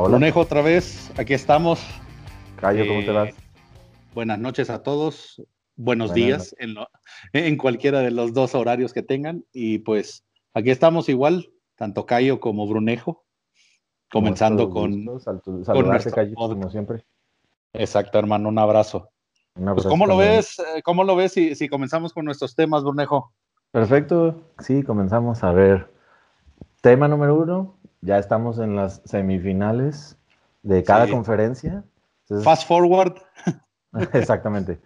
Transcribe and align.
Hola, 0.00 0.32
otra 0.34 0.62
vez, 0.62 1.10
aquí 1.18 1.34
estamos. 1.34 1.84
Cayo, 2.56 2.86
¿cómo 2.86 3.00
te 3.00 3.10
Eh, 3.10 3.12
vas? 3.12 3.34
Buenas 4.14 4.38
noches 4.38 4.70
a 4.70 4.82
todos, 4.82 5.42
buenos 5.74 6.10
Buenas 6.10 6.14
días 6.14 6.54
en, 6.58 6.74
lo- 6.74 6.88
en 7.32 7.56
cualquiera 7.56 7.98
de 8.00 8.12
los 8.12 8.32
dos 8.32 8.54
horarios 8.54 8.92
que 8.92 9.02
tengan. 9.02 9.44
Y 9.52 9.78
pues 9.80 10.24
aquí 10.54 10.70
estamos 10.70 11.08
igual, 11.08 11.50
tanto 11.74 12.06
Cayo 12.06 12.38
como 12.38 12.66
Brunejo, 12.68 13.24
comenzando 14.10 14.70
con... 14.70 15.04
sal- 15.20 15.42
saludarte, 15.64 15.82
nuestro 15.88 16.12
Cayo, 16.12 16.34
como 16.36 16.70
siempre. 16.70 17.04
Exacto, 17.72 18.18
hermano, 18.20 18.48
un 18.50 18.58
abrazo. 18.58 19.10
Un 19.56 19.74
Pues, 19.74 19.86
¿cómo 19.86 20.06
lo 20.06 20.16
ves? 20.16 20.60
eh, 20.60 20.82
¿Cómo 20.82 21.02
lo 21.02 21.16
ves 21.16 21.32
si, 21.32 21.54
si 21.56 21.68
comenzamos 21.68 22.12
con 22.12 22.24
nuestros 22.24 22.54
temas, 22.54 22.84
Brunejo? 22.84 23.34
Perfecto, 23.72 24.44
sí, 24.60 24.84
comenzamos 24.84 25.42
a 25.42 25.50
ver. 25.52 25.92
Tema 26.80 27.08
número 27.08 27.34
uno, 27.34 27.77
ya 28.00 28.18
estamos 28.18 28.58
en 28.58 28.76
las 28.76 29.00
semifinales 29.04 30.16
de 30.62 30.82
cada 30.84 31.06
Sí. 31.06 31.12
conferencia. 31.12 31.84
Entonces, 32.22 32.44
Fast 32.44 32.66
forward. 32.68 33.14
Exactamente. 34.12 34.78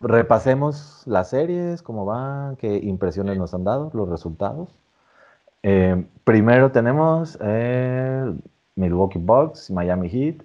Repasemos 0.00 1.02
las 1.06 1.30
series, 1.30 1.82
cómo 1.82 2.04
van, 2.04 2.56
qué 2.56 2.76
impresiones 2.78 3.38
nos 3.38 3.54
han 3.54 3.64
dado, 3.64 3.90
los 3.94 4.08
resultados. 4.08 4.68
Eh, 5.62 6.04
primero 6.24 6.72
tenemos 6.72 7.38
eh, 7.40 8.34
Milwaukee 8.76 9.18
Bucks, 9.18 9.70
Miami 9.70 10.08
Heat, 10.10 10.42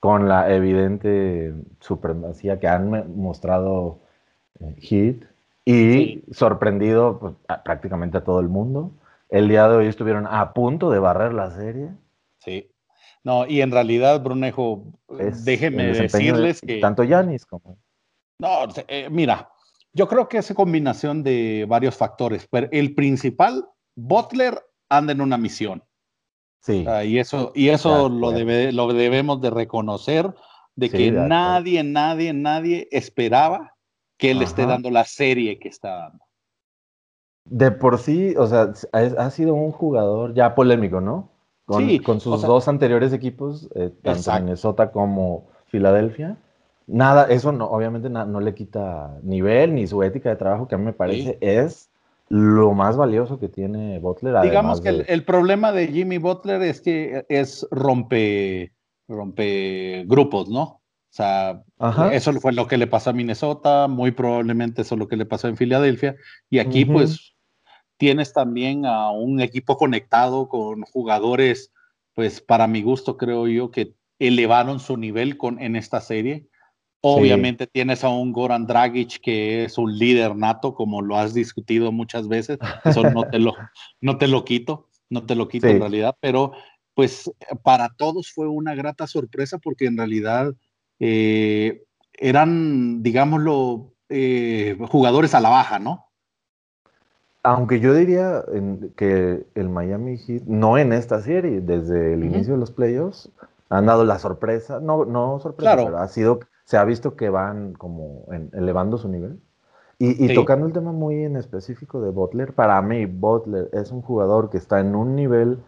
con 0.00 0.28
la 0.28 0.50
evidente 0.54 1.54
supremacía 1.80 2.58
que 2.60 2.68
han 2.68 3.14
mostrado 3.16 3.98
eh, 4.60 4.74
Heat 4.78 5.16
y 5.66 5.72
Sí. 5.92 6.24
sorprendido 6.32 7.18
pues, 7.18 7.34
a- 7.48 7.62
prácticamente 7.62 8.18
a 8.18 8.24
todo 8.24 8.40
el 8.40 8.48
mundo. 8.48 8.90
El 9.28 9.48
día 9.48 9.68
de 9.68 9.76
hoy 9.76 9.86
estuvieron 9.86 10.26
a 10.26 10.52
punto 10.52 10.90
de 10.90 10.98
barrer 10.98 11.32
la 11.32 11.50
serie. 11.50 11.90
Sí. 12.38 12.70
No, 13.22 13.46
y 13.46 13.62
en 13.62 13.70
realidad, 13.70 14.22
Brunejo, 14.22 14.84
Es 15.18 15.44
déjenme 15.44 15.84
de 15.86 16.02
decirles 16.02 16.60
que... 16.60 16.78
tanto 16.78 17.02
Yanis 17.04 17.46
como 17.46 17.78
No, 18.38 18.66
eh, 18.88 19.08
mira, 19.10 19.50
yo 19.94 20.06
creo 20.08 20.28
que 20.28 20.38
es 20.38 20.52
combinación 20.52 21.22
de 21.22 21.64
varios 21.66 21.96
factores, 21.96 22.46
pero 22.50 22.68
el 22.70 22.94
principal, 22.94 23.66
Butler 23.96 24.60
anda 24.90 25.12
en 25.12 25.20
una 25.22 25.38
misión. 25.38 25.82
sí. 26.60 26.84
Ah, 26.86 27.02
y 27.04 27.18
eso, 27.18 27.52
y 27.54 27.68
eso 27.70 28.08
lo, 28.10 28.28
acuerdo. 28.28 28.38
debe- 28.38 28.72
lo 28.72 28.92
debemos 28.92 29.40
de 29.40 29.50
reconocer, 29.50 30.34
de 30.76 30.88
Sí, 30.88 30.96
que 30.96 31.12
nadie, 31.12 31.82
nadie, 31.82 32.32
nadie 32.34 32.88
esperaba 32.90 33.74
que 34.18 34.32
él 34.32 34.42
esté 34.42 34.66
dando 34.66 34.90
la 34.90 35.04
serie 35.04 35.58
que 35.58 35.68
está 35.68 35.96
dando. 35.96 36.23
De 37.44 37.70
por 37.70 37.98
sí, 37.98 38.34
o 38.38 38.46
sea, 38.46 38.72
ha, 38.92 39.30
sido 39.30 39.54
un 39.54 39.70
jugador 39.70 40.34
ya 40.34 40.54
polémico, 40.54 41.00
¿no? 41.00 41.28
Con, 41.66 41.86
Sí, 41.86 41.98
con 42.00 42.20
sus 42.20 42.34
o 42.34 42.38
sea- 42.38 42.48
dos 42.48 42.68
anteriores 42.68 43.12
equipos, 43.12 43.68
eh, 43.74 43.90
tanto 44.02 44.18
Exacto. 44.18 44.42
Minnesota 44.44 44.90
como 44.92 45.46
Filadelfia. 45.66 46.36
Nada, 46.86 47.24
eso 47.24 47.52
no, 47.52 47.66
obviamente 47.66 48.10
na- 48.10 48.26
no 48.26 48.40
le 48.40 48.54
quita 48.54 49.18
nivel 49.22 49.74
ni 49.74 49.86
su 49.86 50.02
ética 50.02 50.28
de 50.30 50.36
trabajo, 50.36 50.68
que 50.68 50.74
a 50.74 50.78
mí 50.78 50.84
me 50.84 50.92
parece 50.92 51.38
es 51.40 51.90
lo 52.28 52.72
más 52.72 52.96
valioso 52.96 53.38
que 53.38 53.48
tiene 53.48 53.98
Butler. 53.98 54.40
Digamos 54.42 54.80
que 54.80 54.88
el, 54.90 54.98
de- 54.98 55.04
el 55.12 55.24
problema 55.24 55.72
de 55.72 55.88
Jimmy 55.88 56.18
Butler 56.18 56.62
es 56.62 56.80
que 56.80 57.24
es 57.28 57.66
rompe, 57.70 58.72
rompe 59.08 60.04
grupos, 60.06 60.48
¿no? 60.48 60.62
O 60.62 60.80
sea, 61.16 61.62
Ajá. 61.78 62.12
eso 62.12 62.32
fue 62.40 62.52
lo 62.52 62.66
que 62.66 62.76
le 62.76 62.86
pasó 62.86 63.10
a 63.10 63.12
Minnesota, 63.12 63.86
muy 63.88 64.10
probablemente 64.10 64.82
eso 64.82 64.94
es 64.96 64.98
lo 64.98 65.06
que 65.08 65.16
le 65.16 65.26
pasó 65.26 65.48
en 65.48 65.56
Filadelfia. 65.56 66.16
Y 66.50 66.58
aquí, 66.58 66.84
pues, 66.84 67.33
tienes 67.96 68.32
también 68.32 68.86
a 68.86 69.10
un 69.10 69.40
equipo 69.40 69.76
conectado 69.76 70.48
con 70.48 70.82
jugadores, 70.82 71.72
pues, 72.14 72.40
para 72.40 72.66
mi 72.66 72.82
gusto, 72.82 73.16
creo 73.16 73.46
yo, 73.46 73.70
que 73.70 73.94
elevaron 74.18 74.80
su 74.80 74.96
nivel 74.96 75.36
con, 75.36 75.60
en 75.60 75.76
esta 75.76 76.00
serie. 76.00 76.46
Obviamente 77.06 77.66
tienes 77.66 78.02
a 78.02 78.08
un 78.08 78.32
Goran 78.32 78.66
Dragic 78.66 79.20
que 79.20 79.64
es 79.64 79.76
un 79.76 79.98
líder 79.98 80.34
nato, 80.34 80.74
como 80.74 81.02
lo 81.02 81.18
has 81.18 81.34
discutido 81.34 81.92
muchas 81.92 82.28
veces. 82.28 82.58
Eso 82.82 83.10
no 83.10 83.24
te 83.28 83.38
lo, 83.38 83.54
no 84.00 84.16
te 84.16 84.26
lo 84.26 84.44
quito, 84.44 84.88
no 85.10 85.26
te 85.26 85.34
lo 85.34 85.46
quito 85.46 85.66
Sí. 85.66 85.74
en 85.74 85.80
realidad, 85.80 86.16
pero 86.20 86.52
pues 86.94 87.30
para 87.62 87.90
todos 87.90 88.32
fue 88.32 88.48
una 88.48 88.74
grata 88.74 89.06
sorpresa 89.06 89.58
porque 89.58 89.84
en 89.84 89.98
realidad 89.98 90.54
eh, 90.98 91.82
eran, 92.14 93.02
digámoslo, 93.02 93.92
eh, 94.08 94.78
jugadores 94.88 95.34
a 95.34 95.40
la 95.40 95.50
baja, 95.50 95.78
¿no? 95.78 96.06
Aunque 97.44 97.78
yo 97.78 97.92
diría 97.94 98.42
en- 98.52 98.92
que 98.96 99.44
el 99.54 99.68
Miami 99.68 100.16
Heat, 100.16 100.42
no 100.46 100.78
en 100.78 100.92
esta 100.92 101.20
serie, 101.20 101.60
desde 101.60 102.14
el 102.14 102.24
inicio 102.24 102.54
de 102.54 102.60
los 102.60 102.70
playoffs, 102.72 103.30
han 103.68 103.86
dado 103.86 104.04
la 104.04 104.18
sorpresa, 104.18 104.80
no, 104.80 105.04
no 105.04 105.38
sorpresa, 105.40 105.74
Claro. 105.74 105.84
pero 105.90 105.98
ha 105.98 106.08
sido, 106.08 106.40
se 106.64 106.78
ha 106.78 106.84
visto 106.84 107.16
que 107.16 107.28
van 107.28 107.74
como 107.74 108.24
en- 108.32 108.50
elevando 108.54 108.96
su 108.96 109.08
nivel. 109.08 109.40
Y, 109.98 110.24
y 110.24 110.28
Sí. 110.28 110.34
tocando 110.34 110.66
el 110.66 110.72
tema 110.72 110.90
muy 110.92 111.22
en 111.22 111.36
específico 111.36 112.00
de 112.00 112.10
Butler, 112.10 112.54
para 112.54 112.80
mí 112.82 113.04
Butler 113.06 113.68
es 113.72 113.92
un 113.92 114.00
jugador 114.02 114.48
que 114.50 114.56
está 114.56 114.80
en 114.80 114.94
un 114.94 115.14
nivel 115.14 115.58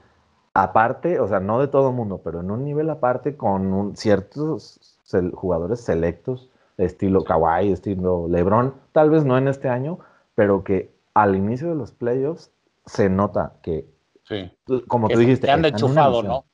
aparte, 0.55 1.21
o 1.21 1.29
sea, 1.29 1.41
no 1.41 1.61
de 1.61 1.69
todo 1.69 1.91
el 1.91 1.95
mundo, 1.95 2.23
pero 2.25 2.41
en 2.41 2.51
un 2.51 2.65
nivel 2.65 2.89
aparte 2.89 3.37
con 3.37 3.73
un- 3.75 3.97
ciertos 3.97 4.99
jugadores 5.35 5.81
selectos, 5.83 6.51
estilo 6.79 7.23
Kawhi, 7.25 7.71
estilo 7.71 8.27
LeBron, 8.29 8.73
tal 8.93 9.11
vez 9.11 9.25
no 9.27 9.37
en 9.37 9.49
este 9.49 9.69
año, 9.69 9.99
pero 10.35 10.65
que 10.65 10.96
al 11.17 11.35
inicio 11.35 11.71
de 11.71 11.77
los 11.77 11.93
playoffs 11.93 12.53
se 12.85 13.09
nota 13.09 13.55
que, 13.63 13.87
Sí. 14.25 14.53
como 14.87 15.09
tú 15.09 15.15
Que- 15.15 15.21
dijiste, 15.21 15.53
una 15.55 15.69
enchufado. 15.69 16.23
¿no? 16.23 16.45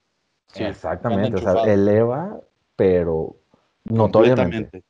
Sí, 0.47 0.63
Exactamente, 0.63 1.37
o 1.37 1.41
sea, 1.41 1.65
eleva, 1.73 2.41
pero 2.77 3.37
notoriamente. 3.85 4.85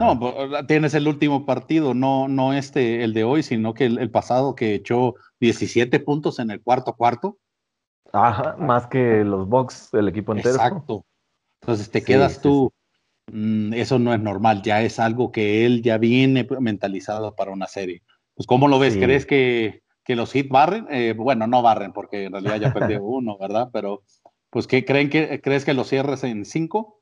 No, 0.00 0.18
pues, 0.18 0.34
tienes 0.66 0.94
el 0.94 1.06
último 1.06 1.46
partido, 1.46 1.94
no, 1.94 2.26
no 2.26 2.52
este, 2.54 3.04
el 3.04 3.12
de 3.14 3.22
hoy, 3.24 3.42
sino 3.44 3.72
que 3.72 3.84
el, 3.86 3.98
el 3.98 4.10
pasado 4.10 4.54
que 4.56 4.74
echó 4.74 5.14
17 5.40 6.00
puntos 6.00 6.38
en 6.40 6.50
el 6.50 6.60
cuarto 6.60 6.94
cuarto. 6.94 7.38
Ajá, 8.12 8.56
más 8.58 8.86
que 8.88 9.24
los 9.24 9.48
Bucks, 9.48 9.94
el 9.94 10.08
equipo 10.08 10.32
entero. 10.32 10.54
Exacto. 10.56 11.04
Entonces 11.60 11.88
te 11.90 12.00
Sí, 12.00 12.06
quedas 12.06 12.34
sí, 12.34 12.40
tú, 12.42 12.72
mm, 13.32 13.74
eso 13.74 13.98
no 13.98 14.12
es 14.12 14.20
normal, 14.20 14.62
ya 14.62 14.82
es 14.82 14.98
algo 14.98 15.30
que 15.30 15.66
él 15.66 15.82
ya 15.82 15.98
viene 15.98 16.46
mentalizado 16.60 17.34
para 17.36 17.52
una 17.52 17.66
serie. 17.66 18.02
Pues 18.34 18.46
¿cómo 18.46 18.68
lo 18.68 18.78
ves? 18.78 18.94
Sí. 18.94 19.00
¿Crees 19.00 19.26
que, 19.26 19.82
que 20.04 20.16
los 20.16 20.32
hit 20.32 20.50
barren? 20.50 20.86
Eh, 20.90 21.14
bueno, 21.16 21.46
no 21.46 21.62
barren 21.62 21.92
porque 21.92 22.24
en 22.24 22.32
realidad 22.32 22.60
ya 22.60 22.72
perdió 22.72 23.02
uno, 23.04 23.38
¿verdad? 23.38 23.70
Pero 23.72 24.02
pues 24.50 24.66
¿qué 24.66 24.84
creen 24.84 25.10
que 25.10 25.40
crees 25.40 25.64
que 25.64 25.74
lo 25.74 25.84
cierres 25.84 26.24
en 26.24 26.44
cinco? 26.44 27.00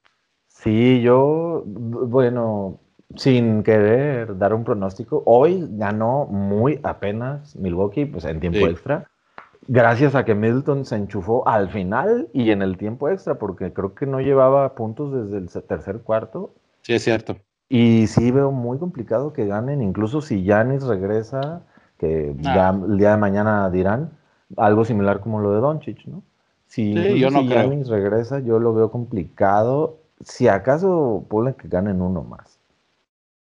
Sí, 0.49 1.01
yo, 1.03 1.63
bueno, 1.67 2.79
sin 3.17 3.63
querer 3.63 4.39
dar 4.39 4.55
un 4.55 4.65
pronóstico, 4.65 5.23
hoy 5.27 5.67
ganó 5.73 6.27
muy 6.27 6.81
apenas 6.83 7.57
Milwaukee, 7.57 8.05
pues 8.07 8.25
en 8.25 8.41
tiempo 8.41 8.59
Sí. 8.59 8.65
extra, 8.65 9.11
gracias 9.67 10.15
a 10.15 10.25
que 10.25 10.35
Middleton 10.35 10.85
se 10.85 10.97
enchufó 10.97 11.47
al 11.49 11.71
final 11.71 12.29
y 12.33 12.51
en 12.51 12.63
el 12.63 12.77
tiempo 12.77 13.09
extra, 13.09 13.39
porque 13.39 13.73
creo 13.73 13.95
que 13.95 14.07
no 14.07 14.21
llevaba 14.21 14.75
puntos 14.75 15.13
desde 15.13 15.39
el 15.39 15.67
tercer 15.67 16.01
cuarto. 16.01 16.55
Sí, 16.83 16.95
es 16.95 17.03
cierto. 17.03 17.37
Y 17.75 18.07
sí 18.07 18.31
veo 18.31 18.53
muy 18.53 18.77
complicado 18.79 19.33
que 19.33 19.47
ganen, 19.47 19.81
incluso 19.81 20.21
si 20.21 20.45
Yanis 20.45 20.83
regresa, 20.83 21.63
que 21.97 22.37
Ah. 22.41 22.43
ya 22.43 22.69
el 22.69 22.99
día 22.99 23.13
de 23.13 23.17
mañana 23.17 23.71
dirán, 23.71 24.11
algo 24.59 24.85
similar 24.85 25.21
como 25.21 25.41
lo 25.41 25.53
de 25.53 25.61
Doncic, 25.61 26.05
¿no? 26.05 26.23
Si, 26.67 26.93
Sí, 26.93 27.19
yo 27.19 27.31
no 27.31 27.41
si 27.41 27.49
creo. 27.49 27.71
Giannis 27.71 27.89
regresa, 27.89 28.41
yo 28.41 28.59
lo 28.59 28.75
veo 28.75 28.91
complicado. 28.91 30.01
Si 30.21 30.49
acaso 30.49 31.25
ponle 31.31 31.55
que 31.55 31.67
ganen 31.69 32.03
uno 32.03 32.23
más. 32.23 32.59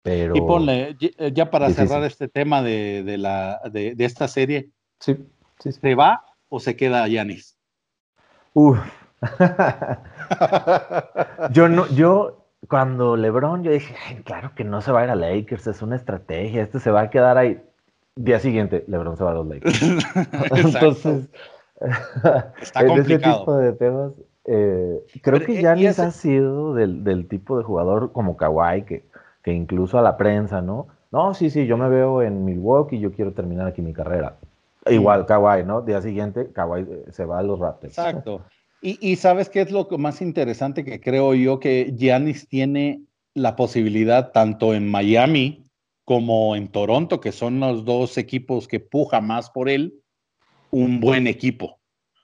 Pero 0.04 0.36
Y 0.36 0.42
ponle, 0.42 0.98
ya- 1.00 1.10
eh, 1.18 1.32
ya 1.34 1.50
para 1.50 1.68
Difícil. 1.68 1.88
cerrar 1.88 2.04
este 2.04 2.28
tema 2.28 2.62
de, 2.62 3.04
de 3.04 3.18
la, 3.18 3.62
de, 3.72 3.96
de 3.96 4.04
esta 4.06 4.28
serie, 4.28 4.70
sí, 5.00 5.16
sí, 5.60 5.72
sí. 5.72 5.80
¿se 5.80 5.96
va 5.96 6.26
o 6.50 6.60
se 6.60 6.76
queda 6.76 7.08
Yanis? 7.08 7.56
Uf. 8.54 8.80
yo 11.54 11.70
no, 11.70 11.88
yo 11.88 12.39
cuando 12.68 13.16
LeBron, 13.16 13.64
yo 13.64 13.72
dije, 13.72 13.96
"Ay, 14.08 14.22
claro 14.24 14.52
que 14.56 14.64
no 14.64 14.82
se 14.82 14.92
va 14.92 15.02
a 15.02 15.04
ir 15.06 15.10
a 15.10 15.16
Lakers, 15.16 15.68
es 15.68 15.82
una 15.82 15.96
estrategia, 15.96 16.62
este 16.64 16.80
se 16.80 16.92
va 16.92 17.02
a 17.02 17.10
quedar 17.10 17.38
ahí. 17.38 17.62
Día 18.16 18.40
siguiente, 18.40 18.84
LeBron 18.88 19.16
se 19.18 19.24
va 19.24 19.32
a 19.32 19.34
los 19.36 19.48
Lakers. 19.48 19.82
Entonces, 20.56 21.30
Está 22.62 22.82
en 22.82 22.86
ese 22.92 22.98
complicado. 22.98 23.40
tipo 23.40 23.56
de 23.58 23.74
temas, 23.74 24.12
eh, 24.46 25.00
creo 25.22 25.38
Pero, 25.40 25.46
que 25.46 25.56
Giannis 25.62 25.86
ese- 25.92 26.02
ha 26.02 26.12
sido 26.12 26.74
del, 26.74 27.04
del 27.04 27.28
tipo 27.28 27.58
de 27.58 27.64
jugador 27.64 28.12
como 28.12 28.36
Kawhi, 28.36 28.82
que, 28.84 29.06
que 29.44 29.54
incluso 29.54 29.98
a 29.98 30.02
la 30.02 30.18
prensa, 30.18 30.62
¿no? 30.62 30.88
No, 31.12 31.34
sí, 31.34 31.50
sí, 31.50 31.66
yo 31.66 31.78
me 31.78 31.88
veo 31.90 32.22
en 32.22 32.44
Milwaukee, 32.46 33.00
yo 33.00 33.12
quiero 33.12 33.32
terminar 33.32 33.68
aquí 33.68 33.82
mi 33.82 33.94
carrera. 33.94 34.36
Igual 34.88 35.26
Kawhi, 35.26 35.64
¿no? 35.64 35.82
Día 35.82 36.02
siguiente, 36.02 36.52
Kawhi 36.52 36.82
eh, 36.82 37.06
se 37.12 37.26
va 37.26 37.40
a 37.40 37.44
los 37.44 37.60
Raptors. 37.60 37.98
Exacto. 37.98 38.42
Y, 38.82 38.98
y 39.12 39.16
sabes 39.18 39.50
qué 39.50 39.62
es 39.62 39.72
lo 39.72 39.88
más 39.98 40.22
interesante 40.22 40.86
que 40.86 41.02
creo 41.02 41.34
yo 41.34 41.60
que 41.60 41.94
Giannis 41.98 42.48
tiene 42.48 43.02
la 43.34 43.56
posibilidad 43.56 44.32
tanto 44.32 44.74
en 44.74 44.90
Miami 44.90 45.64
como 46.06 46.56
en 46.56 46.70
Toronto, 46.70 47.22
que 47.22 47.32
son 47.32 47.60
los 47.60 47.86
dos 47.86 48.18
equipos 48.18 48.68
que 48.68 48.80
puja 48.80 49.22
más 49.22 49.50
por 49.50 49.70
él, 49.70 50.02
un 50.72 51.00
buen 51.00 51.28
equipo. 51.28 51.80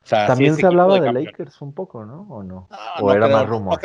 También 0.10 0.56
se 0.56 0.66
hablaba 0.66 1.00
de, 1.00 1.12
Lakers 1.12 1.62
un 1.62 1.74
poco, 1.74 2.06
¿no? 2.06 2.22
¿O 2.30 2.44
no? 2.44 2.68
¿O 3.00 3.12
era 3.12 3.28
más 3.28 3.48
rumor? 3.48 3.80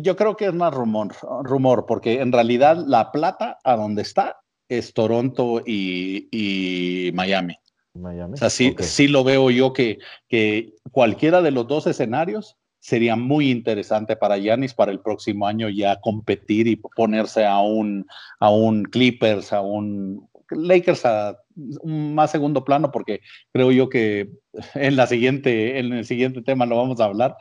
yo 0.00 0.16
creo 0.16 0.36
que 0.36 0.46
es 0.46 0.54
más 0.54 0.72
rumor, 0.72 1.14
rumor, 1.42 1.84
porque 1.86 2.20
en 2.20 2.32
realidad 2.32 2.82
la 2.86 3.12
plata 3.12 3.58
a 3.62 3.76
donde 3.76 4.02
está 4.02 4.40
es 4.68 4.94
Toronto 4.94 5.62
y, 5.64 7.10
Miami. 7.14 7.56
Miami. 8.00 8.34
O 8.34 8.36
sea, 8.36 8.50
sí, 8.50 8.74
sí 8.78 9.08
lo 9.08 9.24
veo 9.24 9.50
yo 9.50 9.72
que, 9.72 9.98
que 10.28 10.74
cualquiera 10.92 11.42
de 11.42 11.50
los 11.50 11.66
dos 11.66 11.86
escenarios 11.86 12.56
sería 12.80 13.16
muy 13.16 13.50
interesante 13.50 14.16
para 14.16 14.38
Yanis 14.38 14.74
para 14.74 14.92
el 14.92 15.00
próximo 15.00 15.46
año 15.46 15.68
ya 15.68 16.00
competir 16.00 16.68
y 16.68 16.76
ponerse 16.76 17.44
a 17.44 17.60
un, 17.60 18.06
a 18.38 18.50
un 18.50 18.84
Clippers, 18.84 19.52
a 19.52 19.60
un 19.60 20.28
Lakers 20.50 21.04
a 21.04 21.36
un 21.56 22.14
más 22.14 22.30
segundo 22.30 22.64
plano, 22.64 22.92
porque 22.92 23.20
creo 23.52 23.72
yo 23.72 23.88
que 23.88 24.30
en, 24.74 24.94
la 24.94 25.06
siguiente, 25.08 25.80
en 25.80 25.92
el 25.92 26.04
siguiente 26.04 26.42
tema 26.42 26.66
lo 26.66 26.76
vamos 26.76 27.00
a 27.00 27.06
hablar. 27.06 27.36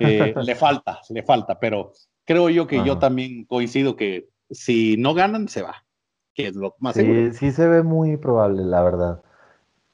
Eh, 0.00 0.32
le 0.42 0.54
falta, 0.54 1.00
le 1.10 1.22
falta, 1.22 1.58
pero 1.60 1.92
creo 2.24 2.48
yo 2.48 2.66
que 2.66 2.82
yo 2.84 2.98
también 2.98 3.44
coincido 3.44 3.96
que 3.96 4.28
si 4.50 4.96
no 4.96 5.12
ganan, 5.12 5.48
se 5.48 5.62
va 5.62 5.86
que 6.36 6.48
es 6.48 6.54
lo 6.54 6.76
más 6.78 6.94
sí, 6.94 7.32
Sí, 7.32 7.50
se 7.50 7.66
ve 7.66 7.82
muy 7.82 8.16
probable, 8.18 8.62
la 8.62 8.82
verdad. 8.82 9.22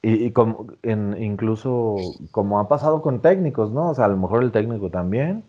Y, 0.05 0.33
como, 0.33 0.67
incluso 0.83 1.95
como 2.33 2.59
ha 2.59 2.69
pasado 2.69 3.03
con 3.03 3.21
técnicos, 3.21 3.71
¿no? 3.71 3.91
O 3.91 3.95
sea, 3.95 4.07
a 4.07 4.09
lo 4.09 4.17
mejor 4.17 4.43
el 4.43 4.51
técnico 4.51 4.91
también. 4.91 5.45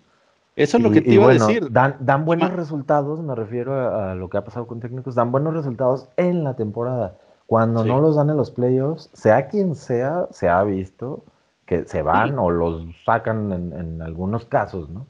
Eso 0.56 0.78
es 0.78 0.84
lo 0.84 0.92
que 0.92 1.02
te 1.02 1.12
iba 1.12 1.26
a 1.26 1.34
decir. 1.34 1.72
Dan, 1.72 1.96
dan 2.00 2.24
buenos 2.24 2.54
resultados, 2.54 3.20
me 3.24 3.34
refiero 3.34 3.74
a, 3.74 4.14
lo 4.14 4.30
que 4.30 4.38
ha 4.38 4.44
pasado 4.44 4.68
con 4.68 4.80
técnicos, 4.80 5.16
dan 5.16 5.32
buenos 5.32 5.56
resultados 5.56 6.08
en 6.18 6.44
la 6.44 6.56
temporada. 6.56 7.18
Cuando 7.48 7.84
no 7.84 8.00
los 8.00 8.16
dan 8.16 8.30
en 8.30 8.38
los 8.38 8.52
playoffs, 8.52 9.10
sea 9.14 9.48
quien 9.48 9.74
sea, 9.74 10.28
se 10.30 10.50
ha 10.50 10.64
visto 10.64 11.26
que 11.66 11.86
se 11.86 12.04
van 12.04 12.38
o 12.38 12.52
los 12.52 12.86
sacan 13.06 13.52
en, 13.52 13.74
en, 13.74 14.02
algunos 14.02 14.46
casos, 14.46 14.90
¿no? 14.90 15.08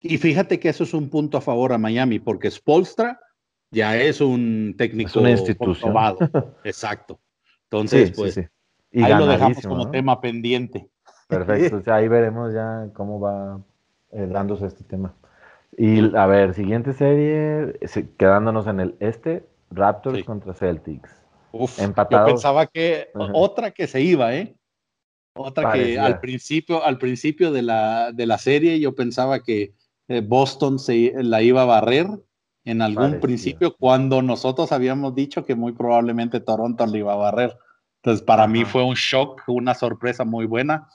Y 0.00 0.18
fíjate 0.18 0.60
que 0.60 0.68
eso 0.68 0.84
es 0.84 0.92
un 0.92 1.08
punto 1.08 1.38
a 1.38 1.40
favor 1.40 1.72
a 1.72 1.78
Miami, 1.78 2.18
porque 2.18 2.50
Spolstra 2.50 3.18
ya 3.70 3.96
es 3.96 4.20
un 4.20 4.74
técnico 4.76 5.26
es 5.26 5.42
Exacto. 6.64 7.18
Entonces, 7.64 8.12
pues, 8.14 8.40
ahí 9.02 9.14
lo 9.14 9.26
dejamos 9.26 9.60
como 9.66 9.90
tema 9.90 10.20
pendiente. 10.20 10.88
Perfecto, 11.28 11.82
ahí 11.92 12.06
veremos 12.08 12.52
ya 12.52 12.88
cómo 12.92 13.18
va 13.18 13.60
eh, 14.12 14.26
dándose 14.30 14.66
este 14.66 14.84
tema. 14.84 15.14
Y 15.76 16.14
a 16.16 16.26
ver, 16.26 16.54
siguiente 16.54 16.92
serie, 16.92 17.78
quedándonos 18.16 18.66
en 18.66 18.80
el 18.80 18.94
este, 19.00 19.44
Raptors 19.70 20.22
contra 20.24 20.54
Celtics. 20.54 21.10
Uf, 21.52 21.80
Empatados. 21.80 22.28
Yo 22.28 22.34
pensaba 22.34 22.66
que 22.66 23.08
otra 23.32 23.72
que 23.72 23.86
se 23.86 24.00
iba, 24.00 24.34
¿eh? 24.34 24.54
Otra 25.36 25.72
que 25.72 25.98
al 25.98 26.20
principio, 26.20 26.84
al 26.84 26.98
principio 26.98 27.50
de 27.50 27.62
la, 27.62 28.12
de 28.12 28.26
la 28.26 28.38
serie 28.38 28.78
yo 28.78 28.94
pensaba 28.94 29.42
que 29.42 29.74
eh, 30.06 30.20
Boston 30.20 30.78
se 30.78 31.12
la 31.16 31.42
iba 31.42 31.62
a 31.62 31.66
barrer 31.66 32.06
en 32.64 32.82
algún 32.82 33.20
principio 33.20 33.76
cuando 33.76 34.22
nosotros 34.22 34.70
habíamos 34.70 35.14
dicho 35.14 35.44
que 35.44 35.54
muy 35.54 35.72
probablemente 35.72 36.40
Toronto 36.40 36.86
le 36.86 36.98
iba 36.98 37.12
a 37.12 37.16
barrer. 37.16 37.56
Entonces, 38.04 38.22
para 38.22 38.46
mí 38.46 38.66
fue 38.66 38.84
un 38.84 38.96
shock, 38.96 39.44
una 39.46 39.74
sorpresa 39.74 40.26
muy 40.26 40.44
buena. 40.44 40.88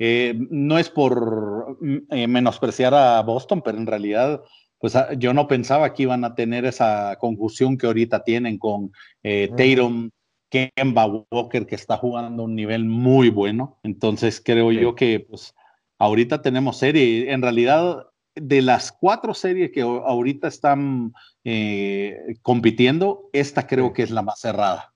Eh, 0.00 0.34
no 0.50 0.78
es 0.80 0.90
por 0.90 1.78
mm, 1.80 1.98
eh, 2.10 2.26
menospreciar 2.26 2.92
a 2.92 3.22
Boston, 3.22 3.62
pero 3.64 3.78
en 3.78 3.86
realidad, 3.86 4.42
pues 4.78 4.96
ah, 4.96 5.12
yo 5.14 5.32
no 5.32 5.46
pensaba 5.46 5.94
que 5.94 6.02
iban 6.02 6.24
a 6.24 6.34
tener 6.34 6.64
esa 6.64 7.16
confusión 7.20 7.78
que 7.78 7.86
ahorita 7.86 8.24
tienen 8.24 8.58
con 8.58 8.90
eh, 9.22 9.48
Tatum, 9.56 10.10
Kemba 10.50 11.06
Walker, 11.30 11.66
que 11.66 11.76
está 11.76 11.98
jugando 11.98 12.42
a 12.42 12.46
un 12.46 12.56
nivel 12.56 12.84
muy 12.84 13.30
bueno. 13.30 13.78
Entonces, 13.84 14.42
creo 14.44 14.72
yo 14.72 14.96
que 14.96 15.20
pues 15.20 15.54
ahorita 16.00 16.42
tenemos 16.42 16.78
serie. 16.78 17.30
En 17.30 17.42
realidad, 17.42 18.08
de 18.34 18.60
las 18.60 18.90
cuatro 18.90 19.34
series 19.34 19.70
que 19.70 19.82
ahorita 19.82 20.48
están 20.48 21.12
eh, 21.44 22.18
compitiendo, 22.42 23.30
esta 23.32 23.68
creo 23.68 23.92
que 23.92 24.02
es 24.02 24.10
la 24.10 24.22
más 24.22 24.40
cerrada. 24.40 24.95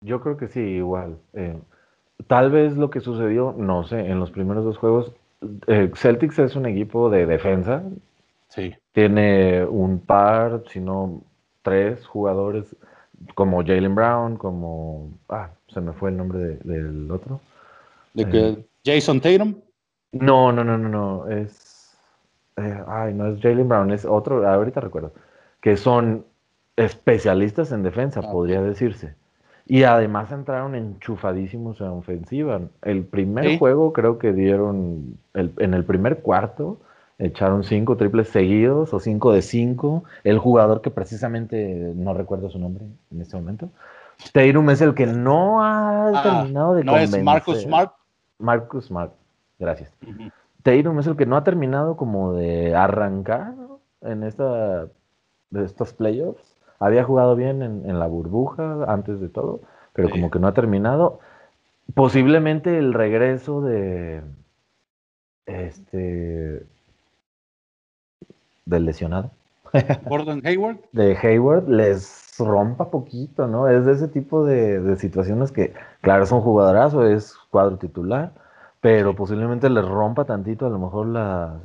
Yo 0.00 0.20
creo 0.20 0.36
que 0.36 0.48
sí, 0.48 0.60
igual. 0.60 1.18
Eh, 1.34 1.58
tal 2.26 2.50
vez 2.50 2.76
lo 2.76 2.90
que 2.90 3.00
sucedió, 3.00 3.54
no 3.56 3.84
sé, 3.84 4.00
en 4.00 4.20
los 4.20 4.30
primeros 4.30 4.64
dos 4.64 4.78
juegos, 4.78 5.12
eh, 5.66 5.90
Celtics 5.94 6.38
es 6.38 6.56
un 6.56 6.66
equipo 6.66 7.10
de 7.10 7.26
defensa. 7.26 7.82
Sí. 8.48 8.74
Tiene 8.92 9.64
un 9.64 10.00
par, 10.00 10.62
si 10.70 10.80
no 10.80 11.22
tres 11.62 12.06
jugadores 12.06 12.74
como 13.34 13.64
Jalen 13.64 13.94
Brown, 13.94 14.36
como... 14.36 15.10
Ah, 15.28 15.50
se 15.68 15.80
me 15.80 15.92
fue 15.92 16.10
el 16.10 16.16
nombre 16.16 16.58
del 16.62 17.10
otro. 17.10 17.40
¿De 18.14 18.28
que 18.28 18.64
Jason 18.84 19.20
Tatum? 19.20 19.54
No, 20.12 20.50
no, 20.52 20.64
no, 20.64 20.78
no, 20.78 20.88
no. 20.88 21.28
Es 21.28 21.68
eh, 22.58 22.82
ay, 22.88 23.14
no 23.14 23.28
es 23.28 23.40
Jalen 23.40 23.68
Brown, 23.68 23.92
es 23.92 24.04
otro, 24.04 24.46
ahorita 24.46 24.80
recuerdo, 24.80 25.12
que 25.60 25.76
son 25.76 26.24
especialistas 26.76 27.70
en 27.70 27.82
defensa, 27.84 28.20
ah, 28.24 28.32
podría 28.32 28.60
decirse. 28.60 29.14
Y 29.68 29.82
además 29.84 30.32
entraron 30.32 30.74
enchufadísimos 30.74 31.80
en 31.82 31.88
ofensiva. 31.88 32.58
El 32.80 33.04
primer 33.04 33.58
juego 33.58 33.92
creo 33.92 34.18
que 34.18 34.32
dieron, 34.32 35.18
en 35.34 35.74
el 35.74 35.84
primer 35.84 36.20
cuarto, 36.20 36.78
echaron 37.18 37.64
cinco 37.64 37.98
triples 37.98 38.28
seguidos 38.28 38.94
o 38.94 38.98
cinco 38.98 39.30
de 39.30 39.42
cinco. 39.42 40.04
El 40.24 40.38
jugador 40.38 40.80
que 40.80 40.90
precisamente 40.90 41.92
no 41.94 42.14
recuerdo 42.14 42.48
su 42.48 42.58
nombre 42.58 42.86
en 43.12 43.20
este 43.20 43.36
momento. 43.36 43.68
Tatum 44.32 44.70
es 44.70 44.80
el 44.80 44.94
que 44.94 45.06
no 45.06 45.62
ha 45.62 46.08
ah, 46.14 46.22
terminado 46.22 46.74
de 46.74 46.84
no 46.84 46.96
es 46.96 47.22
Marcus 47.22 47.60
Smart. 47.60 47.92
Marcus 48.38 48.86
Smart, 48.86 49.12
gracias. 49.58 49.92
Tatum 50.62 50.98
es 50.98 51.06
el 51.06 51.16
que 51.16 51.26
no 51.26 51.36
ha 51.36 51.44
terminado 51.44 51.96
como 51.96 52.32
de 52.32 52.74
arrancar 52.74 53.54
en 54.00 54.22
esta, 54.22 54.86
de 55.50 55.64
estos 55.64 55.92
playoffs. 55.92 56.57
Había 56.80 57.04
jugado 57.04 57.34
bien 57.34 57.62
en, 57.62 57.98
la 57.98 58.06
burbuja 58.06 58.84
antes 58.86 59.20
de 59.20 59.28
todo, 59.28 59.60
pero 59.92 60.10
como 60.10 60.30
que 60.30 60.38
no 60.38 60.46
ha 60.46 60.54
terminado. 60.54 61.18
Posiblemente 61.94 62.78
el 62.78 62.94
regreso 62.94 63.60
de 63.60 64.22
este 65.46 66.66
del 68.66 68.84
lesionado. 68.84 69.30
Gordon 70.06 70.42
Hayward. 70.44 70.78
De 70.92 71.16
Hayward 71.16 71.68
les 71.68 72.36
rompa 72.38 72.90
poquito, 72.90 73.48
¿no? 73.48 73.68
Es 73.68 73.84
de 73.84 73.92
ese 73.92 74.08
tipo 74.08 74.44
de, 74.44 74.80
de 74.80 74.96
situaciones 74.96 75.50
que, 75.50 75.72
claro, 76.02 76.24
es 76.24 76.32
un 76.32 76.42
jugadorazo, 76.42 77.06
es 77.06 77.34
cuadro 77.50 77.76
titular, 77.78 78.32
pero 78.80 79.16
posiblemente 79.16 79.68
les 79.68 79.84
rompa 79.84 80.24
tantito 80.24 80.66
a 80.66 80.70
lo 80.70 80.78
mejor 80.78 81.06
la, 81.06 81.60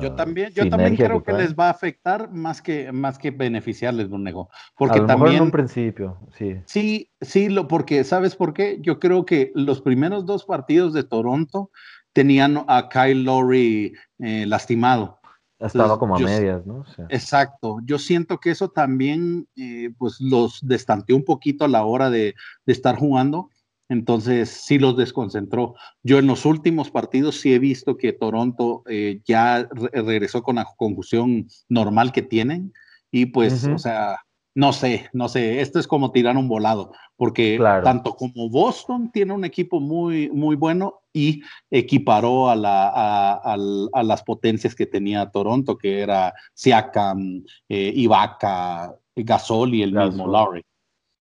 yo 0.00 0.14
también 0.14 0.52
yo 0.54 0.68
también 0.68 0.96
creo 0.96 1.22
que, 1.22 1.32
les 1.32 1.54
va 1.54 1.66
a 1.66 1.70
afectar 1.70 2.30
más 2.32 2.62
que 2.62 2.92
más 2.92 3.18
que 3.18 3.30
beneficiarles 3.30 4.08
Bonego 4.08 4.48
porque 4.76 5.00
también 5.00 5.36
en 5.36 5.42
un 5.42 5.50
principio 5.50 6.18
sí. 6.36 6.60
Sí 6.66 7.10
sí 7.20 7.48
lo 7.48 7.66
porque 7.68 8.04
sabes 8.04 8.36
por 8.36 8.52
qué 8.52 8.78
yo 8.80 8.98
creo 8.98 9.24
que 9.24 9.52
los 9.54 9.80
primeros 9.80 10.26
dos 10.26 10.44
partidos 10.44 10.92
de 10.92 11.04
Toronto 11.04 11.70
tenían 12.12 12.64
a 12.66 12.88
Kyle 12.88 13.24
Lowry 13.24 13.94
eh, 14.18 14.46
lastimado. 14.46 15.18
Estaba 15.58 15.98
como 15.98 16.16
a 16.16 16.18
medias, 16.18 16.64
¿no? 16.66 16.84
Exacto. 17.10 17.80
Yo 17.84 17.98
siento 17.98 18.38
que 18.38 18.50
eso 18.50 18.70
también, 18.70 19.46
eh, 19.56 19.90
pues, 19.98 20.18
los 20.18 20.58
destanteó 20.62 21.16
un 21.16 21.24
poquito 21.24 21.66
a 21.66 21.68
la 21.68 21.84
hora 21.84 22.08
de, 22.08 22.34
de 22.64 22.72
estar 22.72 22.96
jugando 22.96 23.50
entonces 23.90 24.48
sí 24.48 24.78
los 24.78 24.96
desconcentró. 24.96 25.74
Yo 26.02 26.18
en 26.18 26.28
los 26.28 26.46
últimos 26.46 26.90
partidos 26.90 27.40
sí 27.40 27.52
he 27.52 27.58
visto 27.58 27.96
que 27.96 28.12
Toronto 28.12 28.84
eh, 28.88 29.20
ya 29.26 29.68
regresó 29.92 30.42
con 30.42 30.56
la 30.56 30.66
confusión 30.76 31.48
normal 31.68 32.12
que 32.12 32.22
tienen 32.22 32.72
y 33.10 33.26
pues, 33.26 33.66
o 33.66 33.78
sea, 33.78 34.16
no 34.54 34.72
sé, 34.72 35.10
no 35.12 35.28
sé, 35.28 35.60
esto 35.60 35.80
es 35.80 35.88
como 35.88 36.12
tirar 36.12 36.36
un 36.36 36.46
volado, 36.46 36.92
porque 37.16 37.58
tanto 37.82 38.14
como 38.14 38.48
Boston 38.48 39.10
tiene 39.10 39.32
un 39.32 39.44
equipo 39.44 39.80
muy, 39.80 40.30
muy 40.30 40.54
bueno 40.54 41.00
y 41.12 41.42
equiparó 41.68 42.48
a, 42.48 42.54
la, 42.54 43.40
a, 43.42 44.02
las 44.04 44.22
potencias 44.22 44.76
que 44.76 44.86
tenía 44.86 45.30
Toronto, 45.30 45.76
que 45.76 45.98
era 46.00 46.32
Siakam, 46.54 47.42
eh, 47.68 47.92
Ibaka, 47.96 48.94
Gasol 49.16 49.74
y 49.74 49.82
el 49.82 49.92
mismo 49.92 50.28
Lowry. 50.28 50.64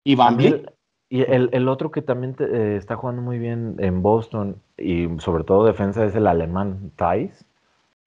Y 0.05 0.15
Van 0.15 0.39
y 1.09 1.23
el, 1.23 1.69
otro 1.69 1.91
que 1.91 2.03
también 2.03 2.35
eh, 2.41 2.75
está 2.77 2.97
jugando 2.97 3.23
muy 3.23 3.39
bien 3.39 3.77
en 3.79 4.03
Boston 4.03 4.61
y 4.77 5.09
sobre 5.19 5.45
todo 5.45 5.65
defensa 5.65 6.05
es 6.05 6.17
el 6.17 6.27
alemán 6.27 6.91
Thais. 6.97 7.45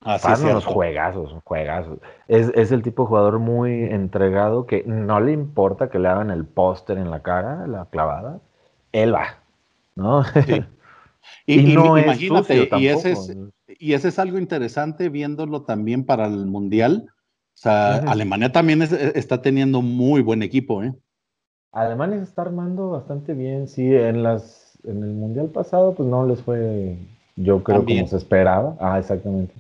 Así 0.02 0.32
es 0.32 0.42
unos 0.42 0.66
juegazos, 0.66 1.34
juegazos. 1.44 2.00
Es, 2.28 2.52
es, 2.56 2.72
el 2.72 2.84
tipo 2.84 3.04
de 3.04 3.08
jugador 3.08 3.40
muy 3.40 3.84
entregado 3.84 4.66
que 4.66 4.84
no 4.86 5.20
le 5.20 5.34
importa 5.34 5.90
que 5.90 6.00
le 6.00 6.08
hagan 6.08 6.30
el 6.30 6.46
póster 6.46 6.98
en 6.98 7.10
la 7.10 7.22
cara, 7.22 7.68
la 7.68 7.86
clavada. 7.86 8.40
Él 8.92 9.14
va, 9.14 9.40
¿no? 9.96 10.24
Y, 11.46 11.74
no 11.74 11.98
imagínate, 11.98 12.70
y, 12.78 12.88
ese 12.88 13.12
es, 13.12 13.36
y 13.68 13.94
ese 13.94 14.08
es 14.08 14.20
algo 14.20 14.38
interesante 14.38 15.10
viéndolo 15.10 15.64
también 15.64 16.06
para 16.06 16.28
el 16.28 16.46
Mundial. 16.46 17.08
O 17.10 17.62
sea, 17.62 17.98
Alemania 17.98 18.52
también 18.52 18.82
está 18.82 19.42
teniendo 19.42 19.82
muy 19.82 20.22
buen 20.22 20.44
equipo, 20.44 20.82
¿eh? 20.82 20.94
Alemania 21.72 22.18
se 22.18 22.24
está 22.24 22.42
armando 22.44 22.90
bastante 22.90 23.34
bien, 23.34 23.68
sí, 23.68 23.94
en 23.96 24.24
las 24.24 24.78
en 24.86 25.04
el 25.04 25.12
mundial 25.12 25.48
pasado 25.48 25.94
pues 25.94 26.08
no 26.08 26.26
les 26.26 26.42
fue 26.42 26.98
yo 27.36 27.64
creo 27.64 27.86
que 27.86 27.96
como 27.96 28.08
se 28.08 28.18
esperaba. 28.18 28.76
Ah, 28.80 29.00
exactamente. 29.00 29.54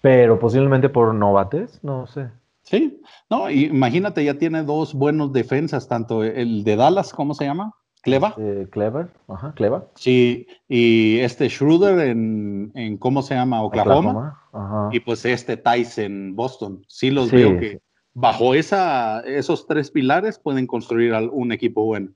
Pero 0.00 0.38
posiblemente 0.38 0.88
por 0.88 1.12
novates, 1.14 1.82
no 1.82 2.06
sé. 2.06 2.28
Sí, 2.62 3.02
no, 3.28 3.50
imagínate, 3.50 4.24
ya 4.24 4.34
tiene 4.34 4.62
dos 4.62 4.94
buenos 4.94 5.32
defensas, 5.32 5.88
tanto 5.88 6.22
el 6.22 6.62
de 6.62 6.76
Dallas, 6.76 7.12
¿cómo 7.12 7.34
se 7.34 7.44
llama? 7.44 7.74
Cleva. 8.02 8.28
Este, 8.28 8.68
Clever, 8.70 9.08
ajá, 9.28 9.52
Cleva. 9.54 9.84
Sí, 9.94 10.46
y 10.68 11.18
este 11.18 11.48
Schroeder 11.48 11.98
en, 12.08 12.70
en 12.74 12.96
¿cómo 12.96 13.22
se 13.22 13.34
llama? 13.34 13.62
Oklahoma. 13.62 14.40
Ajá. 14.52 14.88
Y 14.92 15.00
pues 15.00 15.24
este 15.24 15.56
Tyson 15.56 16.04
en 16.04 16.36
Boston. 16.36 16.82
Sí 16.88 17.10
los 17.10 17.30
veo 17.30 17.58
que 17.58 17.80
bajo 18.14 18.54
esa, 18.54 19.20
esos 19.20 19.66
tres 19.66 19.90
pilares 19.90 20.38
pueden 20.38 20.66
construir 20.66 21.14
un 21.14 21.52
equipo 21.52 21.84
bueno. 21.84 22.10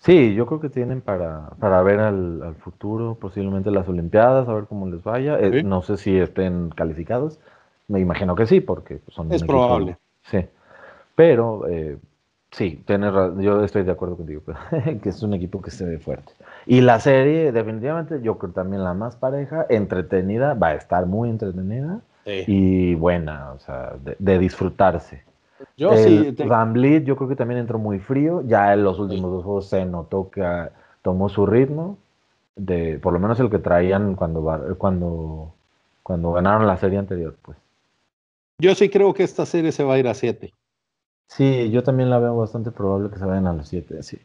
Sí, 0.00 0.34
yo 0.34 0.46
creo 0.46 0.60
que 0.60 0.68
tienen 0.68 1.00
para, 1.00 1.50
para 1.58 1.82
ver 1.82 2.00
al, 2.00 2.54
futuro, 2.60 3.16
posiblemente 3.20 3.70
las 3.70 3.88
Olimpiadas, 3.88 4.48
a 4.48 4.54
ver 4.54 4.64
cómo 4.64 4.86
les 4.86 5.02
vaya. 5.02 5.38
Eh, 5.40 5.62
no 5.62 5.82
sé 5.82 5.96
si 5.96 6.16
estén 6.16 6.70
calificados. 6.70 7.40
Me 7.88 8.00
imagino 8.00 8.34
que 8.36 8.46
sí, 8.46 8.60
porque 8.60 9.00
son... 9.08 9.32
Es 9.32 9.42
probable. 9.42 9.96
sí. 10.22 10.44
Pero 11.14 11.66
eh, 11.66 11.98
Sí, 12.56 12.82
tienes 12.86 13.12
yo 13.38 13.62
estoy 13.64 13.82
de 13.82 13.92
acuerdo 13.92 14.16
contigo, 14.16 14.40
que 15.02 15.08
es 15.10 15.22
un 15.22 15.34
equipo 15.34 15.60
que 15.60 15.70
se 15.70 15.84
ve 15.84 15.98
fuerte. 15.98 16.32
Y 16.64 16.80
la 16.80 17.00
serie, 17.00 17.52
definitivamente, 17.52 18.22
yo 18.22 18.38
creo 18.38 18.52
también 18.52 18.82
la 18.82 18.94
más 18.94 19.16
pareja, 19.16 19.66
entretenida, 19.68 20.54
va 20.54 20.68
a 20.68 20.74
estar 20.74 21.04
muy 21.04 21.28
entretenida 21.28 22.00
y 22.26 22.94
buena, 22.94 23.52
o 23.52 23.58
sea, 23.58 23.94
de, 24.18 24.38
disfrutarse. 24.38 25.22
Yo 25.76 25.92
el 25.92 26.36
sí. 26.36 26.42
Van 26.44 26.74
yo 27.04 27.16
creo 27.16 27.28
que 27.28 27.36
también 27.36 27.60
entró 27.60 27.78
muy 27.78 27.98
frío, 27.98 28.42
ya 28.42 28.72
en 28.74 28.84
los 28.84 28.98
últimos 28.98 29.30
dos 29.30 29.44
juegos 29.44 29.68
se 29.68 29.84
notó 29.84 30.30
que 30.30 30.68
tomó 31.02 31.28
su 31.28 31.46
ritmo, 31.46 31.98
de 32.56 32.98
por 32.98 33.12
lo 33.12 33.18
menos 33.18 33.38
el 33.40 33.50
que 33.50 33.58
traían 33.58 34.14
cuando, 34.14 34.76
cuando, 34.76 35.52
cuando 36.02 36.32
ganaron 36.32 36.66
la 36.66 36.76
serie 36.76 36.98
anterior, 36.98 37.34
pues. 37.42 37.56
Yo 38.58 38.74
sí 38.74 38.88
creo 38.88 39.12
que 39.14 39.22
esta 39.22 39.46
serie 39.46 39.72
se 39.72 39.84
va 39.84 39.94
a 39.94 39.98
ir 39.98 40.08
a 40.08 40.14
7. 40.14 40.52
Sí, 41.28 41.70
yo 41.70 41.82
también 41.82 42.10
la 42.10 42.18
veo 42.18 42.36
bastante 42.36 42.70
probable 42.70 43.10
que 43.10 43.18
se 43.18 43.24
vayan 43.24 43.46
a 43.46 43.52
los 43.52 43.68
siete, 43.68 44.02
sí. 44.02 44.18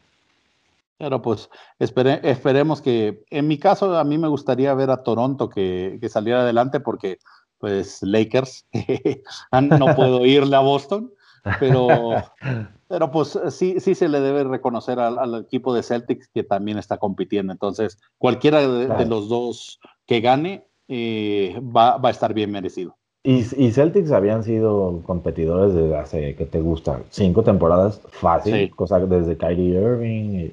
Pero 0.98 1.20
pues 1.20 1.50
esperemos 1.80 2.80
que, 2.80 3.24
en 3.30 3.48
mi 3.48 3.58
caso, 3.58 3.96
a 3.98 4.04
mí 4.04 4.18
me 4.18 4.28
gustaría 4.28 4.72
ver 4.74 4.90
a 4.90 5.02
Toronto 5.02 5.50
que, 5.50 5.98
saliera 6.08 6.42
adelante 6.42 6.78
porque, 6.78 7.18
pues, 7.62 8.02
Lakers, 8.02 8.66
no 9.52 9.94
puedo 9.94 10.26
irle 10.26 10.56
a 10.56 10.60
Boston, 10.60 11.12
pero, 11.60 12.10
pero 12.88 13.12
pues 13.12 13.38
sí, 13.50 13.78
sí 13.78 13.94
se 13.94 14.08
le 14.08 14.18
debe 14.18 14.42
reconocer 14.42 14.98
al, 14.98 15.40
equipo 15.40 15.72
de 15.72 15.84
Celtics 15.84 16.26
que 16.34 16.42
también 16.42 16.76
está 16.76 16.96
compitiendo. 16.96 17.52
Entonces, 17.52 18.00
cualquiera 18.18 18.66
de, 18.66 19.06
los 19.06 19.28
dos 19.28 19.78
que 20.06 20.20
gane 20.20 20.66
eh, 20.88 21.56
va, 21.60 21.98
va 21.98 22.08
a 22.08 22.10
estar 22.10 22.34
bien 22.34 22.50
merecido. 22.50 22.96
Y, 23.22 23.44
Celtics 23.44 24.10
habían 24.10 24.42
sido 24.42 25.00
competidores 25.06 25.72
desde 25.72 25.96
hace, 25.96 26.34
¿qué 26.34 26.44
te 26.44 26.60
gusta? 26.60 26.98
Cinco 27.10 27.44
temporadas 27.44 28.00
fácil, 28.10 28.74
cosa 28.74 28.98
desde 28.98 29.36
Kyrie 29.36 29.80
Irving. 29.80 30.50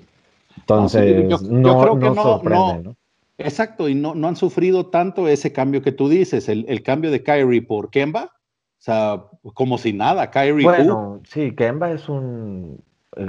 Entonces, 0.58 1.42
no, 1.42 1.82
creo 1.82 2.00
que 2.00 2.10
no, 2.12 2.22
sorprende, 2.22 2.84
no, 2.84 2.96
Exacto, 3.40 3.90
y 3.90 3.96
no, 3.96 4.16
no 4.16 4.28
han 4.28 4.36
sufrido 4.36 4.88
tanto 4.88 5.28
ese 5.28 5.52
cambio 5.52 5.82
que 5.82 5.92
tú 5.92 6.10
dices, 6.10 6.50
el, 6.50 6.84
cambio 6.84 7.12
de 7.12 7.24
Kyrie 7.24 7.62
por 7.62 7.90
Kemba. 7.90 8.26
O 8.26 8.82
sea, 8.82 9.24
como 9.54 9.78
si 9.78 9.94
nada, 9.94 10.32
Kyrie. 10.32 10.64
Bueno, 10.64 11.22
sí, 11.26 11.54
Kemba 11.56 11.92
es 11.92 12.08
un. 12.10 12.82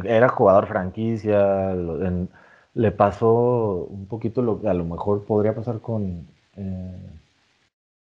Era 0.05 0.29
jugador 0.29 0.67
franquicia, 0.67 1.75
le 2.75 2.93
pasó 2.93 3.87
un 3.91 4.07
poquito 4.07 4.43
lo 4.43 4.61
que 4.61 4.69
a 4.69 4.75
lo 4.75 4.85
mejor 4.85 5.25
podría 5.25 5.55
pasar 5.55 5.81
con. 5.81 6.27
Eh, 6.57 7.11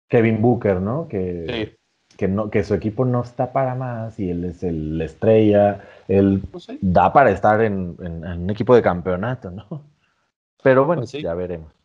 Kevin 0.08 0.40
Booker, 0.40 0.80
¿no? 0.80 1.06
Que, 1.06 1.76
que, 2.16 2.28
no, 2.28 2.50
que 2.50 2.64
su 2.64 2.74
equipo 2.74 3.04
no 3.04 3.22
está 3.22 3.52
para 3.52 3.74
más 3.74 4.18
y 4.18 4.30
él 4.30 4.44
es 4.44 4.62
el 4.62 5.00
estrella, 5.00 5.84
él 6.08 6.42
pues 6.50 6.68
da 6.80 7.12
para 7.12 7.30
estar 7.30 7.60
en, 7.60 7.96
un 8.00 8.50
equipo 8.50 8.74
de 8.74 8.82
campeonato, 8.82 9.50
¿no? 9.50 9.84
Pero 10.62 10.86
bueno, 10.86 11.02
pues 11.02 11.12
ya 11.12 11.34
veremos. 11.34 11.77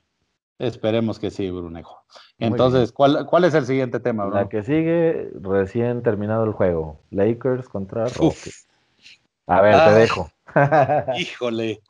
Esperemos 0.63 1.19
que 1.19 1.29
sí, 1.29 1.49
Brunejo. 1.49 2.03
Entonces, 2.39 2.91
¿cuál, 2.91 3.25
¿cuál, 3.25 3.43
es 3.45 3.53
el 3.53 3.65
siguiente 3.65 3.99
tema, 3.99 4.25
La 4.25 4.49
que 4.49 4.63
sigue, 4.63 5.29
recién 5.41 6.03
terminado 6.03 6.43
el 6.45 6.51
juego. 6.51 6.99
Lakers 7.11 7.67
contra 7.69 8.05
Rockets. 8.05 8.67
A 9.47 9.61
ver, 9.61 9.75
te 9.83 9.91
dejo. 9.91 10.29
Híjole. 11.17 11.81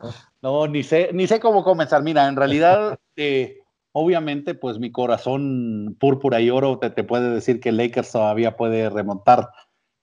No, 0.42 0.68
ni 0.68 0.84
sé, 0.84 1.10
ni 1.14 1.28
sé 1.28 1.40
cómo 1.40 1.64
comenzar. 1.64 2.04
Mira, 2.04 2.28
en 2.28 2.36
realidad, 2.36 2.98
eh, 3.16 3.64
Obviamente, 3.96 4.56
pues 4.56 4.80
mi 4.80 4.92
corazón 4.92 5.96
púrpura 6.00 6.42
y 6.42 6.50
oro 6.50 6.80
te, 6.80 6.90
te 6.90 7.04
puede 7.04 7.30
decir 7.30 7.60
que 7.60 7.72
Lakers 7.72 8.12
todavía 8.12 8.58
puede 8.58 8.90
remontar, 8.90 9.50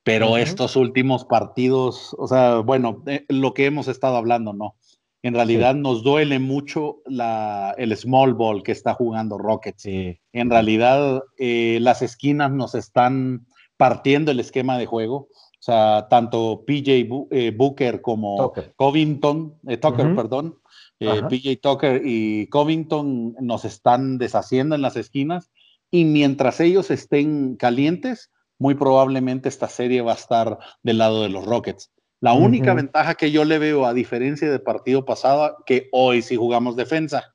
pero 0.05 0.37
estos 0.37 0.77
últimos 0.77 1.25
partidos, 1.25 2.15
o 2.17 2.29
sea, 2.29 2.59
bueno, 2.59 3.03
eh, 3.07 3.25
lo 3.29 3.53
que 3.53 3.67
hemos 3.67 3.89
estado 3.89 4.17
hablando, 4.17 4.53
¿no? 4.53 4.77
En 5.23 5.35
realidad 5.35 5.75
nos 5.75 6.03
duele 6.03 6.39
mucho 6.39 7.03
la, 7.05 7.75
el 7.77 7.95
small 7.97 8.35
ball 8.35 8.63
que 8.63 8.73
está 8.73 8.95
jugando 8.95 9.37
Rockets. 9.37 9.85
En 9.87 10.51
realidad 10.51 11.23
eh, 11.39 11.79
las 11.83 12.01
esquinas 12.01 12.51
nos 12.51 12.75
están 12.75 13.47
partiendo 13.77 14.31
el 14.31 14.41
esquema 14.41 14.79
de 14.79 14.87
juego. 14.87 15.17
O 15.17 15.63
sea, 15.63 16.07
tanto 16.09 16.65
PJ 16.67 17.07
eh, 17.31 17.53
Booker 17.55 18.01
como 18.01 18.53
Covington, 18.77 19.59
Tucker, 19.81 20.15
perdón, 20.15 20.59
eh, 21.01 21.23
PJ 21.29 21.61
Tucker 21.61 22.01
y 22.03 22.47
Covington 22.47 23.35
nos 23.41 23.67
están 23.67 24.17
deshaciendo 24.17 24.75
en 24.75 24.81
las 24.81 24.97
esquinas 24.97 25.51
y 25.91 26.07
mientras 26.07 26.61
ellos 26.61 26.91
estén 26.91 27.57
calientes, 27.57 28.31
muy 28.59 28.75
probablemente 28.75 29.51
esta 29.51 29.69
serie 29.69 30.01
va 30.01 30.13
a 30.13 30.17
estar 30.17 30.59
del 30.83 30.99
lado 30.99 31.23
de 31.23 31.29
los 31.29 31.45
Rockets. 31.45 31.91
La 32.21 32.35
única 32.35 32.75
ventaja 32.75 33.15
que 33.15 33.31
yo 33.31 33.45
le 33.45 33.59
veo, 33.59 33.87
a 33.87 33.95
diferencia 33.95 34.51
del 34.51 34.61
partido 34.61 35.05
pasado, 35.05 35.57
que 35.65 35.89
hoy 35.91 36.21
sí 36.21 36.37
jugamos 36.37 36.77
defensa. 36.77 37.35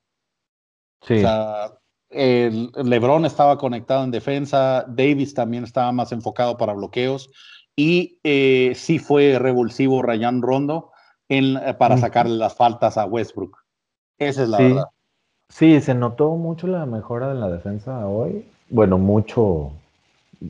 Sí. 1.02 1.14
O 1.14 1.20
sea, 1.20 1.72
el 2.08 2.70
LeBron 2.74 3.24
estaba 3.24 3.58
conectado 3.58 4.04
en 4.04 4.12
defensa, 4.12 4.84
Davis 4.88 5.34
también 5.34 5.64
estaba 5.64 5.90
más 5.90 6.12
enfocado 6.12 6.56
para 6.56 6.72
bloqueos 6.72 7.30
y 7.74 8.20
eh, 8.22 8.72
sí 8.76 8.98
fue 8.98 9.38
revulsivo 9.38 10.02
Ryan 10.02 10.40
Rondo 10.40 10.92
para 11.78 11.96
sacarle 11.98 12.36
las 12.36 12.54
faltas 12.54 12.96
a 12.96 13.06
Westbrook. 13.06 13.58
Esa 14.18 14.44
es 14.44 14.48
la 14.48 14.58
verdad. 14.58 14.84
Sí, 15.48 15.80
se 15.80 15.94
notó 15.94 16.30
mucho 16.36 16.66
la 16.66 16.86
mejora 16.86 17.32
en 17.32 17.40
la 17.40 17.48
defensa 17.48 18.06
hoy. 18.06 18.48
Bueno, 18.68 18.98
mucho. 18.98 19.72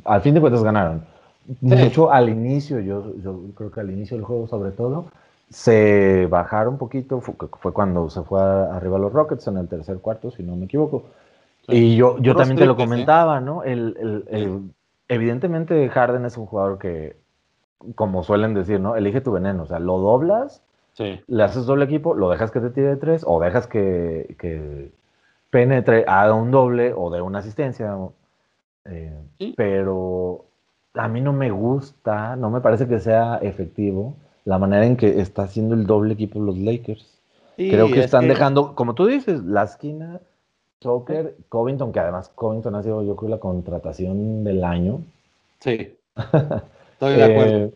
Al 0.04 0.20
fin 0.22 0.34
de 0.34 0.40
cuentas 0.40 0.62
ganaron. 0.62 1.04
Mucho 1.60 2.10
al 2.10 2.28
inicio, 2.28 2.80
yo, 2.80 3.12
yo 3.22 3.40
creo 3.54 3.70
que 3.70 3.80
al 3.80 3.90
inicio 3.90 4.16
del 4.16 4.26
juego 4.26 4.46
sobre 4.48 4.70
todo, 4.70 5.06
se 5.50 6.26
bajaron 6.26 6.74
un 6.74 6.78
poquito, 6.78 7.20
fue, 7.20 7.72
cuando 7.72 8.10
se 8.10 8.22
fue 8.22 8.40
arriba 8.40 8.98
los 8.98 9.12
Rockets 9.12 9.46
en 9.46 9.58
el 9.58 9.68
tercer 9.68 9.98
cuarto, 9.98 10.30
si 10.30 10.42
no 10.42 10.56
me 10.56 10.64
equivoco. 10.64 11.04
Y 11.68 11.96
yo, 11.96 12.18
yo 12.18 12.34
también 12.34 12.58
te 12.58 12.66
lo 12.66 12.76
comentaba, 12.76 13.40
¿no? 13.40 13.62
El, 13.62 14.72
evidentemente 15.08 15.88
Harden 15.88 16.24
es 16.24 16.36
un 16.36 16.46
jugador 16.46 16.78
que, 16.78 17.16
como 17.94 18.22
suelen 18.22 18.54
decir, 18.54 18.80
¿no? 18.80 18.96
Elige 18.96 19.20
tu 19.20 19.32
veneno, 19.32 19.64
o 19.64 19.66
sea, 19.66 19.78
lo 19.78 19.98
doblas 19.98 20.62
le 20.98 21.42
haces 21.42 21.66
doble 21.66 21.84
equipo, 21.84 22.14
lo 22.14 22.30
dejas 22.30 22.50
que 22.50 22.60
te 22.60 22.70
tire 22.70 22.88
de 22.88 22.96
tres 22.96 23.22
o 23.26 23.40
dejas 23.40 23.66
que, 23.66 24.90
penetre, 25.50 26.04
haga 26.06 26.34
un 26.34 26.50
doble 26.50 26.92
o 26.96 27.10
de 27.10 27.20
una 27.20 27.40
asistencia. 27.40 27.94
Eh, 28.86 29.54
pero 29.56 30.44
a 30.96 31.08
mí 31.08 31.20
no 31.20 31.32
me 31.32 31.50
gusta, 31.50 32.36
no 32.36 32.50
me 32.50 32.60
parece 32.60 32.88
que 32.88 33.00
sea 33.00 33.38
efectivo 33.38 34.16
la 34.44 34.58
manera 34.58 34.86
en 34.86 34.96
que 34.96 35.20
está 35.20 35.42
haciendo 35.42 35.74
el 35.74 35.86
doble 35.86 36.14
equipo 36.14 36.40
los 36.40 36.56
Lakers. 36.56 37.20
Creo 37.56 37.90
que 37.90 38.00
están 38.00 38.28
dejando, 38.28 38.74
como 38.74 38.94
tú 38.94 39.06
dices, 39.06 39.42
la 39.42 39.64
esquina, 39.64 40.20
Tucker, 40.78 41.36
Covington, 41.48 41.90
que 41.90 42.00
además 42.00 42.30
Covington 42.34 42.74
ha 42.74 42.82
sido 42.82 43.02
yo 43.02 43.16
creo 43.16 43.30
la 43.30 43.38
contratación 43.38 44.44
del 44.44 44.62
año. 44.62 45.00
Sí. 45.60 45.96
Estoy 46.92 47.14
de 47.14 47.24
acuerdo. 47.24 47.56
Eh, 47.56 47.74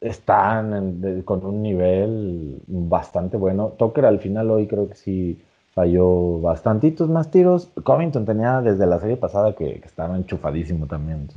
están 0.00 1.22
con 1.24 1.44
un 1.44 1.62
nivel 1.62 2.60
bastante 2.66 3.36
bueno. 3.36 3.74
Tucker 3.78 4.04
al 4.04 4.18
final 4.18 4.50
hoy 4.50 4.66
creo 4.66 4.88
que 4.88 4.94
sí 4.94 5.42
falló 5.74 6.40
bastantitos 6.40 7.08
más 7.08 7.30
tiros. 7.30 7.68
Covington 7.82 8.24
tenía 8.24 8.60
desde 8.60 8.86
la 8.86 9.00
serie 9.00 9.16
pasada 9.16 9.54
que, 9.54 9.82
estaba 9.84 10.16
enchufadísimo 10.16 10.86
también. 10.86 11.28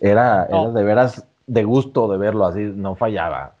era, 0.00 0.46
de 0.46 0.84
veras 0.84 1.26
de 1.46 1.64
gusto 1.64 2.08
de 2.08 2.18
verlo 2.18 2.46
así, 2.46 2.60
no 2.60 2.94
fallaba. 2.94 3.56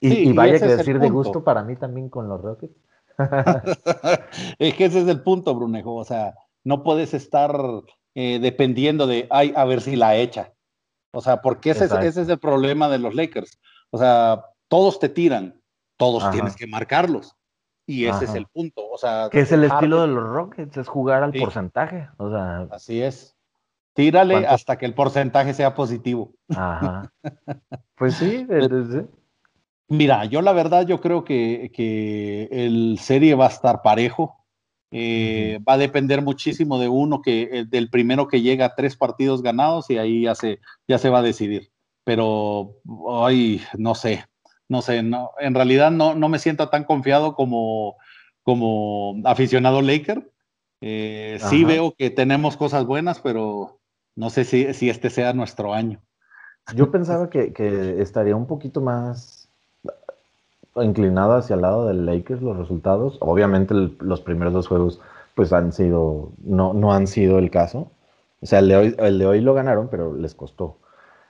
Y, 0.00 0.32
vaya 0.32 0.58
que 0.58 0.66
decir 0.66 0.98
de 0.98 1.10
gusto 1.10 1.44
para 1.44 1.62
mí 1.62 1.76
también 1.76 2.08
con 2.08 2.28
los 2.28 2.40
Rockets. 2.42 2.74
es 4.58 4.74
que 4.74 4.84
ese 4.86 5.00
es 5.02 5.08
el 5.08 5.20
punto, 5.20 5.54
Brunejo. 5.54 5.94
O 5.94 6.04
sea, 6.04 6.34
no 6.64 6.82
puedes 6.82 7.14
estar 7.14 7.56
eh, 8.14 8.38
dependiendo 8.40 9.06
de, 9.06 9.26
ay, 9.30 9.52
a 9.56 9.64
ver 9.64 9.80
si 9.80 9.96
la 9.96 10.16
echa. 10.16 10.52
O 11.12 11.20
sea, 11.20 11.40
porque 11.40 11.70
ese 11.70 11.84
es 11.84 12.28
el 12.28 12.38
problema 12.38 12.88
de 12.88 12.98
los 12.98 13.14
Lakers. 13.14 13.60
O 13.90 13.98
sea, 13.98 14.44
todos 14.68 14.98
te 14.98 15.08
tiran, 15.08 15.60
todos 15.96 16.30
tienes 16.30 16.56
que 16.56 16.66
marcarlos. 16.66 17.36
Y 17.92 18.06
ese 18.06 18.24
es 18.24 18.34
el 18.34 18.46
punto. 18.46 18.88
O 18.90 18.96
sea, 18.96 19.28
que 19.30 19.40
es 19.40 19.52
el 19.52 19.64
estilo 19.64 20.00
de 20.00 20.08
los 20.08 20.24
Rockets, 20.24 20.76
es 20.78 20.88
jugar 20.88 21.22
al 21.22 21.32
porcentaje. 21.32 22.08
O 22.16 22.30
sea, 22.30 22.66
así 22.70 23.02
es. 23.02 23.36
Tírale 23.94 24.46
hasta 24.46 24.78
que 24.78 24.86
el 24.86 24.94
porcentaje 24.94 25.52
sea 25.52 25.74
positivo. 25.74 26.32
Ajá. 26.48 27.12
Pues 27.94 28.14
sí, 28.14 28.44
Mira, 29.88 30.24
yo 30.24 30.42
la 30.42 30.52
verdad, 30.52 30.84
yo 30.84 31.00
creo 31.00 31.22
que, 31.22 31.70
que 31.72 32.48
el 32.50 32.98
serie 32.98 33.36
va 33.36 33.44
a 33.46 33.50
estar 33.50 33.80
parejo. 33.80 34.34
Eh, 34.90 35.60
va 35.66 35.74
a 35.74 35.78
depender 35.78 36.20
muchísimo 36.20 36.78
de 36.78 36.88
uno 36.88 37.22
que, 37.22 37.42
eh, 37.42 37.64
del 37.64 37.90
primero 37.90 38.26
que 38.26 38.42
llega 38.42 38.66
a 38.66 38.74
tres 38.74 38.96
partidos 38.96 39.40
ganados 39.40 39.88
y 39.88 39.98
ahí 39.98 40.22
ya 40.22 40.34
se, 40.34 40.58
ya 40.88 40.98
se 40.98 41.10
va 41.10 41.20
a 41.20 41.22
decidir. 41.22 41.70
Pero 42.04 42.74
hoy, 42.86 43.62
no 43.78 43.94
sé, 43.94 44.24
no 44.72 44.80
sé, 44.80 45.02
no, 45.02 45.32
en 45.38 45.54
realidad 45.54 45.90
no, 45.90 46.14
no 46.14 46.30
me 46.30 46.38
siento 46.38 46.70
tan 46.70 46.84
confiado 46.84 47.34
como, 47.34 47.96
como 48.42 49.20
aficionado 49.24 49.82
Laker. 49.82 50.30
Eh, 50.80 51.38
sí 51.50 51.64
veo 51.64 51.94
que 51.96 52.08
tenemos 52.08 52.56
cosas 52.56 52.86
buenas, 52.86 53.20
pero 53.20 53.78
no 54.16 54.30
sé 54.30 54.44
si, 54.44 54.72
si 54.72 54.88
este 54.88 55.10
sea 55.10 55.34
nuestro 55.34 55.74
año. 55.74 56.00
Yo 56.74 56.90
pensaba 56.90 57.28
que, 57.28 57.52
que 57.52 58.00
estaría 58.00 58.34
un 58.34 58.46
poquito 58.46 58.80
más 58.80 59.50
inclinado 60.76 61.34
hacia 61.34 61.54
el 61.54 61.60
lado 61.60 61.86
del 61.86 62.06
Lakers 62.06 62.40
los 62.40 62.56
resultados. 62.56 63.18
Obviamente 63.20 63.74
los 63.74 64.22
primeros 64.22 64.54
dos 64.54 64.68
juegos 64.68 65.00
pues 65.34 65.52
han 65.52 65.72
sido, 65.74 66.32
no, 66.42 66.72
no 66.72 66.94
han 66.94 67.06
sido 67.06 67.38
el 67.38 67.50
caso. 67.50 67.90
O 68.40 68.46
sea, 68.46 68.60
el 68.60 68.68
de 68.68 68.76
hoy, 68.76 68.96
el 68.98 69.18
de 69.18 69.26
hoy 69.26 69.40
lo 69.42 69.52
ganaron, 69.52 69.88
pero 69.90 70.16
les 70.16 70.34
costó. 70.34 70.78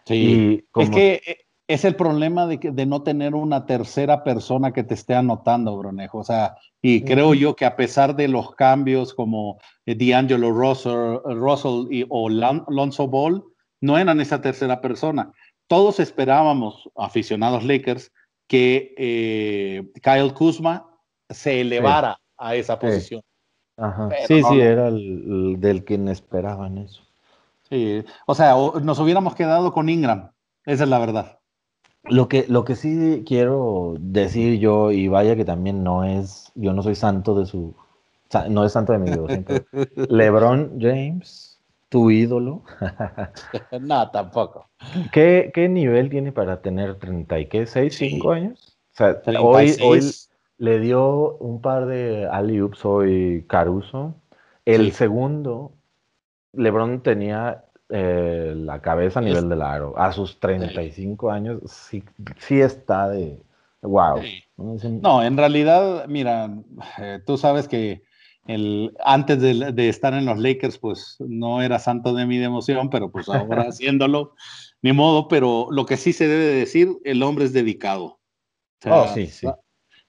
Sí, 0.05 0.65
es 0.77 0.91
que 0.91 1.21
eh, 1.27 1.39
es 1.73 1.85
el 1.85 1.97
problema 1.97 2.47
de, 2.47 2.59
de 2.59 2.87
no 2.87 3.03
tener 3.03 3.35
una 3.35 3.67
tercera 3.67 4.25
persona 4.25 4.73
que 4.73 4.85
te 4.85 4.95
esté 4.95 5.15
anotando, 5.15 5.77
Bronejo. 5.77 6.19
O 6.19 6.25
sea, 6.25 6.57
y 6.83 7.03
creo 7.03 7.33
yo 7.35 7.57
que 7.57 7.65
a 7.65 7.77
pesar 7.77 8.17
de 8.17 8.29
los 8.29 8.55
cambios 8.55 9.15
como 9.15 9.59
eh, 9.87 9.95
D'Angelo 9.95 10.51
Russell, 10.51 11.19
Russell 11.25 11.87
y, 11.91 12.05
o 12.09 12.29
Lonzo 12.29 13.07
Ball, 13.07 13.45
no 13.81 13.99
eran 13.99 14.21
esa 14.21 14.41
tercera 14.41 14.81
persona. 14.81 15.33
Todos 15.67 16.01
esperábamos, 16.01 16.91
aficionados 16.97 17.65
Lakers, 17.65 18.13
que 18.47 18.95
eh, 18.99 19.83
Kyle 20.03 20.35
Kuzma 20.35 20.87
se 21.31 21.61
elevara 21.61 22.21
a 22.37 22.55
esa 22.55 22.79
posición. 22.79 23.23
Sí, 24.29 24.43
sí, 24.43 24.61
era 24.61 24.89
el, 24.89 25.57
del 25.59 25.85
quien 25.85 26.09
esperaban 26.09 26.79
eso. 26.79 27.03
Sí, 27.71 28.05
o 28.27 28.35
sea, 28.35 28.55
nos 28.83 28.99
hubiéramos 28.99 29.35
quedado 29.35 29.73
con 29.73 29.89
Ingram, 29.89 30.31
esa 30.67 30.85
es 30.85 30.91
la 30.91 30.99
verdad. 30.99 31.39
Lo 32.05 32.29
que, 32.29 32.47
lo 32.49 32.65
que 32.65 32.75
sí 32.75 33.23
quiero 33.27 33.95
decir 34.01 34.59
yo, 34.59 34.91
y 34.91 35.09
vaya 35.09 35.37
que 35.37 35.45
también 35.45 35.85
no 35.85 36.05
es, 36.05 36.51
yo 36.55 36.73
no 36.73 36.83
soy 36.83 36.95
santo 36.97 37.39
de 37.39 37.47
su, 37.47 37.75
no 38.49 38.65
es 38.65 38.73
santo 38.73 38.93
de 38.93 38.99
mi 38.99 39.11
devoción, 39.11 39.47
LeBron 40.09 40.81
James, 40.81 41.61
tu 41.89 42.11
ídolo. 42.11 42.65
no, 43.81 44.11
tampoco. 44.11 44.69
¿Qué, 45.13 45.53
¿Qué, 45.55 45.69
nivel 45.69 46.11
tiene 46.11 46.33
para 46.33 46.61
tener 46.61 46.97
30 46.99 47.39
y 47.39 47.47
qué, 47.47 47.67
6, 47.67 47.95
5 47.95 48.33
años? 48.33 48.79
O 48.95 48.97
sea, 48.97 49.23
hoy, 49.41 49.77
hoy 49.83 50.01
le 50.59 50.81
dio 50.81 51.37
un 51.39 51.61
par 51.61 51.87
de 51.87 52.27
alley-oops 52.27 52.85
hoy 52.85 53.45
Caruso. 53.49 54.15
El 54.65 54.93
segundo, 54.93 55.73
LeBron 56.53 57.03
tenía 57.03 57.65
eh, 57.95 58.55
la 58.57 58.81
cabeza 58.81 59.19
a 59.19 59.23
nivel 59.23 59.51
del 59.51 59.61
aro. 59.61 59.99
A 59.99 60.13
sus 60.13 60.41
35 60.41 61.31
años 61.31 61.61
sí, 61.67 62.03
sí 62.39 62.61
está 62.61 63.09
de 63.11 63.39
wow. 63.83 64.23
No, 65.03 65.23
en 65.23 65.37
realidad, 65.37 66.07
mira, 66.09 66.51
eh, 66.99 67.21
tú 67.27 67.37
sabes 67.37 67.69
que 67.69 68.03
el, 68.47 68.97
antes 69.05 69.41
de, 69.41 69.89
estar 69.89 70.15
en 70.15 70.25
los 70.25 70.39
Lakers, 70.39 70.79
pues 70.79 71.17
no 71.21 71.61
era 71.61 71.79
santo 71.79 72.15
de 72.15 72.25
mi 72.25 72.39
devoción, 72.39 72.89
pero 72.89 73.11
pues 73.11 73.29
ahora 73.29 73.63
haciéndolo, 73.69 74.35
ni 74.81 74.93
modo, 74.93 75.29
pero 75.29 75.69
lo 75.71 75.85
que 75.85 75.99
sí 75.99 76.15
se 76.15 76.27
debe 76.27 76.47
decir, 76.47 76.89
el 77.05 77.23
hombre 77.23 77.45
es 77.45 77.53
dedicado. 77.53 78.21
oh, 78.87 79.07
sí, 79.13 79.27
sí. 79.27 79.49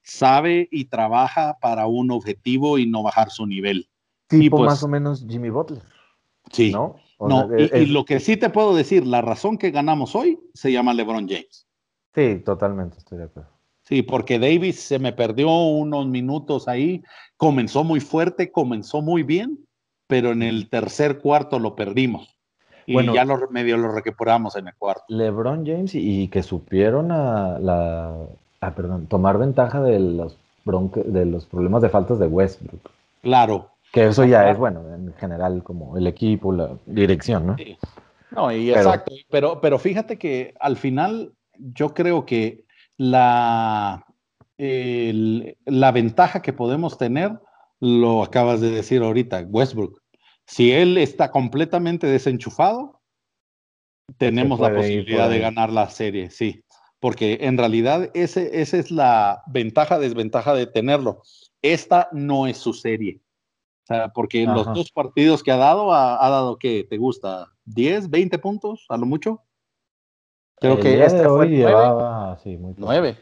Sabe 0.03 0.69
y 0.71 0.85
trabaja 0.85 1.57
para 1.61 1.87
un 1.87 2.11
objetivo 2.11 2.77
y 2.77 2.85
no 2.85 3.03
bajar 3.03 3.29
su 3.29 3.45
nivel. 3.45 3.89
Tipo 4.27 4.57
pues 4.57 4.69
más 4.69 4.83
o 4.83 4.87
menos 4.87 5.25
Jimmy 5.27 5.49
Butler. 5.49 5.81
Sí. 6.51 6.71
¿No? 6.71 6.95
No, 7.27 7.49
y, 7.57 7.85
lo 7.87 8.05
que 8.05 8.19
sí 8.19 8.37
te 8.37 8.49
puedo 8.49 8.75
decir, 8.75 9.05
la 9.05 9.21
razón 9.21 9.57
que 9.57 9.71
ganamos 9.71 10.15
hoy 10.15 10.39
se 10.53 10.71
llama 10.71 10.93
LeBron 10.93 11.27
James. 11.27 11.67
Sí, 12.13 12.41
totalmente, 12.45 12.97
estoy 12.97 13.19
de 13.19 13.23
acuerdo. 13.25 13.49
Sí, 13.83 14.01
porque 14.01 14.39
Davis 14.39 14.79
se 14.79 14.97
me 14.99 15.11
perdió 15.11 15.49
unos 15.51 16.07
minutos 16.07 16.67
ahí, 16.67 17.03
comenzó 17.37 17.83
muy 17.83 17.99
fuerte, 17.99 18.51
comenzó 18.51 19.01
muy 19.01 19.23
bien, 19.23 19.59
pero 20.07 20.31
en 20.31 20.41
el 20.41 20.69
tercer 20.69 21.19
cuarto 21.19 21.59
lo 21.59 21.75
perdimos. 21.75 22.29
Y 22.85 22.93
bueno, 22.93 23.13
ya 23.13 23.25
lo, 23.25 23.37
medio 23.49 23.77
lo 23.77 23.91
recuperamos 23.91 24.55
en 24.55 24.67
el 24.67 24.75
cuarto. 24.75 25.03
LeBron 25.07 25.65
James 25.65 25.95
y, 25.95 26.27
que 26.27 26.43
supieron 26.43 27.11
a 27.11 27.59
la, 27.59 28.27
perdón, 28.75 29.07
tomar 29.07 29.37
ventaja 29.37 29.81
de 29.81 29.99
los, 29.99 30.37
de 30.65 31.25
los 31.25 31.45
problemas 31.45 31.81
de 31.81 31.89
faltas 31.89 32.19
de 32.19 32.27
Westbrook. 32.27 32.89
Claro, 33.21 33.69
que 33.93 34.07
eso 34.07 34.25
ya 34.25 34.49
es, 34.49 34.57
bueno, 34.57 34.91
en 34.91 35.13
general 35.13 35.61
como 35.61 35.95
el 35.95 36.07
equipo, 36.07 36.51
la 36.51 36.79
dirección, 36.87 37.45
¿no? 37.45 37.55
Sí. 37.57 37.77
No, 38.31 38.51
y 38.51 38.71
exacto. 38.71 39.13
Pero, 39.29 39.61
pero 39.61 39.77
fíjate 39.77 40.17
que 40.17 40.55
al 40.59 40.77
final 40.77 41.33
yo 41.57 41.93
creo 41.93 42.25
que 42.25 42.65
la, 42.97 44.03
la 44.57 45.91
ventaja 45.91 46.41
que 46.41 46.53
podemos 46.53 46.97
tener, 46.97 47.39
lo 47.79 48.23
acabas 48.23 48.61
de 48.61 48.71
decir 48.71 49.03
ahorita, 49.03 49.45
Westbrook. 49.47 50.01
Si 50.47 50.71
él 50.71 50.97
está 50.97 51.29
completamente 51.29 52.07
desenchufado, 52.07 52.99
tenemos 54.17 54.59
la 54.59 54.73
posibilidad 54.73 55.29
de 55.29 55.37
ganar 55.37 55.71
la 55.71 55.87
serie, 55.91 56.31
sí. 56.31 56.63
Porque 56.99 57.37
en 57.41 57.59
realidad 57.59 58.09
ese, 58.15 58.59
esa 58.59 58.77
es 58.77 58.89
la 58.89 59.43
ventaja, 59.45 59.99
desventaja 59.99 60.55
de 60.55 60.65
tenerlo. 60.65 61.21
Esta 61.61 62.09
no 62.11 62.47
es 62.47 62.57
su 62.57 62.73
serie. 62.73 63.19
O 63.83 63.85
sea, 63.85 64.09
porque 64.09 64.43
en 64.43 64.53
los 64.53 64.65
dos 64.73 64.91
partidos 64.91 65.43
que 65.43 65.51
ha 65.51 65.57
dado, 65.57 65.93
ha, 65.93 66.29
dado, 66.29 66.57
¿qué? 66.57 66.85
¿Te 66.89 66.97
gusta? 66.97 67.49
¿10, 67.65 68.09
20 68.09 68.39
puntos 68.39 68.85
a 68.87 68.95
lo 68.95 69.05
mucho? 69.05 69.41
Creo 70.55 70.79
que 70.79 71.03
este 71.03 71.27
hoy 71.27 71.49
llevaba, 71.49 72.37
sí, 72.37 72.55
muy 72.57 72.73
9. 72.77 73.17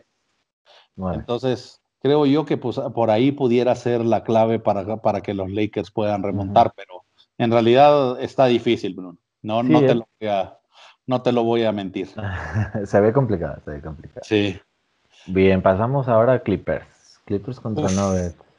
Entonces, 1.13 1.81
creo 1.99 2.27
yo 2.27 2.45
que 2.45 2.57
pues, 2.57 2.79
por 2.93 3.09
ahí 3.09 3.31
pudiera 3.31 3.73
ser 3.73 4.05
la 4.05 4.23
clave 4.23 4.59
para, 4.59 4.97
para 4.97 5.21
que 5.21 5.33
los 5.33 5.49
Lakers 5.49 5.89
puedan 5.89 6.21
remontar, 6.21 6.73
pero 6.75 7.05
en 7.39 7.51
realidad 7.51 8.21
está 8.21 8.45
difícil, 8.45 8.93
Bruno. 8.93 9.17
No, 9.41 9.63
no, 9.63 9.79
te, 9.79 9.95
lo 9.95 10.07
voy 10.19 10.29
a, 10.29 10.59
no 11.07 11.23
te 11.23 11.31
lo 11.31 11.43
voy 11.43 11.63
a 11.63 11.71
mentir. 11.71 12.07
se 12.85 13.01
ve 13.01 13.11
complicado, 13.11 13.59
se 13.65 13.71
ve 13.71 13.81
complicado. 13.81 14.21
Sí. 14.23 14.59
Bien, 15.25 15.63
pasamos 15.63 16.07
ahora 16.07 16.33
a 16.33 16.39
Clippers. 16.39 17.19
Clippers 17.25 17.59
contra 17.59 17.89
Nuggets. 17.89 18.50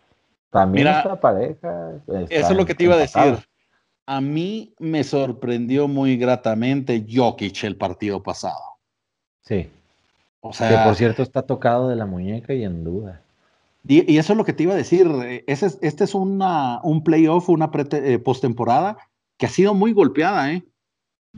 También 0.52 0.86
Mira, 0.86 1.18
pareja. 1.18 1.92
eso 2.28 2.50
es 2.50 2.56
lo 2.56 2.66
que 2.66 2.74
te 2.74 2.84
iba 2.84 2.94
a 2.94 2.98
decir. 2.98 3.38
A 4.04 4.20
mí 4.20 4.74
me 4.78 5.02
sorprendió 5.02 5.88
muy 5.88 6.18
gratamente 6.18 7.06
Jokic 7.10 7.64
el 7.64 7.76
partido 7.76 8.22
pasado. 8.22 8.60
Sí. 9.40 9.70
O 10.40 10.52
sea, 10.52 10.68
que 10.68 10.84
por 10.84 10.94
cierto 10.94 11.22
está 11.22 11.40
tocado 11.46 11.88
de 11.88 11.96
la 11.96 12.04
muñeca 12.04 12.52
y 12.52 12.64
en 12.64 12.84
duda. 12.84 13.22
Y, 13.88 14.18
eso 14.18 14.34
es 14.34 14.36
lo 14.36 14.44
que 14.44 14.52
te 14.52 14.64
iba 14.64 14.74
a 14.74 14.76
decir. 14.76 15.08
Ese 15.46 15.70
este 15.80 16.04
es 16.04 16.14
una, 16.14 16.82
un 16.82 17.02
playoff, 17.02 17.48
una 17.48 17.70
eh, 17.74 18.18
postemporada 18.18 18.98
que 19.38 19.46
ha 19.46 19.48
sido 19.48 19.72
muy 19.72 19.94
golpeada, 19.94 20.52
¿eh? 20.52 20.62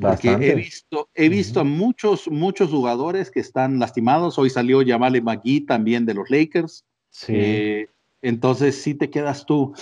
Porque 0.00 0.28
he 0.28 0.56
visto, 0.56 1.08
he 1.14 1.28
visto 1.28 1.60
a 1.60 1.64
muchos, 1.64 2.28
muchos 2.28 2.68
jugadores 2.68 3.30
que 3.30 3.38
están 3.38 3.78
lastimados. 3.78 4.40
Hoy 4.40 4.50
salió 4.50 4.82
Yamale 4.82 5.20
McGee 5.20 5.66
también 5.66 6.04
de 6.04 6.14
los 6.14 6.28
Lakers. 6.30 6.84
Sí. 7.10 7.32
Eh, 7.36 7.88
entonces 8.28 8.80
sí 8.80 8.94
te 8.94 9.10
quedas 9.10 9.46
tú. 9.46 9.74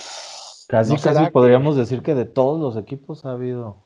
Casi, 0.67 0.95
casi 0.97 1.31
podríamos 1.31 1.75
decir 1.75 2.01
que 2.01 2.15
de 2.15 2.25
todos 2.25 2.59
los 2.59 2.81
equipos 2.81 3.25
ha 3.25 3.31
habido. 3.31 3.83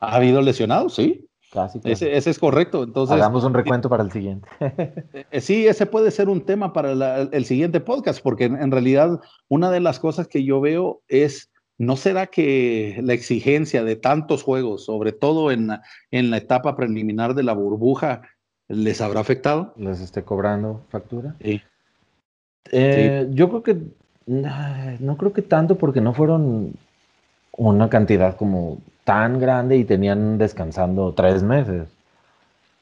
Ha 0.00 0.16
habido 0.16 0.42
lesionados, 0.42 0.94
sí. 0.94 1.28
Casi, 1.52 1.80
Ese, 1.84 2.16
es 2.16 2.38
correcto. 2.38 2.84
Entonces, 2.84 3.16
Hagamos 3.16 3.42
un 3.44 3.54
recuento 3.54 3.88
para 3.88 4.02
el 4.02 4.12
siguiente. 4.12 4.48
Eh, 5.30 5.40
sí, 5.40 5.66
ese 5.66 5.86
puede 5.86 6.10
ser 6.10 6.28
un 6.28 6.42
tema 6.42 6.72
para 6.72 6.92
el 7.22 7.44
siguiente 7.44 7.80
podcast, 7.80 8.22
porque 8.22 8.44
en, 8.44 8.70
realidad 8.70 9.20
una 9.48 9.70
de 9.70 9.80
las 9.80 9.98
cosas 9.98 10.28
que 10.28 10.44
yo 10.44 10.60
veo 10.60 11.02
es, 11.08 11.50
¿no 11.76 11.96
será 11.96 12.26
que 12.26 13.00
la 13.02 13.14
exigencia 13.14 13.82
de 13.82 13.96
tantos 13.96 14.42
juegos, 14.42 14.84
sobre 14.84 15.12
todo 15.12 15.50
en, 15.50 15.70
en 16.10 16.30
la 16.30 16.36
etapa 16.36 16.76
preliminar 16.76 17.34
de 17.34 17.42
la 17.42 17.54
burbuja, 17.54 18.22
les 18.68 19.00
habrá 19.00 19.20
afectado? 19.20 19.74
Les 19.76 20.00
esté 20.00 20.22
cobrando 20.22 20.84
factura. 20.90 21.34
Sí. 21.42 21.62
Eh, 22.70 23.28
yo 23.32 23.48
creo 23.48 23.62
que 23.62 23.76
no 24.26 25.16
creo 25.16 25.32
que 25.32 25.42
tanto 25.42 25.78
porque 25.78 26.00
no 26.00 26.12
fueron 26.12 26.74
una 27.52 27.88
cantidad 27.88 28.36
como 28.36 28.78
tan 29.04 29.40
grande 29.40 29.76
y 29.76 29.84
tenían 29.84 30.38
descansando 30.38 31.14
tres 31.14 31.42
meses. 31.42 31.88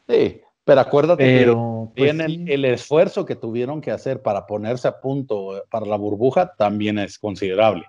Sí, 0.09 0.41
Pero 0.65 0.81
acuérdate 0.81 1.23
que 1.23 1.57
pues 1.97 2.19
el, 2.19 2.65
esfuerzo 2.65 3.25
que 3.25 3.37
tuvieron 3.37 3.81
que 3.81 3.91
hacer 3.91 4.23
para 4.23 4.47
ponerse 4.47 4.89
a 4.89 5.01
punto 5.01 5.65
para 5.71 5.87
la 5.87 5.97
burbuja 5.97 6.55
también 6.57 6.99
es 6.99 7.19
considerable. 7.19 7.85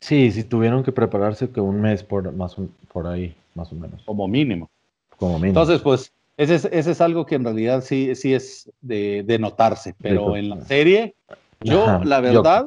Sí, 0.00 0.30
sí, 0.30 0.44
tuvieron 0.44 0.82
que 0.82 0.92
prepararse 0.92 1.50
que 1.50 1.60
un 1.60 1.80
mes 1.80 2.02
por, 2.02 2.32
más, 2.32 2.56
por 2.92 3.06
ahí, 3.06 3.34
más 3.54 3.72
o 3.72 3.74
menos. 3.74 4.02
Como 4.04 4.28
mínimo. 4.28 4.70
Como 5.16 5.38
mínimo. 5.38 5.48
Entonces, 5.60 5.80
pues, 5.82 6.12
ese 6.40 6.54
es, 6.54 6.64
ese 6.72 6.92
es 6.92 7.00
algo 7.02 7.26
que 7.26 7.34
en 7.34 7.44
realidad 7.44 7.84
sí, 7.84 8.14
sí 8.14 8.32
es 8.32 8.72
de, 8.80 9.36
notarse, 9.38 9.94
pero 10.00 10.36
en 10.36 10.48
la 10.48 10.64
serie, 10.64 11.14
yo, 11.60 12.00
la 12.02 12.20
verdad, 12.20 12.66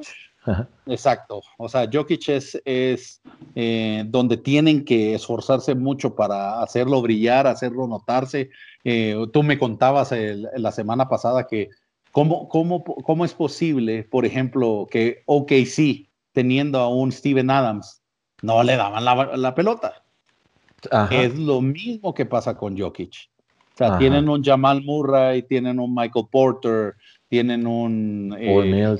exacto, 0.85 1.41
o 1.57 1.67
sea, 1.67 1.89
Jokic 1.91 2.29
es, 2.29 2.61
es 2.65 3.19
eh, 3.55 4.03
donde 4.05 4.37
tienen 4.37 4.85
que 4.85 5.15
esforzarse 5.15 5.73
mucho 5.73 6.13
para 6.13 6.61
hacerlo 6.61 7.01
brillar, 7.01 7.47
hacerlo 7.47 7.87
notarse. 7.87 8.51
Eh, 8.83 9.15
tú 9.33 9.41
me 9.41 9.57
contabas 9.57 10.13
la 10.55 10.71
semana 10.71 11.09
pasada 11.09 11.47
que 11.47 11.69
cómo, 12.11 12.47
cómo, 12.49 12.83
cómo 12.83 13.25
es 13.25 13.33
posible, 13.33 14.03
por 14.03 14.23
ejemplo, 14.23 14.87
que 14.91 15.23
OKC, 15.25 16.11
teniendo 16.31 16.79
a 16.79 16.89
un 16.89 17.11
Steven 17.11 17.49
Adams, 17.49 18.03
no 18.43 18.61
le 18.61 18.75
daban 18.75 19.03
la, 19.03 19.55
pelota. 19.55 20.03
Es 21.09 21.35
lo 21.39 21.59
mismo 21.61 22.13
que 22.13 22.27
pasa 22.27 22.55
con 22.55 22.77
Jokic. 22.77 23.32
Sea, 23.89 23.97
tienen 23.97 24.29
un 24.29 24.43
Jamal 24.43 24.81
Murray, 24.83 25.43
tienen 25.43 25.79
un 25.79 25.93
Michael 25.93 26.27
Porter, 26.31 26.95
tienen 27.29 27.65
un... 27.67 28.35
Eh, 28.39 28.97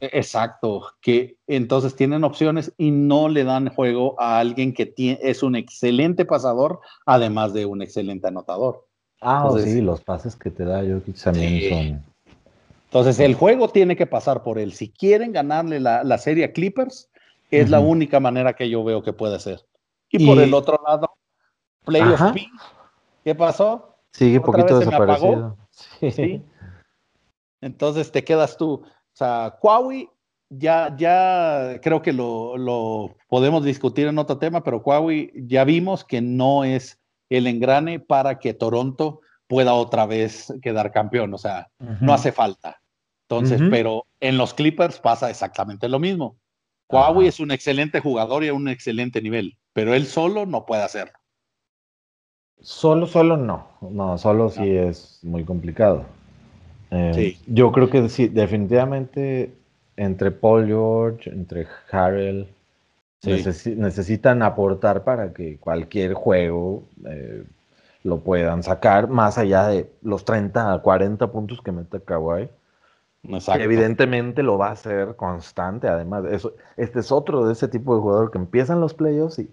e, 0.00 0.10
exacto, 0.12 0.82
que 1.00 1.36
entonces 1.46 1.96
tienen 1.96 2.24
opciones 2.24 2.72
y 2.76 2.90
no 2.90 3.28
le 3.28 3.44
dan 3.44 3.68
juego 3.68 4.20
a 4.20 4.38
alguien 4.38 4.74
que 4.74 4.92
es 5.22 5.42
un 5.42 5.56
excelente 5.56 6.24
pasador, 6.24 6.80
además 7.06 7.52
de 7.52 7.66
un 7.66 7.82
excelente 7.82 8.28
anotador. 8.28 8.86
Ah, 9.20 9.48
sí, 9.62 9.80
los 9.80 10.02
pases 10.02 10.36
que 10.36 10.50
te 10.50 10.64
da 10.64 10.82
Jokic 10.82 11.16
también 11.16 11.70
son... 11.70 12.14
Entonces 12.84 13.18
el 13.18 13.34
juego 13.34 13.68
tiene 13.70 13.96
que 13.96 14.06
pasar 14.06 14.42
por 14.42 14.58
él. 14.58 14.72
Si 14.72 14.90
quieren 14.90 15.32
ganarle 15.32 15.80
la, 15.80 16.18
serie 16.18 16.44
a 16.44 16.52
Clippers, 16.52 17.08
es 17.50 17.70
la 17.70 17.80
única 17.80 18.20
manera 18.20 18.52
que 18.52 18.68
yo 18.68 18.84
veo 18.84 19.02
que 19.02 19.12
puede 19.12 19.40
ser. 19.40 19.64
Y, 20.10 20.24
por 20.24 20.38
el 20.38 20.54
otro 20.54 20.78
lado, 20.86 21.10
Playoff 21.84 22.32
P, 22.32 22.46
¿qué 23.24 23.34
pasó? 23.34 23.93
Sigue 24.14 24.40
poquito 24.40 24.78
desaparecido. 24.78 25.56
Sí. 25.70 26.42
Entonces 27.60 28.12
te 28.12 28.22
quedas 28.22 28.56
tú. 28.56 28.74
O 28.74 29.16
sea, 29.16 29.58
Huawei 29.60 30.08
ya, 30.50 30.94
ya 30.96 31.80
creo 31.82 32.00
que 32.00 32.12
lo, 32.12 33.16
podemos 33.28 33.64
discutir 33.64 34.06
en 34.06 34.18
otro 34.18 34.38
tema, 34.38 34.62
pero 34.62 34.78
Huawei 34.78 35.32
ya 35.34 35.64
vimos 35.64 36.04
que 36.04 36.20
no 36.20 36.62
es 36.64 37.00
el 37.28 37.46
engrane 37.46 37.98
para 37.98 38.38
que 38.38 38.54
Toronto 38.54 39.20
pueda 39.48 39.74
otra 39.74 40.06
vez 40.06 40.52
quedar 40.62 40.92
campeón. 40.92 41.34
O 41.34 41.38
sea, 41.38 41.68
no 42.00 42.14
hace 42.14 42.30
falta. 42.30 42.80
Entonces, 43.28 43.60
pero 43.70 44.06
en 44.20 44.36
los 44.38 44.54
Clippers 44.54 45.00
pasa 45.00 45.28
exactamente 45.28 45.88
lo 45.88 45.98
mismo. 45.98 46.36
Huawei 46.88 47.26
es 47.26 47.40
un 47.40 47.50
excelente 47.50 47.98
jugador 47.98 48.44
y 48.44 48.48
a 48.48 48.54
un 48.54 48.68
excelente 48.68 49.20
nivel, 49.20 49.56
pero 49.72 49.94
él 49.94 50.06
solo 50.06 50.46
no 50.46 50.66
puede 50.66 50.82
hacerlo. 50.82 51.18
Solo, 52.60 53.06
solo 53.06 53.36
no. 53.36 53.66
No, 53.80 54.16
solo 54.18 54.48
sí 54.48 54.76
es 54.76 55.20
muy 55.22 55.44
complicado. 55.44 56.04
Eh, 56.90 57.36
yo 57.46 57.72
creo 57.72 57.90
que 57.90 58.08
sí, 58.08 58.28
definitivamente 58.28 59.52
entre 59.96 60.30
Paul 60.30 60.66
George, 60.66 61.30
entre 61.30 61.66
Harrell, 61.90 62.48
necesitan 63.22 64.42
aportar 64.42 65.02
para 65.04 65.32
que 65.32 65.56
cualquier 65.58 66.14
juego 66.14 66.84
eh, 67.06 67.44
lo 68.02 68.20
puedan 68.20 68.62
sacar, 68.62 69.08
más 69.08 69.38
allá 69.38 69.66
de 69.68 69.90
los 70.02 70.24
30 70.24 70.72
a 70.72 70.78
40 70.80 71.32
puntos 71.32 71.60
que 71.62 71.72
mete 71.72 72.00
Kawhi. 72.00 72.48
evidentemente 73.58 74.42
lo 74.42 74.58
va 74.58 74.68
a 74.68 74.72
hacer 74.72 75.16
constante. 75.16 75.88
Además, 75.88 76.24
eso, 76.30 76.54
este 76.76 77.00
es 77.00 77.10
otro 77.10 77.46
de 77.46 77.54
ese 77.54 77.68
tipo 77.68 77.94
de 77.94 78.02
jugador 78.02 78.30
que 78.30 78.38
empiezan 78.38 78.80
los 78.80 78.92
playoffs 78.92 79.38
y 79.38 79.48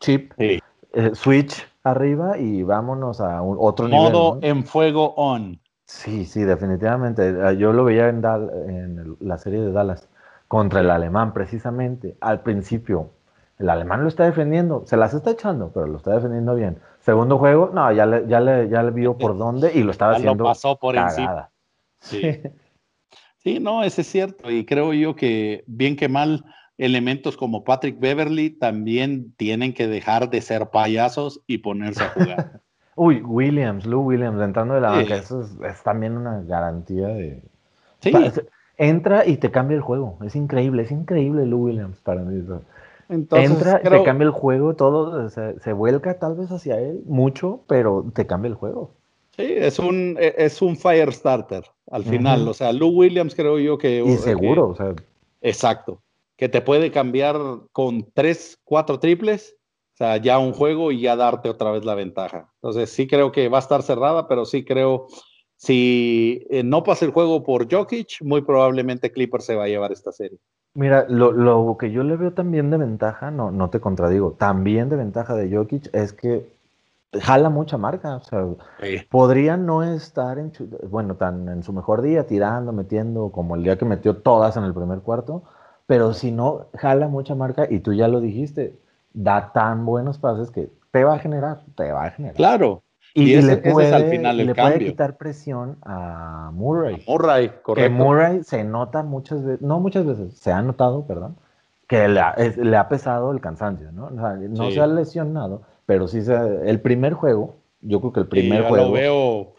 chip, 0.00 0.32
eh, 0.38 0.60
switch 1.12 1.66
arriba 1.84 2.38
y 2.38 2.62
vámonos 2.62 3.20
a 3.20 3.40
un, 3.42 3.56
otro 3.60 3.86
nivel. 3.86 4.12
Modo 4.12 4.38
en 4.42 4.64
fuego 4.64 5.14
on. 5.16 5.60
Sí, 5.86 6.24
sí, 6.24 6.42
definitivamente. 6.42 7.36
Ah, 7.42 7.52
yo 7.52 7.72
lo 7.72 7.84
veía 7.84 8.08
en, 8.08 8.24
en 8.24 9.16
la 9.20 9.38
serie 9.38 9.60
de 9.60 9.70
Dallas 9.70 10.08
contra 10.48 10.80
el 10.80 10.90
alemán, 10.90 11.32
precisamente. 11.32 12.16
Al 12.20 12.40
principio, 12.40 13.10
el 13.58 13.68
alemán 13.70 14.02
lo 14.02 14.08
está 14.08 14.24
defendiendo, 14.24 14.84
se 14.86 14.96
las 14.96 15.14
está 15.14 15.30
echando, 15.30 15.70
pero 15.72 15.86
lo 15.86 15.98
está 15.98 16.12
defendiendo 16.12 16.54
bien. 16.54 16.80
Segundo 17.00 17.38
juego, 17.38 17.70
no, 17.72 17.92
ya 17.92 18.06
le, 18.06 18.26
ya 18.26 18.40
le, 18.40 18.68
ya 18.68 18.82
le 18.82 18.90
vio 18.90 19.16
por 19.16 19.36
dónde 19.38 19.72
y 19.74 19.82
lo 19.82 19.90
estaba 19.90 20.12
haciendo. 20.12 20.42
Lo 20.42 20.50
pasó 20.50 20.76
por 20.76 20.96
encima. 20.96 21.50
Sí. 22.00 22.20
sí, 23.36 23.60
no, 23.60 23.84
ese 23.84 24.00
es 24.00 24.08
cierto. 24.08 24.50
Y 24.50 24.64
creo 24.64 24.92
yo 24.92 25.14
que, 25.14 25.64
bien 25.66 25.96
que 25.96 26.08
mal, 26.08 26.44
elementos 26.78 27.36
como 27.36 27.64
Patrick 27.64 27.98
Beverly 28.00 28.50
también 28.50 29.32
tienen 29.36 29.74
que 29.74 29.86
dejar 29.86 30.30
de 30.30 30.40
ser 30.40 30.70
payasos 30.70 31.40
y 31.46 31.58
ponerse 31.58 32.04
a 32.04 32.08
jugar. 32.10 32.60
Uy, 32.96 33.22
Williams, 33.22 33.86
Lou 33.86 34.02
Williams, 34.02 34.40
entrando 34.40 34.74
de 34.74 34.80
la 34.80 34.90
banca, 34.90 35.16
eso 35.16 35.42
es, 35.42 35.82
también 35.82 36.16
una 36.16 36.42
garantía 36.42 37.08
de... 37.08 37.42
Sí. 38.00 38.12
entra 38.76 39.26
y 39.26 39.36
te 39.36 39.50
cambia 39.50 39.76
el 39.76 39.80
juego, 39.80 40.18
es 40.24 40.36
increíble, 40.36 40.82
es 40.82 40.92
increíble 40.92 41.46
Lou 41.46 41.64
Williams 41.64 42.00
para 42.00 42.22
mí. 42.22 42.44
Entonces, 43.08 43.50
entra, 43.50 43.80
y 43.82 43.88
te 43.88 44.02
cambia 44.04 44.26
el 44.26 44.30
juego, 44.30 44.74
todo 44.74 45.28
se, 45.28 45.72
vuelca 45.72 46.18
tal 46.18 46.36
vez 46.36 46.52
hacia 46.52 46.78
él 46.78 47.02
mucho, 47.06 47.62
pero 47.66 48.04
te 48.14 48.26
cambia 48.26 48.50
el 48.50 48.54
juego. 48.54 48.92
Sí, 49.36 49.46
es 49.48 49.80
un, 49.80 50.16
e, 50.20 50.32
es 50.38 50.62
un 50.62 50.76
fire 50.76 51.12
starter 51.12 51.64
al 51.90 52.04
final, 52.04 52.46
o 52.46 52.54
sea, 52.54 52.72
Lou 52.72 52.90
Williams 52.90 53.34
creo 53.34 53.58
yo 53.58 53.76
que... 53.76 54.04
Y 54.04 54.16
seguro, 54.18 54.68
o 54.68 54.76
sea... 54.76 54.94
Exacto 55.40 56.00
que 56.36 56.48
te 56.48 56.60
puede 56.60 56.90
cambiar 56.90 57.36
con 57.72 58.10
tres, 58.12 58.58
cuatro 58.64 58.98
triples, 58.98 59.56
o 59.94 59.96
sea, 59.96 60.16
ya 60.16 60.38
un 60.38 60.52
juego 60.52 60.90
y 60.90 61.00
ya 61.00 61.14
darte 61.14 61.48
otra 61.48 61.70
vez 61.70 61.84
la 61.84 61.94
ventaja. 61.94 62.50
Entonces, 62.56 62.90
sí 62.90 63.06
creo 63.06 63.30
que 63.30 63.48
va 63.48 63.58
a 63.58 63.60
estar 63.60 63.82
cerrada, 63.82 64.26
pero 64.26 64.44
sí 64.44 64.64
creo, 64.64 65.06
si 65.56 66.44
eh, 66.50 66.64
no 66.64 66.82
pasa 66.82 67.04
el 67.04 67.12
juego 67.12 67.44
por 67.44 67.72
Jokic, 67.72 68.20
muy 68.22 68.42
probablemente 68.42 69.12
Clipper 69.12 69.40
se 69.40 69.54
va 69.54 69.64
a 69.64 69.68
llevar 69.68 69.92
esta 69.92 70.10
serie. 70.10 70.38
Mira, 70.74 71.06
lo, 71.08 71.76
que 71.78 71.92
yo 71.92 72.02
le 72.02 72.16
veo 72.16 72.32
también 72.32 72.70
de 72.70 72.78
ventaja, 72.78 73.30
no, 73.30 73.52
no 73.52 73.70
te 73.70 73.78
contradigo, 73.78 74.32
también 74.32 74.88
de 74.88 74.96
ventaja 74.96 75.36
de 75.36 75.54
Jokic 75.54 75.88
es 75.94 76.12
que 76.12 76.52
jala 77.20 77.48
mucha 77.48 77.78
marca, 77.78 78.16
o 78.16 78.20
sea, 78.24 78.44
podría 79.08 79.56
no 79.56 79.84
estar 79.84 80.40
en, 80.40 80.50
bueno, 80.90 81.14
tan 81.14 81.48
en 81.48 81.62
su 81.62 81.72
mejor 81.72 82.02
día, 82.02 82.26
tirando, 82.26 82.72
metiendo, 82.72 83.30
como 83.30 83.54
el 83.54 83.62
día 83.62 83.78
que 83.78 83.84
metió 83.84 84.16
todas 84.16 84.56
en 84.56 84.64
el 84.64 84.74
primer 84.74 84.98
cuarto, 84.98 85.44
pero 85.86 86.14
si 86.14 86.30
no, 86.30 86.68
jala 86.74 87.08
mucha 87.08 87.34
marca 87.34 87.66
y 87.68 87.80
tú 87.80 87.92
ya 87.92 88.08
lo 88.08 88.20
dijiste, 88.20 88.78
da 89.12 89.52
tan 89.52 89.84
buenos 89.84 90.18
pases 90.18 90.50
que 90.50 90.70
te 90.90 91.04
va 91.04 91.14
a 91.14 91.18
generar, 91.18 91.62
te 91.76 91.92
va 91.92 92.06
a 92.06 92.10
generar. 92.10 92.36
Claro. 92.36 92.82
Y, 93.16 93.40
le, 93.40 93.58
puede, 93.58 93.94
al 93.94 94.10
final 94.10 94.36
le 94.38 94.54
puede 94.54 94.78
quitar 94.80 95.16
presión 95.16 95.78
a 95.82 96.50
Murray. 96.52 97.04
Murray, 97.06 97.52
correcto. 97.62 97.74
Que 97.74 97.88
Murray 97.88 98.42
se 98.42 98.64
nota 98.64 99.04
muchas 99.04 99.44
veces, 99.44 99.62
no 99.62 99.78
muchas 99.78 100.04
veces, 100.04 100.36
se 100.36 100.50
ha 100.50 100.60
notado, 100.62 101.06
perdón, 101.06 101.36
que 101.86 102.08
le 102.08 102.76
ha, 102.76 102.88
pesado 102.88 103.30
el 103.30 103.40
cansancio, 103.40 103.92
¿no? 103.92 104.10
no 104.10 104.70
se 104.72 104.80
ha 104.80 104.86
lesionado, 104.88 105.62
pero 105.86 106.08
sí 106.08 106.22
se, 106.22 106.34
el 106.68 106.80
primer 106.80 107.12
juego, 107.12 107.54
yo 107.82 108.00
creo 108.00 108.12
que 108.12 108.20
el 108.20 108.26
primer 108.26 108.62
sí, 108.62 108.68
juego. 108.68 108.86
Lo 108.86 108.92
veo 108.92 109.54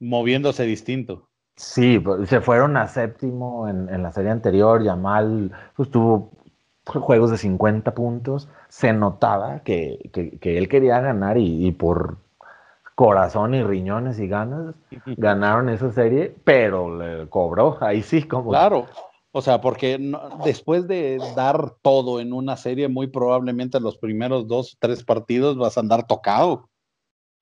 moviéndose 0.00 0.64
distinto. 0.64 1.28
Sí, 1.56 1.98
pues, 1.98 2.28
se 2.28 2.40
fueron 2.40 2.76
a 2.76 2.86
séptimo 2.86 3.66
en, 3.68 4.02
la 4.02 4.12
serie 4.12 4.30
anterior. 4.30 4.82
Yamal 4.82 5.52
pues, 5.74 5.90
tuvo 5.90 6.30
juegos 6.84 7.30
de 7.30 7.38
50 7.38 7.94
puntos. 7.94 8.48
Se 8.68 8.92
notaba 8.92 9.60
que, 9.60 10.10
él 10.42 10.68
quería 10.68 11.00
ganar 11.00 11.38
y, 11.38 11.72
por 11.72 12.18
corazón 12.94 13.54
y 13.54 13.62
riñones 13.62 14.18
y 14.18 14.26
ganas 14.26 14.74
ganaron 15.18 15.68
esa 15.68 15.92
serie, 15.92 16.34
pero 16.44 16.96
le 16.96 17.28
cobró. 17.28 17.78
Ahí 17.80 18.02
sí, 18.02 18.22
como. 18.22 18.50
Claro. 18.50 18.86
O 19.32 19.42
sea, 19.42 19.60
porque 19.60 19.98
después 20.44 20.88
de 20.88 21.18
dar 21.34 21.74
todo 21.82 22.20
en 22.20 22.32
una 22.32 22.56
serie, 22.56 22.88
muy 22.88 23.06
probablemente 23.06 23.80
los 23.80 23.98
primeros 23.98 24.48
dos, 24.48 24.78
tres 24.80 25.04
partidos 25.04 25.58
vas 25.58 25.76
a 25.76 25.80
andar 25.80 26.06
tocado. 26.06 26.70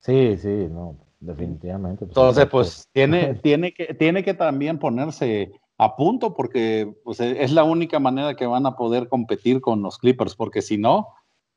Sí, 0.01 0.37
sí, 0.37 0.67
no 0.69 1.04
definitivamente. 1.19 2.05
Pues, 2.05 2.17
Entonces, 2.17 2.45
pues 2.47 2.89
tiene, 2.91 3.35
tiene, 3.43 3.73
que, 3.73 3.93
tiene 3.93 4.23
que 4.23 4.33
también 4.33 4.79
ponerse 4.79 5.51
a 5.77 5.95
punto 5.95 6.33
porque 6.33 6.93
pues, 7.03 7.19
e, 7.19 7.43
es 7.43 7.51
la 7.51 7.63
única 7.63 7.99
manera 7.99 8.35
que 8.35 8.47
van 8.47 8.65
a 8.65 8.75
poder 8.75 9.09
competir 9.09 9.61
con 9.61 9.81
los 9.81 9.97
Clippers, 9.97 10.35
porque 10.35 10.61
si 10.61 10.77
no, 10.77 11.07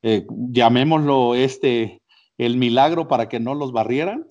eh, 0.02 0.26
llamémoslo 0.28 1.34
este 1.34 2.00
el 2.36 2.56
milagro 2.56 3.08
para 3.08 3.28
que 3.28 3.40
no 3.40 3.54
los 3.54 3.72
barrieran 3.72 4.26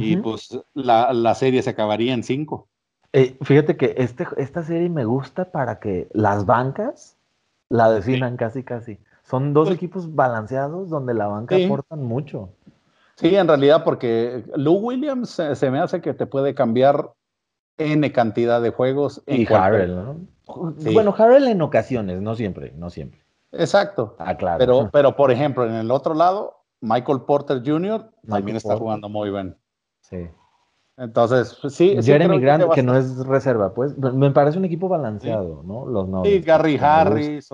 y 0.00 0.16
pues 0.16 0.58
la, 0.72 1.34
serie 1.34 1.62
se 1.62 1.70
acabaría 1.70 2.14
en 2.14 2.22
cinco. 2.22 2.68
Eh, 3.12 3.36
fíjate 3.42 3.76
que 3.76 3.94
este, 3.98 4.26
esta 4.38 4.62
serie 4.62 4.88
me 4.88 5.04
gusta 5.04 5.52
para 5.52 5.78
que 5.78 6.08
las 6.12 6.46
bancas 6.46 7.16
la 7.68 7.92
definan 7.92 8.36
casi 8.36 8.64
casi. 8.64 8.98
Son 9.22 9.52
dos 9.54 9.68
pues 9.68 9.76
equipos 9.76 10.14
balanceados 10.14 10.90
donde 10.90 11.14
la 11.14 11.26
banca 11.26 11.56
aportan 11.56 12.02
mucho. 12.02 12.50
Sí, 13.16 13.34
en 13.36 13.46
realidad, 13.46 13.84
porque 13.84 14.44
Lou 14.56 14.74
Williams 14.74 15.30
se, 15.30 15.70
me 15.70 15.78
hace 15.78 16.00
que 16.00 16.14
te 16.14 16.26
puede 16.26 16.54
cambiar 16.54 17.12
N 17.78 18.12
cantidad 18.12 18.60
de 18.60 18.70
juegos. 18.70 19.22
y 19.26 19.52
Harrell, 19.52 19.94
¿no? 19.94 20.16
Bueno, 20.92 21.14
Harrell 21.16 21.48
en 21.48 21.62
ocasiones, 21.62 22.20
no 22.20 22.34
siempre, 22.34 22.72
no 22.76 22.90
siempre. 22.90 23.20
Exacto. 23.52 24.16
Ah, 24.18 24.36
claro. 24.36 24.58
Pero, 24.58 24.90
pero, 24.92 25.16
por 25.16 25.30
ejemplo, 25.30 25.64
en 25.64 25.74
el 25.74 25.90
otro 25.90 26.14
lado, 26.14 26.64
Michael 26.80 27.22
Porter 27.22 27.62
Jr. 27.64 28.10
también 28.28 28.56
está 28.56 28.76
jugando 28.76 29.08
muy 29.08 29.30
bien. 29.30 29.56
Sí. 30.00 30.28
Entonces, 30.96 31.58
pues, 31.60 31.74
sí. 31.74 31.96
Jeremy 32.02 32.38
Grant, 32.38 32.72
que, 32.72 32.82
no 32.82 32.96
es 32.96 33.26
reserva, 33.26 33.74
pues 33.74 33.96
me 33.98 34.30
parece 34.30 34.58
un 34.58 34.64
equipo 34.64 34.88
balanceado, 34.88 35.62
¿no? 35.64 35.86
Los 35.86 36.08
Sí, 36.24 36.40
Gary 36.40 36.78
Harris, 36.80 37.48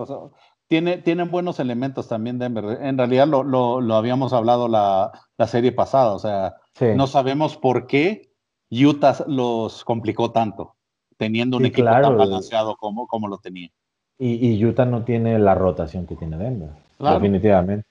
tiene, 0.70 0.98
tienen 0.98 1.32
buenos 1.32 1.58
elementos 1.58 2.06
también 2.06 2.38
Denver. 2.38 2.78
En 2.80 2.96
realidad 2.96 3.26
lo, 3.26 3.42
lo, 3.42 3.94
habíamos 3.96 4.32
hablado 4.32 4.68
la, 4.68 5.10
la, 5.36 5.46
serie 5.48 5.72
pasada, 5.72 6.14
o 6.14 6.18
sea, 6.20 6.54
no 6.94 7.08
sabemos 7.08 7.56
por 7.56 7.88
qué 7.88 8.30
Utah 8.70 9.16
los 9.26 9.84
complicó 9.84 10.30
tanto, 10.30 10.76
teniendo 11.16 11.56
un 11.56 11.66
equipo 11.66 11.88
tan 11.88 12.16
balanceado 12.16 12.76
como, 12.76 13.08
como 13.08 13.26
lo 13.26 13.38
tenía. 13.38 13.68
Y, 14.16 14.64
Utah 14.64 14.84
no 14.84 15.02
tiene 15.02 15.40
la 15.40 15.56
rotación 15.56 16.06
que 16.06 16.14
tiene 16.14 16.38
Denver, 16.38 16.70
definitivamente. 17.00 17.84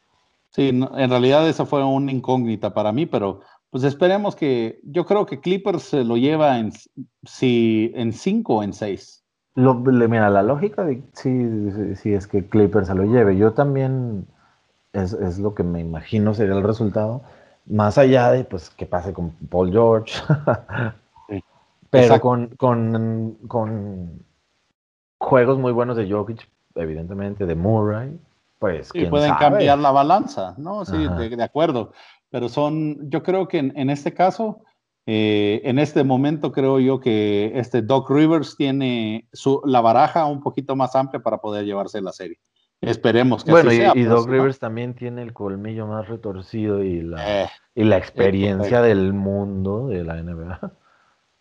Sí, 0.52 0.70
en 0.70 1.10
realidad 1.10 1.50
esa 1.50 1.66
fue 1.66 1.84
una 1.84 2.14
incógnita 2.14 2.74
para 2.74 2.94
mí, 2.94 3.06
pero 3.06 3.42
pues 3.70 3.84
esperemos 3.84 4.38
que, 4.38 4.80
yo 4.84 5.06
creo 5.06 5.26
que 5.26 5.42
Clippers 5.42 5.84
se 5.84 6.06
lo 6.06 6.16
lleva 6.16 6.60
en, 6.60 6.72
si, 7.26 7.92
en 7.94 8.14
cinco 8.14 8.56
o 8.56 8.64
en 8.64 8.72
seis. 8.72 9.26
Lo, 9.56 9.76
mira, 9.76 10.30
la 10.30 10.44
lógica 10.44 10.84
de 10.84 11.02
si, 11.14 12.14
es 12.14 12.28
que 12.28 12.48
Clippers 12.48 12.88
se 12.88 12.96
lo 12.96 13.04
lleve. 13.04 13.38
Yo 13.38 13.54
también 13.54 14.26
es, 14.94 15.40
lo 15.40 15.54
que 15.54 15.64
me 15.64 15.80
imagino 15.80 16.34
sería 16.34 16.56
el 16.56 16.64
resultado. 16.64 17.22
Más 17.66 17.98
allá 17.98 18.32
de 18.32 18.46
pues 18.46 18.70
que 18.70 18.86
pase 18.86 19.14
con 19.14 19.32
Paul 19.50 19.72
George. 19.72 20.14
Pero 21.92 22.22
con, 22.22 22.48
con, 22.56 23.38
con, 23.48 24.24
juegos 25.18 25.58
muy 25.58 25.72
buenos 25.72 25.98
de 25.98 26.10
Jokic, 26.10 26.48
evidentemente, 26.76 27.48
de 27.48 27.56
Murray, 27.56 28.16
pues. 28.60 28.90
Sí, 28.94 29.06
pueden 29.06 29.34
cambiar 29.36 29.80
la 29.80 29.90
balanza, 29.90 30.54
¿no? 30.58 30.86
Sí, 30.86 31.08
de, 31.08 31.44
acuerdo 31.44 31.92
pero 32.30 32.50
son, 32.50 33.10
yo 33.10 33.24
creo 33.24 33.48
que 33.48 33.58
en, 33.58 33.90
este 33.90 34.14
caso, 34.14 34.62
eh, 35.06 35.62
en 35.64 35.80
este 35.80 36.04
momento 36.04 36.52
creo 36.52 36.80
yo 36.80 37.00
que 37.00 37.52
este 37.56 37.82
Doc 37.82 38.10
Rivers 38.10 38.56
tiene 38.56 39.28
su, 39.34 39.62
la 39.66 39.82
baraja 39.82 40.26
un 40.26 40.42
poquito 40.42 40.76
más 40.76 40.96
amplia 40.96 41.22
para 41.22 41.40
poder 41.40 41.66
llevarse 41.66 42.02
la 42.02 42.12
serie. 42.12 42.40
Esperemos 42.82 43.44
que 43.44 43.52
bueno, 43.52 43.70
así 43.70 43.78
sea. 43.78 43.90
y, 43.90 44.06
pues, 44.06 44.10
Doc 44.10 44.30
Rivers 44.30 44.60
también 44.60 44.94
tiene 44.94 45.22
el 45.22 45.34
colmillo 45.34 45.86
más 45.88 46.08
retorcido 46.08 46.84
y 46.84 47.02
la, 47.02 47.44
eh, 47.44 47.50
y 47.76 47.84
la 47.84 47.98
experiencia 47.98 48.82
del 48.82 49.14
mundo 49.14 49.88
de 49.88 50.04
la 50.04 50.22
NBA. 50.22 50.74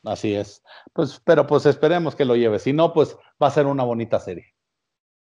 Así 0.05 0.35
es. 0.35 0.63
Pues, 0.93 1.21
pero 1.25 1.47
pues 1.47 1.67
esperemos 1.67 2.17
que 2.17 2.25
lo 2.25 2.37
lleve. 2.37 2.59
Si 2.59 2.73
no, 2.73 2.93
pues 2.93 3.17
va 3.41 3.49
a 3.49 3.53
ser 3.53 3.67
una 3.67 3.85
bonita 3.85 4.19
serie. 4.19 4.55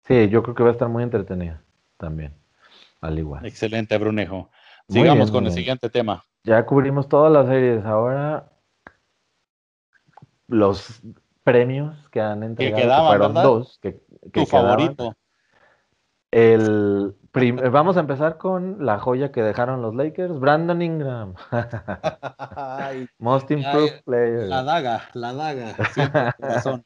Sí, 0.08 0.30
yo 0.30 0.42
creo 0.42 0.56
que 0.56 0.64
va 0.64 0.70
a 0.70 0.74
estar 0.74 0.90
muy 0.90 1.04
entretenida 1.04 1.64
también. 1.98 2.34
Al 3.02 3.18
igual. 3.18 3.46
Excelente, 3.46 3.98
Brunejo. 3.98 4.50
Sigamos 4.92 5.32
con 5.32 5.46
el 5.46 5.52
siguiente 5.52 5.90
tema. 5.90 6.24
Ya 6.44 6.66
cubrimos 6.66 7.08
todas 7.08 7.32
las 7.32 7.48
series. 7.48 7.86
Ahora 7.86 8.52
los 10.48 11.02
premios 11.44 11.98
que 12.10 12.22
han 12.22 12.44
entregado 12.44 13.08
fueron 13.08 13.34
dos. 13.34 13.80
Que, 13.82 14.02
tu 14.34 14.46
favorito. 14.46 15.16
El 16.32 17.16
vamos 17.72 17.98
a 17.98 18.02
empezar 18.02 18.38
con 18.38 18.86
la 18.86 19.00
joya 19.00 19.32
que 19.32 19.42
dejaron 19.42 19.82
los 19.82 19.96
Lakers, 19.96 20.40
Brandon 20.40 20.82
Ingram. 20.82 21.36
Most 23.20 23.52
improved 23.52 24.04
player. 24.04 24.48
La 24.48 24.64
daga, 24.64 25.10
la 25.14 25.34
daga. 25.34 25.76
razón. 26.40 26.86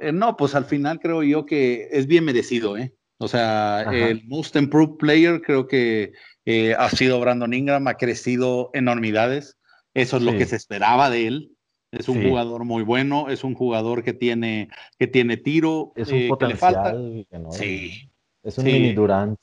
Eh, 0.00 0.12
no, 0.12 0.36
pues 0.36 0.54
al 0.54 0.64
final 0.64 0.98
creo 1.00 1.22
yo 1.22 1.46
que 1.46 1.88
es 1.92 2.06
bien 2.06 2.24
merecido, 2.24 2.76
¿eh? 2.76 2.94
O 3.18 3.28
sea, 3.28 3.82
el 3.82 4.26
Most 4.26 4.56
Improved 4.56 4.96
Player 4.96 5.42
creo 5.42 5.66
que 5.66 6.14
eh, 6.46 6.74
ha 6.78 6.88
sido 6.90 7.20
Brandon 7.20 7.52
Ingram, 7.52 7.86
ha 7.88 7.94
crecido 7.94 8.70
enormidades. 8.72 9.56
Eso 9.94 10.16
es 10.16 10.22
lo 10.22 10.32
que 10.32 10.46
se 10.46 10.56
esperaba 10.56 11.10
de 11.10 11.26
él. 11.26 11.56
Es 11.90 12.08
un 12.08 12.22
jugador 12.22 12.64
muy 12.64 12.84
bueno, 12.84 13.28
es 13.28 13.42
un 13.42 13.54
jugador 13.54 14.04
que 14.04 14.12
tiene, 14.12 14.68
que 14.98 15.08
tiene 15.08 15.36
tiro. 15.36 15.92
Es 15.96 16.08
un 16.10 16.18
eh, 16.18 16.28
potencial. 16.28 17.26
sí. 17.50 18.10
Es 18.42 18.56
un 18.56 18.64
mini 18.64 18.92
Durant. 18.94 19.36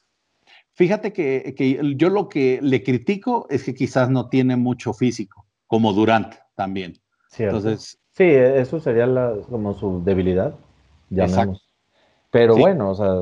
Fíjate 0.74 1.12
que, 1.12 1.54
que, 1.58 1.96
yo 1.96 2.10
lo 2.10 2.30
que 2.30 2.60
le 2.62 2.84
critico 2.84 3.48
es 3.50 3.64
que 3.64 3.74
quizás 3.74 4.10
no 4.10 4.30
tiene 4.30 4.56
mucho 4.56 4.94
físico, 4.94 5.46
como 5.66 5.92
Durant 5.92 6.36
también. 6.56 6.94
Entonces, 7.38 8.00
sí, 8.12 8.24
eso 8.24 8.80
sería 8.80 9.08
como 9.50 9.74
su 9.74 10.04
debilidad. 10.04 10.56
Llamemos. 11.10 11.67
Pero 12.38 12.56
bueno, 12.56 12.92
o 12.92 12.96
sea, 12.96 13.14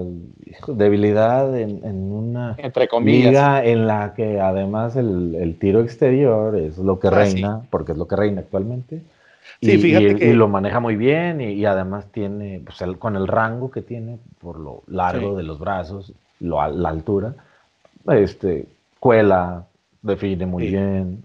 debilidad 0.76 1.58
en, 1.58 2.12
una 2.12 2.56
Entre 2.58 2.88
liga 3.02 3.64
en 3.64 3.88
la 3.88 4.14
que 4.14 4.42
además 4.42 4.98
el, 4.98 5.56
tiro 5.60 5.82
exterior 5.82 6.56
es 6.58 6.78
lo 6.78 7.00
que 7.00 7.08
ah, 7.08 7.12
reina, 7.12 7.62
porque 7.70 7.94
es 7.94 7.98
lo 7.98 8.08
que 8.08 8.18
reina 8.18 8.42
actualmente. 8.42 9.02
Sí, 9.62 9.72
y, 9.72 9.78
fíjate 9.78 10.16
que... 10.16 10.30
y, 10.30 10.34
lo 10.34 10.50
maneja 10.50 10.82
muy 10.82 10.98
bien 10.98 11.40
y, 11.40 11.66
además 11.66 12.08
tiene, 12.12 12.62
pues 12.66 12.84
con 13.00 13.16
el 13.16 13.28
rango 13.28 13.72
que 13.72 13.82
tiene 13.82 14.18
por 14.42 14.60
lo 14.60 14.84
largo 14.88 15.38
de 15.38 15.44
los 15.44 15.60
brazos, 15.60 16.12
lo, 16.42 16.68
la 16.68 16.90
altura, 16.90 17.36
este, 18.08 18.66
cuela, 19.00 19.66
define 20.02 20.46
muy 20.46 20.68
bien. 20.68 21.24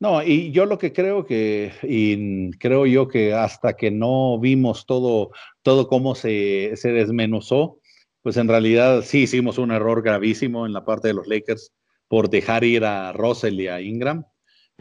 No, 0.00 0.22
y 0.22 0.52
yo 0.52 0.64
lo 0.64 0.78
que 0.78 0.92
creo 0.92 1.26
que, 1.26 1.72
y 1.82 2.50
creo 2.58 2.86
yo 2.86 3.08
que 3.08 3.34
hasta 3.34 3.74
que 3.74 3.90
no 3.90 4.38
vimos 4.38 4.86
todo, 4.86 5.30
todo 5.62 5.88
cómo 5.88 6.14
se, 6.14 6.72
se 6.76 6.92
desmenuzó, 6.92 7.78
pues 8.22 8.36
en 8.36 8.46
realidad 8.46 9.02
sí 9.02 9.22
hicimos 9.22 9.58
un 9.58 9.72
error 9.72 10.02
gravísimo 10.02 10.66
en 10.66 10.72
la 10.72 10.84
parte 10.84 11.08
de 11.08 11.14
los 11.14 11.26
Lakers 11.26 11.72
por 12.06 12.30
dejar 12.30 12.62
ir 12.62 12.84
a 12.84 13.12
Russell 13.12 13.58
y 13.58 13.66
a 13.66 13.80
Ingram. 13.80 14.24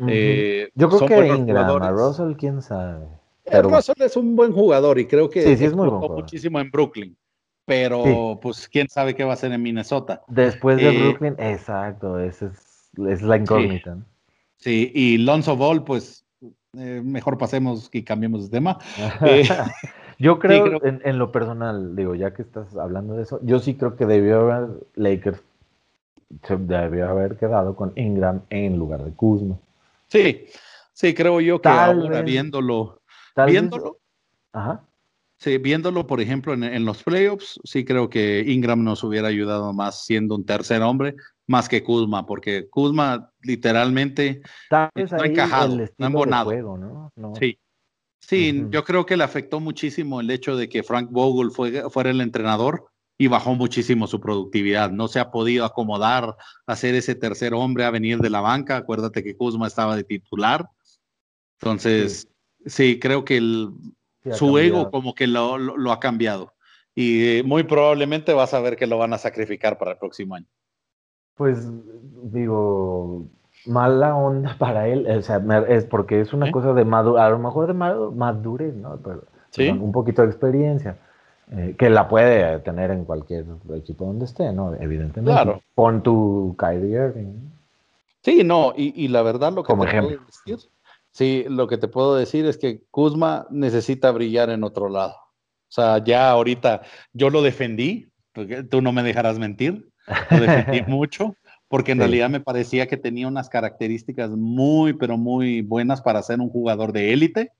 Eh, 0.07 0.69
yo 0.75 0.89
creo 0.89 1.07
que 1.07 1.27
Ingram, 1.27 1.81
a 1.81 1.89
Russell, 1.89 2.33
quién 2.33 2.61
sabe. 2.61 3.05
Eh, 3.45 3.49
pero... 3.51 3.69
Russell 3.69 4.01
es 4.01 4.15
un 4.15 4.35
buen 4.35 4.51
jugador 4.51 4.99
y 4.99 5.07
creo 5.07 5.29
que 5.29 5.41
sí, 5.41 5.57
sí 5.57 5.65
es 5.65 5.73
muy 5.73 5.89
muchísimo 5.89 6.59
en 6.59 6.69
Brooklyn. 6.69 7.17
Pero 7.65 8.39
pues 8.41 8.69
quién 8.69 8.87
sabe 8.87 9.13
qué 9.13 9.25
va 9.25 9.31
a 9.31 9.33
hacer 9.33 9.51
en 9.51 9.61
Minnesota. 9.61 10.21
Después 10.27 10.77
de 10.77 10.89
eh, 10.89 11.01
Brooklyn, 11.01 11.35
exacto, 11.37 12.17
esa 12.17 12.45
es, 12.45 12.89
es 13.09 13.21
la 13.21 13.37
incógnita. 13.37 13.95
Sí, 13.95 14.01
y 14.65 15.17
Lonzo 15.17 15.55
Ball, 15.55 15.83
pues 15.83 16.27
eh, 16.77 17.01
mejor 17.03 17.37
pasemos 17.37 17.89
y 17.91 18.03
cambiemos 18.03 18.43
de 18.43 18.57
tema. 18.57 18.77
Eh, 19.25 19.47
yo 20.19 20.39
creo, 20.39 20.79
En, 20.83 21.19
lo 21.19 21.31
personal, 21.31 21.95
digo, 21.95 22.15
ya 22.15 22.33
que 22.33 22.41
estás 22.41 22.75
hablando 22.75 23.15
de 23.15 23.23
eso, 23.23 23.39
yo 23.43 23.59
sí 23.59 23.75
creo 23.75 23.95
que 23.95 24.07
debió 24.07 24.41
haber 24.41 24.69
Lakers, 24.95 25.39
se 26.41 26.57
debió 26.57 27.07
haber 27.07 27.37
quedado 27.37 27.75
con 27.75 27.93
Ingram 27.95 28.41
en 28.49 28.77
lugar 28.77 29.03
de 29.03 29.11
Kuzma. 29.11 29.57
Sí, 30.07 30.45
sí, 30.93 31.13
creo 31.13 31.39
yo 31.39 31.61
que 31.61 31.69
ahora 31.69 32.23
viéndolo, 32.23 32.99
viéndolo, 33.45 33.99
ajá. 34.53 34.81
Sí, 35.37 35.59
viéndolo, 35.59 36.07
por 36.07 36.19
ejemplo, 36.19 36.55
en, 36.55 36.63
en, 36.63 36.83
los 36.83 37.03
playoffs, 37.03 37.59
sí 37.63 37.85
creo 37.85 38.09
que 38.09 38.43
Ingram 38.47 38.83
nos 38.83 39.03
hubiera 39.03 39.27
ayudado 39.27 39.71
más 39.71 40.03
siendo 40.03 40.33
un 40.33 40.47
tercer 40.47 40.81
hombre, 40.81 41.15
más 41.47 41.69
que 41.69 41.83
Kuzma, 41.83 42.25
porque 42.25 42.67
Kuzma 42.69 43.31
literalmente 43.41 44.41
no 44.69 44.77
ha 44.77 45.25
encajado, 45.25 45.77
ha 45.97 46.05
embonado. 46.05 46.51
¿no? 47.15 47.33
Sí, 47.39 47.57
sí 48.19 48.65
yo 48.69 48.83
creo 48.83 49.05
que 49.05 49.17
le 49.17 49.23
afectó 49.23 49.59
muchísimo 49.59 50.19
el 50.21 50.29
hecho 50.29 50.55
de 50.57 50.69
que 50.69 50.83
Frank 50.83 51.09
Vogel 51.09 51.51
fue, 51.51 51.89
fuera 51.89 52.11
el 52.11 52.21
entrenador 52.21 52.85
y 53.17 53.27
bajó 53.27 53.55
muchísimo 53.55 54.07
su 54.07 54.19
productividad. 54.19 54.91
No 54.91 55.07
se 55.07 55.19
ha 55.19 55.31
podido 55.31 55.65
acomodar 55.65 56.35
a 56.67 56.75
ser 56.75 56.95
ese 56.95 57.15
tercer 57.15 57.53
hombre 57.53 57.85
a 57.85 57.91
venir 57.91 58.19
de 58.19 58.29
la 58.29 58.41
banca. 58.41 58.77
Acuérdate 58.77 59.23
que 59.23 59.35
Kuzma 59.35 59.67
estaba 59.67 59.95
de 59.95 60.03
titular. 60.03 60.69
Entonces, 61.59 62.29
sí, 62.65 62.99
creo 62.99 63.25
que 63.25 63.37
el, 63.37 63.71
su 64.33 64.57
ego 64.59 64.91
como 64.91 65.15
que 65.15 65.25
lo, 65.25 65.57
lo, 65.57 65.91
ha 65.91 65.99
cambiado. 65.99 66.53
Y 66.93 67.41
muy 67.43 67.63
probablemente 67.63 68.33
vas 68.33 68.53
a 68.53 68.59
ver 68.59 68.75
que 68.75 68.87
lo 68.87 68.97
van 68.97 69.13
a 69.13 69.17
sacrificar 69.17 69.77
para 69.77 69.91
el 69.91 69.97
próximo 69.97 70.35
año. 70.35 70.47
Pues 71.37 71.69
digo, 72.23 73.25
mala 73.65 74.15
onda 74.15 74.55
para 74.59 74.87
él, 74.87 75.07
o 75.07 75.21
sea, 75.21 75.41
es 75.67 75.85
porque 75.85 76.21
es 76.21 76.33
una 76.33 76.51
cosa 76.51 76.73
de 76.73 76.85
madurez, 76.85 77.21
a 77.21 77.29
lo 77.29 77.39
mejor 77.39 77.67
de 77.67 77.73
madurez, 77.73 78.73
¿no? 78.75 78.97
Pero 78.97 79.23
un 79.73 79.91
poquito 79.91 80.21
de 80.21 80.27
experiencia, 80.27 80.97
eh, 81.51 81.75
que 81.77 81.89
la 81.89 82.07
puede 82.07 82.59
tener 82.59 82.91
en 82.91 83.05
cualquier 83.05 83.45
equipo 83.75 84.05
donde 84.05 84.25
esté, 84.25 84.51
¿no? 84.51 84.73
Evidentemente. 84.75 85.31
Claro. 85.31 85.61
Pon 85.73 86.03
tu 86.03 86.55
Kyrie 86.57 86.95
Irving. 86.95 87.33
Sí, 88.21 88.43
no, 88.43 88.73
y, 88.75 89.07
la 89.07 89.21
verdad 89.21 89.53
lo 89.53 89.63
que 89.63 89.67
Como 89.67 89.83
te 89.83 89.89
ejemplo. 89.89 90.17
puedo 90.17 90.25
decir, 90.25 90.69
sí, 91.11 91.45
lo 91.47 91.67
que 91.67 91.77
te 91.77 91.87
puedo 91.87 92.15
decir 92.15 92.45
es 92.45 92.57
que 92.57 92.83
Kuzma 92.91 93.47
necesita 93.49 94.11
brillar 94.11 94.49
en 94.49 94.63
otro 94.63 94.89
lado. 94.89 95.13
O 95.13 95.71
sea, 95.71 96.03
ya 96.03 96.29
ahorita 96.29 96.81
yo 97.13 97.29
lo 97.29 97.41
defendí, 97.41 98.09
porque 98.33 98.63
tú 98.63 98.81
no 98.81 98.91
me 98.91 99.03
dejarás 99.03 99.39
mentir 99.39 99.87
lo 100.31 100.41
defendí 100.41 100.81
mucho, 100.87 101.35
porque 101.67 101.91
en 101.91 101.99
realidad 101.99 102.29
me 102.29 102.39
parecía 102.39 102.87
que 102.87 102.97
tenía 102.97 103.27
unas 103.27 103.49
características 103.49 104.31
muy, 104.31 104.93
pero 104.93 105.17
muy 105.17 105.61
buenas 105.61 106.01
para 106.01 106.23
ser 106.23 106.39
un 106.39 106.49
jugador 106.49 106.93
de 106.93 107.13
élite. 107.13 107.51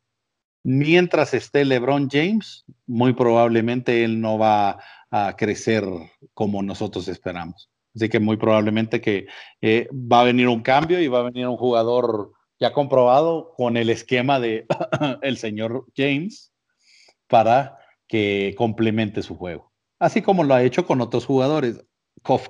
Mientras 0.64 1.34
esté 1.34 1.66
LeBron 1.66 2.10
James, 2.10 2.66
muy 2.86 3.14
probablemente 3.14 4.04
él 4.04 4.20
no 4.20 4.38
va 4.38 4.80
a 5.12 5.36
crecer 5.38 5.86
como 6.34 6.62
nosotros 6.64 7.08
esperamos. 7.08 7.70
Así 7.96 8.10
que 8.10 8.20
muy 8.20 8.38
probablemente 8.38 9.02
que 9.02 9.28
eh, 9.62 9.88
va 9.92 10.22
a 10.22 10.26
venir 10.26 10.48
un 10.48 10.62
cambio 10.62 11.02
y 11.02 11.08
va 11.08 11.20
a 11.20 11.24
venir 11.24 11.48
un 11.48 11.58
jugador 11.58 12.34
ya 12.60 12.74
comprobado 12.74 13.54
con 13.56 13.78
el 13.78 13.90
esquema 13.90 14.40
de 14.40 14.66
el 15.22 15.38
señor 15.38 15.86
James 15.96 16.52
para 17.28 17.78
que 18.08 18.56
complemente 18.58 19.22
su 19.22 19.36
juego. 19.36 19.72
Así 20.00 20.22
como 20.22 20.44
lo 20.44 20.54
ha 20.54 20.64
hecho 20.64 20.86
con 20.86 21.02
otros 21.02 21.26
jugadores, 21.26 21.84
Kof, 22.22 22.48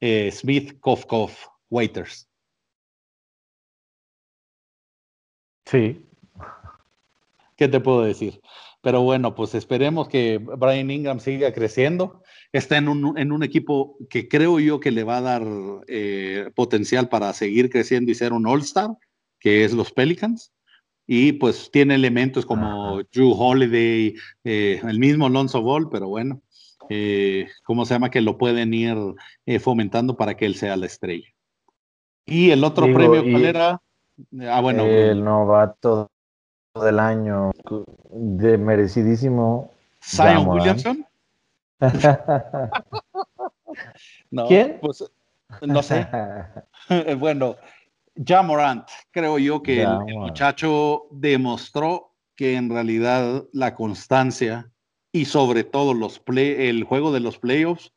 eh, 0.00 0.30
Smith, 0.32 0.78
Kof, 0.80 1.46
Waiters. 1.70 2.28
Sí. 5.66 6.04
¿Qué 7.56 7.68
te 7.68 7.80
puedo 7.80 8.02
decir? 8.02 8.40
Pero 8.82 9.02
bueno, 9.02 9.34
pues 9.34 9.54
esperemos 9.54 10.08
que 10.08 10.38
Brian 10.38 10.90
Ingram 10.90 11.20
siga 11.20 11.52
creciendo. 11.52 12.22
Está 12.52 12.76
en 12.76 12.88
un, 12.88 13.16
en 13.16 13.30
un 13.30 13.44
equipo 13.44 13.96
que 14.10 14.28
creo 14.28 14.58
yo 14.58 14.80
que 14.80 14.90
le 14.90 15.04
va 15.04 15.18
a 15.18 15.22
dar 15.22 15.42
eh, 15.86 16.50
potencial 16.56 17.08
para 17.08 17.32
seguir 17.32 17.70
creciendo 17.70 18.10
y 18.10 18.16
ser 18.16 18.32
un 18.32 18.46
All-Star, 18.46 18.90
que 19.38 19.64
es 19.64 19.72
los 19.72 19.92
Pelicans. 19.92 20.52
Y 21.06 21.32
pues 21.32 21.70
tiene 21.70 21.94
elementos 21.94 22.44
como 22.44 23.00
Drew 23.12 23.32
Holiday, 23.32 24.14
eh, 24.44 24.80
el 24.82 24.98
mismo 24.98 25.26
Alonso 25.26 25.62
Ball, 25.62 25.88
pero 25.88 26.08
bueno, 26.08 26.42
eh, 26.88 27.48
¿cómo 27.64 27.84
se 27.84 27.94
llama? 27.94 28.10
Que 28.10 28.20
lo 28.20 28.38
pueden 28.38 28.74
ir 28.74 28.96
fomentando 29.60 30.16
para 30.16 30.36
que 30.36 30.46
él 30.46 30.54
sea 30.54 30.76
la 30.76 30.86
estrella. 30.86 31.28
Y 32.26 32.50
el 32.50 32.64
otro 32.64 32.84
premio, 32.92 33.22
¿cuál 33.22 33.44
era? 33.44 33.80
Ah, 34.48 34.60
bueno. 34.60 34.84
El 34.84 35.24
novato 35.24 36.10
del 36.80 36.98
año 36.98 37.50
de 38.10 38.58
merecidísimo 38.58 39.72
Zion 40.02 40.48
Williamson. 40.48 41.06
¿Quién? 44.48 44.78
Pues, 44.80 45.04
no 45.62 45.82
sé. 45.82 46.06
bueno, 47.18 47.56
Jamorant, 48.16 48.88
creo 49.10 49.38
yo 49.38 49.62
que 49.62 49.82
el, 49.82 49.98
muchacho 50.14 51.06
demostró 51.10 52.14
que 52.36 52.56
en 52.56 52.70
realidad 52.70 53.44
la 53.52 53.74
constancia 53.74 54.70
y 55.12 55.26
sobre 55.26 55.64
todo 55.64 55.94
los 55.94 56.18
play, 56.18 56.68
el 56.68 56.84
juego 56.84 57.12
de 57.12 57.20
los 57.20 57.38
playoffs, 57.38 57.92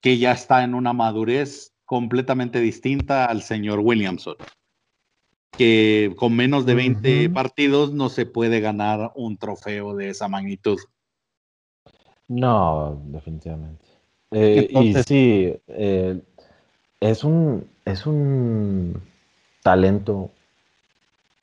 que 0.00 0.18
ya 0.18 0.32
está 0.32 0.62
en 0.64 0.74
una 0.74 0.92
madurez 0.92 1.72
completamente 1.84 2.60
distinta 2.60 3.24
al 3.24 3.42
señor 3.42 3.80
Williamson 3.80 4.36
que 5.52 6.14
con 6.16 6.34
menos 6.34 6.66
de 6.66 6.74
20 6.74 7.30
partidos 7.30 7.92
no 7.92 8.08
se 8.08 8.26
puede 8.26 8.60
ganar 8.60 9.12
un 9.14 9.36
trofeo 9.36 9.94
de 9.94 10.08
esa 10.08 10.28
magnitud. 10.28 10.78
No, 12.28 13.00
definitivamente. 13.06 13.84
Eh, 14.30 14.68
y 14.70 14.94
sí, 14.94 15.54
eh, 15.68 16.20
es 17.00 17.22
un 17.22 17.66
es 17.84 18.06
un 18.06 19.02
talento 19.62 20.30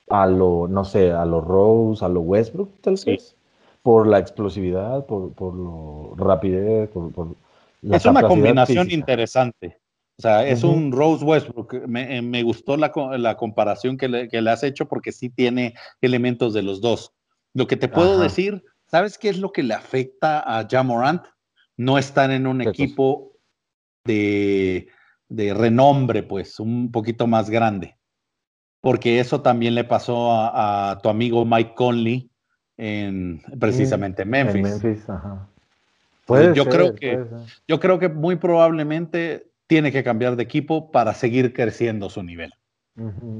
a 0.08 0.26
lo, 0.26 0.66
no 0.66 0.84
sé, 0.84 1.12
a 1.12 1.24
lo 1.24 1.40
Rose, 1.40 2.04
a 2.04 2.08
lo 2.08 2.20
Westbrook, 2.20 2.80
tal 2.80 2.96
vez, 3.06 3.36
por 3.82 4.06
la 4.06 4.18
explosividad, 4.18 5.06
por, 5.06 5.32
por 5.32 5.54
lo 5.54 6.14
rapidez, 6.16 6.88
por, 6.90 7.12
por 7.12 7.36
es 7.82 8.04
una 8.04 8.22
combinación 8.22 8.90
interesante. 8.90 9.78
O 10.18 10.22
sea, 10.22 10.46
es 10.46 10.62
un 10.64 10.92
Rose 10.92 11.24
Westbrook. 11.24 11.86
Me, 11.86 12.18
eh, 12.18 12.22
me 12.22 12.42
gustó 12.42 12.76
la, 12.76 12.92
la 13.16 13.36
comparación 13.38 13.96
que 13.96 14.06
le, 14.06 14.28
que 14.28 14.42
le, 14.42 14.50
has 14.50 14.62
hecho 14.62 14.86
porque 14.86 15.12
sí 15.12 15.30
tiene 15.30 15.74
elementos 16.02 16.52
de 16.52 16.62
los 16.62 16.82
dos. 16.82 17.14
Lo 17.54 17.66
que 17.66 17.76
te 17.76 17.88
puedo 17.88 18.20
decir, 18.20 18.62
¿sabes 18.86 19.16
qué 19.16 19.30
es 19.30 19.38
lo 19.38 19.50
que 19.50 19.62
le 19.62 19.72
afecta 19.72 20.40
a 20.40 20.68
Jamorant? 20.68 21.24
No 21.78 21.96
estar 21.96 22.30
en 22.30 22.46
un 22.46 22.60
equipo 22.60 23.32
de, 24.04 24.88
de, 25.30 25.54
renombre, 25.54 26.22
pues, 26.22 26.60
un 26.60 26.92
poquito 26.92 27.26
más 27.26 27.48
grande. 27.48 27.96
Porque 28.82 29.20
eso 29.20 29.40
también 29.40 29.74
le 29.74 29.84
pasó 29.84 30.32
a, 30.32 30.90
a 30.90 30.98
tu 30.98 31.08
amigo 31.08 31.46
Mike 31.46 31.72
Conley 31.74 32.29
en 32.80 33.42
precisamente 33.58 34.24
Memphis. 34.24 34.54
En 34.56 34.62
Memphis 34.62 35.10
ajá. 35.10 35.46
yo 36.54 36.64
creo 36.64 36.94
que 36.94 37.22
yo 37.68 37.78
creo 37.78 37.98
que 37.98 38.08
muy 38.08 38.36
probablemente 38.36 39.46
tiene 39.66 39.92
que 39.92 40.02
cambiar 40.02 40.34
de 40.36 40.42
equipo 40.42 40.90
para 40.90 41.12
seguir 41.12 41.52
creciendo 41.52 42.08
su 42.08 42.22
nivel. 42.22 42.54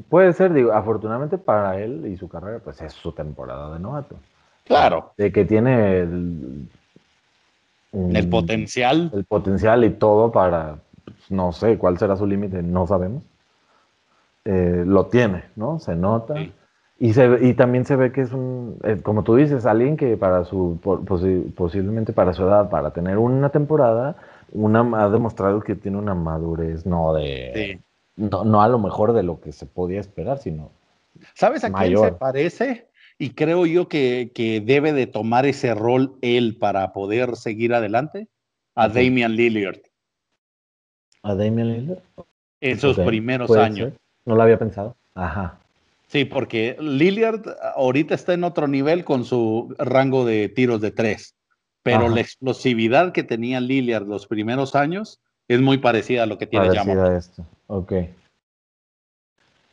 Puede 0.08 0.32
ser, 0.32 0.52
digo, 0.52 0.72
afortunadamente 0.72 1.38
para 1.38 1.80
él 1.80 2.06
y 2.06 2.16
su 2.16 2.28
carrera, 2.28 2.60
pues 2.60 2.80
es 2.82 2.92
su 2.92 3.12
temporada 3.12 3.72
de 3.72 3.80
novato. 3.80 4.16
Claro. 4.64 5.12
De 5.16 5.32
que 5.32 5.44
tiene 5.44 5.98
el, 6.00 6.68
el 7.92 8.28
potencial. 8.28 9.10
El 9.12 9.24
potencial 9.24 9.84
y 9.84 9.90
todo 9.90 10.30
para, 10.30 10.76
pues, 11.04 11.30
no 11.30 11.52
sé 11.52 11.78
cuál 11.78 11.98
será 11.98 12.16
su 12.16 12.26
límite, 12.26 12.62
no 12.62 12.86
sabemos. 12.86 13.22
Eh, 14.44 14.84
lo 14.86 15.06
tiene, 15.06 15.44
¿no? 15.56 15.78
Se 15.78 15.96
nota. 15.96 16.34
Y, 17.02 17.14
se, 17.14 17.38
y 17.40 17.54
también 17.54 17.86
se 17.86 17.96
ve 17.96 18.12
que 18.12 18.20
es 18.20 18.30
un, 18.30 18.78
eh, 18.84 18.98
como 19.02 19.24
tú 19.24 19.34
dices, 19.34 19.64
alguien 19.64 19.96
que 19.96 20.18
para 20.18 20.44
su, 20.44 20.78
posiblemente 21.56 22.12
para 22.12 22.34
su 22.34 22.42
edad, 22.42 22.68
para 22.68 22.92
tener 22.92 23.16
una 23.16 23.48
temporada, 23.48 24.16
una, 24.52 24.80
ha 25.02 25.08
demostrado 25.08 25.62
que 25.62 25.74
tiene 25.74 25.96
una 25.96 26.14
madurez, 26.14 26.84
no 26.84 27.14
de. 27.14 27.80
No, 28.16 28.60
a 28.60 28.68
lo 28.68 28.78
mejor 28.78 29.14
de 29.14 29.22
lo 29.22 29.40
que 29.40 29.50
se 29.50 29.64
podía 29.64 29.98
esperar, 29.98 30.38
sino. 30.40 30.72
¿Sabes 31.32 31.64
a 31.64 31.72
quién 31.72 31.96
se 31.96 32.12
parece? 32.12 32.88
Y 33.16 33.30
creo 33.30 33.64
yo 33.64 33.88
que, 33.88 34.30
debe 34.66 34.92
de 34.92 35.06
tomar 35.06 35.46
ese 35.46 35.74
rol 35.74 36.18
él 36.20 36.58
para 36.58 36.92
poder 36.92 37.36
seguir 37.36 37.72
adelante. 37.72 38.28
A 38.74 38.88
Damian 38.88 39.36
Lillard. 39.36 39.80
¿A 41.22 41.34
Damian 41.34 41.68
Lillard? 41.68 42.02
En 42.60 42.78
sus 42.78 42.98
primeros 42.98 43.50
años. 43.56 43.94
No 44.26 44.36
lo 44.36 44.42
había 44.42 44.58
pensado. 44.58 44.96
Ajá. 45.14 45.59
Sí, 46.10 46.24
porque 46.24 46.76
Lillard 46.80 47.42
ahorita 47.76 48.14
está 48.14 48.34
en 48.34 48.44
otro 48.44 48.66
nivel 48.66 49.04
con 49.04 49.24
su 49.24 49.74
rango 49.78 50.24
de 50.24 50.48
tiros 50.48 50.80
de 50.80 50.90
tres 50.90 51.34
pero 51.82 52.08
la 52.08 52.20
explosividad 52.20 53.12
que 53.12 53.22
tenía 53.22 53.60
Lillard 53.60 54.06
los 54.06 54.26
primeros 54.26 54.74
años 54.74 55.20
es 55.48 55.60
muy 55.60 55.78
parecida 55.78 56.24
a 56.24 56.26
lo 56.26 56.38
que 56.38 56.46
tiene 56.46 56.66
parecida 56.66 57.06
a 57.06 57.16
esto, 57.16 57.44
ok. 57.66 57.92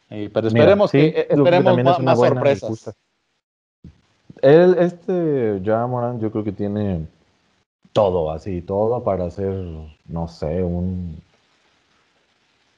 pero 0.10 0.47
esperemos 0.47 0.91
que 0.91 1.08
eh, 1.08 1.28
esperemos 1.30 1.84
más, 1.84 2.00
más 2.00 2.17
sorpresas. 2.17 2.95
Él, 4.41 4.76
este 4.80 5.62
Jamoran, 5.63 6.19
yo 6.19 6.32
creo 6.32 6.43
que 6.43 6.52
tiene 6.52 7.06
todo, 7.91 8.32
así, 8.32 8.62
todo 8.62 9.04
para 9.04 9.30
ser, 9.32 9.54
no 10.06 10.28
sé, 10.28 10.63
un... 10.63 11.21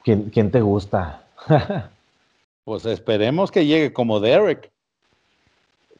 ¿Quién, 0.03 0.29
quién 0.29 0.49
te 0.49 0.61
gusta? 0.61 1.23
pues 2.69 2.85
esperemos 2.85 3.49
que 3.49 3.65
llegue 3.65 3.91
como 3.91 4.19
Derek. 4.19 4.71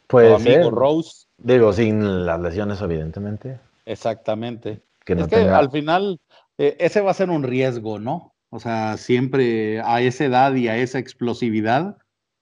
Puede 0.06 0.36
amigo 0.36 0.70
Rose. 0.70 1.26
Digo, 1.40 1.74
sin 1.74 2.28
las 2.28 2.40
lesiones, 2.40 2.80
evidentemente. 2.80 3.60
Exactamente. 3.88 4.80
Que 5.04 5.14
es 5.14 5.28
que 5.28 5.38
al 5.38 5.72
final, 5.72 6.20
eh, 6.60 6.78
ese 6.78 7.02
va 7.02 7.10
a 7.10 7.16
ser 7.16 7.32
un 7.32 7.42
riesgo, 7.42 7.98
¿no? 7.98 8.36
O 8.52 8.60
sea, 8.60 8.98
siempre 8.98 9.82
a 9.82 10.00
esa 10.02 10.26
edad 10.26 10.54
y 10.54 10.68
a 10.68 10.78
esa 10.78 11.00
explosividad, 11.00 11.98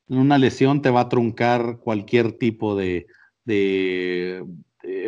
una 0.10 0.38
lesión 0.38 0.82
te 0.82 0.90
va 0.90 1.02
a 1.02 1.10
truncar 1.10 1.78
cualquier 1.78 2.34
tipo 2.34 2.76
de, 2.76 3.08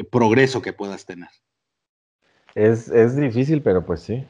progreso 0.09 0.61
que 0.61 0.71
puedas 0.71 1.05
tener. 1.05 1.27
Es, 2.55 3.17
difícil, 3.17 3.61
pero 3.61 3.85
pues 3.85 3.99
sí. 3.99 4.25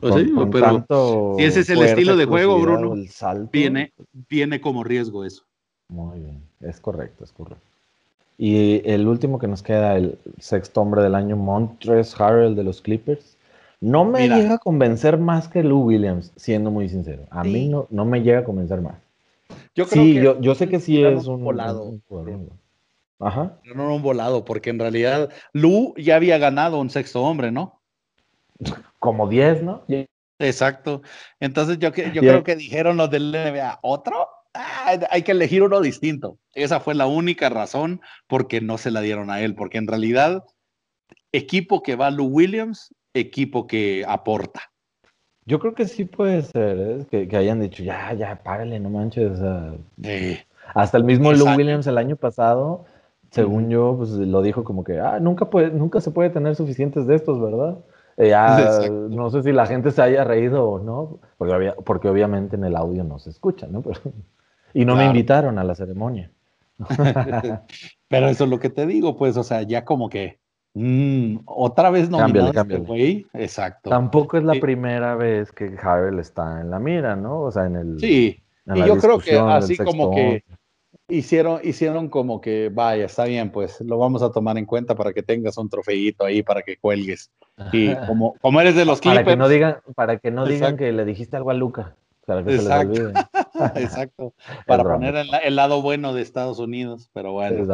Pues 0.00 0.14
sí, 0.14 0.32
pero 0.52 1.34
si 1.36 1.44
ese 1.44 1.60
es 1.60 1.70
el 1.70 1.82
estilo 1.82 2.16
de 2.16 2.24
juego, 2.24 2.60
Bruno, 2.60 2.94
viene, 3.50 3.92
viene 4.28 4.60
como 4.60 4.84
riesgo 4.84 5.24
eso. 5.24 5.44
Muy 5.88 6.20
bien, 6.20 6.42
es 6.60 6.80
correcto, 6.80 7.24
es 7.24 7.32
correcto. 7.32 7.64
Y 8.36 8.88
el 8.88 9.08
último 9.08 9.40
que 9.40 9.48
nos 9.48 9.62
queda, 9.62 9.96
el 9.96 10.16
sexto 10.38 10.80
hombre 10.80 11.02
del 11.02 11.16
año, 11.16 11.36
Montres 11.36 12.18
Harrell 12.20 12.54
de 12.54 12.62
los 12.62 12.80
Clippers. 12.80 13.36
No 13.80 14.04
me 14.04 14.28
llega 14.28 14.54
a 14.54 14.58
convencer 14.58 15.18
más 15.18 15.48
que 15.48 15.62
Lou 15.62 15.82
Williams, 15.82 16.32
siendo 16.36 16.70
muy 16.70 16.88
sincero. 16.88 17.24
A 17.30 17.42
mí 17.44 17.68
no, 17.68 17.86
no 17.90 18.04
me 18.04 18.22
llega 18.22 18.40
a 18.40 18.44
convencer 18.44 18.80
más. 18.80 18.96
Yo 19.74 19.86
creo 19.86 20.02
sí, 20.02 20.14
yo, 20.14 20.40
yo, 20.40 20.54
sé 20.54 20.68
que 20.68 20.80
sí 20.80 21.02
es 21.02 21.26
un, 21.26 21.42
volado. 21.42 21.94
Ajá. 23.20 23.58
no 23.74 23.94
un 23.94 24.02
volado, 24.02 24.44
porque 24.44 24.70
en 24.70 24.78
realidad 24.78 25.30
Lou 25.52 25.94
ya 25.96 26.16
había 26.16 26.38
ganado 26.38 26.80
un 26.80 26.90
sexto 26.90 27.22
hombre, 27.22 27.50
¿no? 27.50 27.77
Como 28.98 29.28
10, 29.28 29.62
¿no? 29.62 29.84
Exacto. 30.38 31.02
Entonces 31.40 31.78
yo, 31.78 31.90
yo 31.92 32.20
creo 32.20 32.44
que 32.44 32.56
dijeron 32.56 32.96
los 32.96 33.10
del 33.10 33.32
NBA, 33.32 33.80
¿otro? 33.82 34.28
Ah, 34.54 34.98
hay 35.10 35.22
que 35.22 35.32
elegir 35.32 35.62
uno 35.62 35.80
distinto. 35.80 36.38
Esa 36.54 36.80
fue 36.80 36.94
la 36.94 37.06
única 37.06 37.48
razón 37.48 38.00
porque 38.26 38.60
no 38.60 38.78
se 38.78 38.90
la 38.90 39.00
dieron 39.00 39.30
a 39.30 39.40
él, 39.40 39.54
porque 39.54 39.78
en 39.78 39.86
realidad, 39.86 40.44
equipo 41.32 41.82
que 41.82 41.96
va 41.96 42.10
Lou 42.10 42.26
Williams, 42.26 42.94
equipo 43.14 43.66
que 43.66 44.04
aporta. 44.06 44.62
Yo 45.44 45.58
creo 45.58 45.74
que 45.74 45.86
sí 45.86 46.04
puede 46.04 46.42
ser, 46.42 47.06
¿eh? 47.10 47.26
que, 47.26 47.36
hayan 47.36 47.60
dicho, 47.60 47.82
ya, 47.82 48.12
ya, 48.12 48.42
párale, 48.42 48.78
no 48.80 48.90
manches. 48.90 49.40
hasta 50.74 50.98
el 50.98 51.04
mismo 51.04 51.32
Lou 51.32 51.56
Williams 51.56 51.86
el 51.86 51.96
año 51.96 52.16
pasado, 52.16 52.84
según 53.30 53.70
yo, 53.70 53.94
pues 53.96 54.10
lo 54.10 54.42
dijo 54.42 54.62
como 54.64 54.84
que, 54.84 55.00
ah, 55.00 55.18
nunca, 55.20 55.48
puede, 55.48 55.70
nunca 55.70 56.00
se 56.00 56.10
puede 56.10 56.30
tener 56.30 56.54
suficientes 56.54 57.06
de 57.06 57.14
estos, 57.14 57.40
¿verdad? 57.40 57.78
Eh, 58.18 58.28
ya, 58.30 58.80
no 58.90 59.30
sé 59.30 59.42
si 59.42 59.52
la 59.52 59.66
gente 59.66 59.90
se 59.90 60.02
haya 60.02 60.24
reído 60.24 60.68
o 60.68 60.78
no, 60.80 61.20
porque, 61.38 61.72
porque 61.84 62.08
obviamente 62.08 62.56
en 62.56 62.64
el 62.64 62.76
audio 62.76 63.04
no 63.04 63.18
se 63.18 63.30
escucha, 63.30 63.66
¿no? 63.68 63.82
y 64.74 64.84
no 64.84 64.96
me 64.96 65.06
invitaron 65.06 65.58
a 65.58 65.64
la 65.64 65.74
ceremonia. 65.74 66.30
Pero 68.08 68.28
eso 68.28 68.44
es 68.44 68.50
lo 68.50 68.58
que 68.58 68.70
te 68.70 68.86
digo, 68.86 69.16
pues, 69.16 69.36
o 69.36 69.42
sea, 69.42 69.62
ya 69.62 69.84
como 69.84 70.08
que 70.08 70.38
mm, 70.74 71.38
otra 71.44 71.90
vez 71.90 72.10
no 72.10 72.24
este 72.24 72.76
güey. 72.78 73.26
Exacto. 73.32 73.90
Tampoco 73.90 74.36
es 74.36 74.44
la 74.44 74.54
primera 74.54 75.14
vez 75.14 75.52
que 75.52 75.76
Harrell 75.80 76.18
está 76.18 76.60
en 76.60 76.70
la 76.70 76.78
mira, 76.78 77.16
¿no? 77.16 77.40
O 77.40 77.50
sea, 77.50 77.66
en 77.66 77.76
el. 77.76 78.00
Sí, 78.00 78.42
y 78.74 78.86
yo 78.86 78.96
creo 78.98 79.18
que 79.18 79.38
así 79.38 79.76
como 79.76 80.10
que 80.10 80.44
hicieron, 81.08 81.60
hicieron 81.64 82.08
como 82.08 82.40
que, 82.40 82.70
vaya, 82.72 83.06
está 83.06 83.24
bien, 83.24 83.50
pues 83.50 83.80
lo 83.80 83.98
vamos 83.98 84.22
a 84.22 84.30
tomar 84.30 84.58
en 84.58 84.66
cuenta 84.66 84.94
para 84.94 85.12
que 85.12 85.22
tengas 85.22 85.56
un 85.58 85.68
trofeito 85.68 86.24
ahí 86.24 86.42
para 86.42 86.62
que 86.62 86.76
cuelgues. 86.76 87.30
Y 87.72 87.94
como, 88.06 88.34
como 88.40 88.60
eres 88.60 88.76
de 88.76 88.84
los 88.84 89.00
Clippers. 89.00 89.24
Para 89.24 89.32
que 89.32 89.36
no 89.36 89.48
digan, 89.48 89.76
para 89.94 90.18
que 90.18 90.30
no 90.30 90.46
digan 90.46 90.76
que 90.76 90.92
le 90.92 91.04
dijiste 91.04 91.36
algo 91.36 91.50
a 91.50 91.54
Luca. 91.54 91.96
Para 92.24 92.44
que 92.44 92.54
Exacto. 92.54 92.94
se 92.94 93.02
les 93.02 93.08
olvide. 93.08 93.20
Exacto. 93.82 94.34
Para 94.66 94.84
poner 94.84 95.14
el, 95.42 95.56
lado 95.56 95.80
bueno 95.80 96.12
de 96.12 96.20
Estados 96.20 96.58
Unidos, 96.58 97.10
pero 97.14 97.32
bueno. 97.32 97.64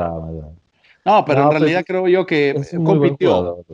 No, 1.05 1.25
pero 1.25 1.43
en 1.43 1.49
pues, 1.49 1.61
realidad 1.61 1.85
creo 1.85 2.07
yo 2.07 2.25
que 2.25 2.55
compitió. 2.85 3.65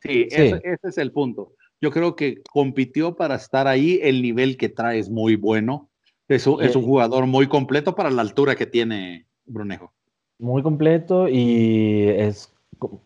Sí, 0.00 0.26
Ese, 0.30 0.60
es 0.82 0.98
el 0.98 1.12
punto. 1.12 1.52
Yo 1.78 1.90
creo 1.90 2.16
que 2.16 2.42
compitió 2.50 3.16
para 3.16 3.34
estar 3.34 3.66
ahí. 3.66 4.00
El 4.02 4.22
nivel 4.22 4.56
que 4.56 4.70
trae 4.70 4.98
es 4.98 5.10
muy 5.10 5.36
bueno. 5.36 5.89
Es 6.30 6.46
un, 6.46 6.62
es 6.62 6.76
un 6.76 6.84
jugador 6.84 7.26
muy 7.26 7.48
completo 7.48 7.96
para 7.96 8.08
la 8.08 8.22
altura 8.22 8.54
que 8.54 8.64
tiene 8.64 9.26
Brunejo. 9.46 9.92
Muy 10.38 10.62
completo 10.62 11.28
y 11.28 12.04
es, 12.08 12.52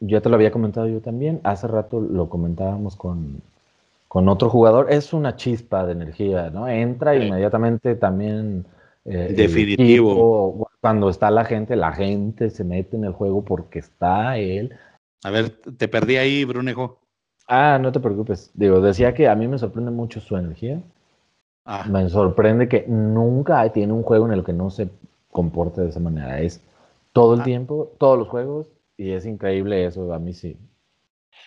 ya 0.01 0.21
te 0.21 0.29
lo 0.29 0.35
había 0.35 0.51
comentado 0.51 0.87
yo 0.89 1.01
también. 1.01 1.41
Hace 1.43 1.67
rato 1.67 2.01
lo 2.01 2.29
comentábamos 2.29 2.97
con, 2.97 3.41
con 4.09 4.29
otro 4.29 4.51
jugador, 4.51 4.93
es 4.93 5.15
una 5.15 5.37
chispa 5.37 5.87
de 5.87 5.93
energía, 5.93 6.51
¿no? 6.51 6.69
Entra 6.69 7.17
inmediatamente 7.17 7.95
también. 7.95 8.67
Eh, 9.07 9.33
Definitivo. 9.35 10.69
cuando 10.81 11.09
está 11.09 11.31
la 11.31 11.47
gente, 11.47 11.77
la 11.77 11.93
gente 11.93 12.51
se 12.51 12.63
mete 12.63 12.97
en 12.97 13.05
el 13.05 13.13
juego 13.13 13.43
porque 13.43 13.79
está 13.79 14.37
él. 14.37 14.75
A 15.25 15.31
ver, 15.31 15.49
te 15.79 15.89
perdí 15.89 16.19
ahí, 16.19 16.45
Brunejo. 16.45 17.01
Ah, 17.49 17.79
no 17.81 17.91
te 17.91 18.01
preocupes. 18.01 18.51
Digo, 18.53 18.83
decía 18.83 19.15
que 19.15 19.29
a 19.29 19.35
mí 19.35 19.49
me 19.49 19.59
sorprende 19.59 19.91
mucho 19.91 20.21
su 20.21 20.37
energía. 20.37 20.83
Ah. 21.65 21.87
Me 21.89 22.09
sorprende 22.09 22.69
que 22.69 22.85
nunca 22.87 23.71
tiene 23.73 23.93
un 23.93 24.03
juego 24.03 24.27
en 24.27 24.33
el 24.33 24.45
que 24.45 24.53
no 24.53 24.71
se 24.71 24.91
comporte 25.31 25.81
de 25.81 25.89
esa 25.89 26.01
manera. 26.01 26.41
Es 26.41 26.63
todo 27.13 27.35
el 27.35 27.41
ah. 27.41 27.45
tiempo, 27.45 27.93
todos 27.99 28.19
los 28.19 28.29
juegos, 28.29 28.69
y 28.97 29.11
es 29.11 29.27
increíble 29.27 29.85
eso. 29.85 30.13
A 30.13 30.19
mí 30.19 30.33
sí, 30.33 30.57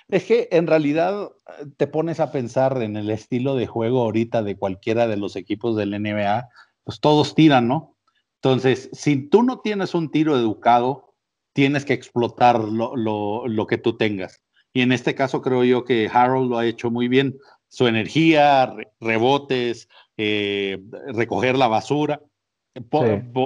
es 0.09 0.23
que 0.23 0.47
en 0.51 0.67
realidad 0.67 1.31
te 1.75 1.87
pones 1.87 2.19
a 2.19 2.31
pensar 2.31 2.81
en 2.81 2.95
el 2.95 3.09
estilo 3.09 3.55
de 3.55 3.67
juego 3.67 4.01
ahorita 4.01 4.41
de 4.41 4.57
cualquiera 4.57 5.07
de 5.07 5.17
los 5.17 5.35
equipos 5.35 5.75
del 5.75 5.91
NBA, 6.01 6.49
pues 6.83 6.99
todos 7.01 7.35
tiran, 7.35 7.67
¿no? 7.67 7.95
Entonces, 8.35 8.89
si 8.93 9.27
tú 9.27 9.43
no 9.43 9.59
tienes 9.59 9.93
un 9.93 10.09
tiro 10.09 10.37
educado, 10.37 11.13
tienes 11.51 11.83
que 11.83 11.93
explotar 11.93 12.59
lo, 12.59 13.67
que 13.67 13.77
tú 13.77 13.97
tengas. 13.97 14.43
Y 14.73 14.81
en 14.81 14.91
este 14.91 15.15
caso 15.15 15.41
creo 15.41 15.63
yo 15.63 15.83
que 15.83 16.09
Harold 16.11 16.51
lo 16.51 16.57
ha 16.57 16.65
hecho 16.65 16.89
muy 16.89 17.07
bien. 17.07 17.37
Su 17.67 17.87
energía, 17.87 18.73
rebotes, 19.01 19.89
eh, 20.17 20.79
recoger 21.13 21.57
la 21.57 21.67
basura, 21.67 22.21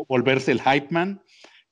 volverse 0.07 0.51
el 0.51 0.61
hype 0.61 0.87
man. 0.89 1.21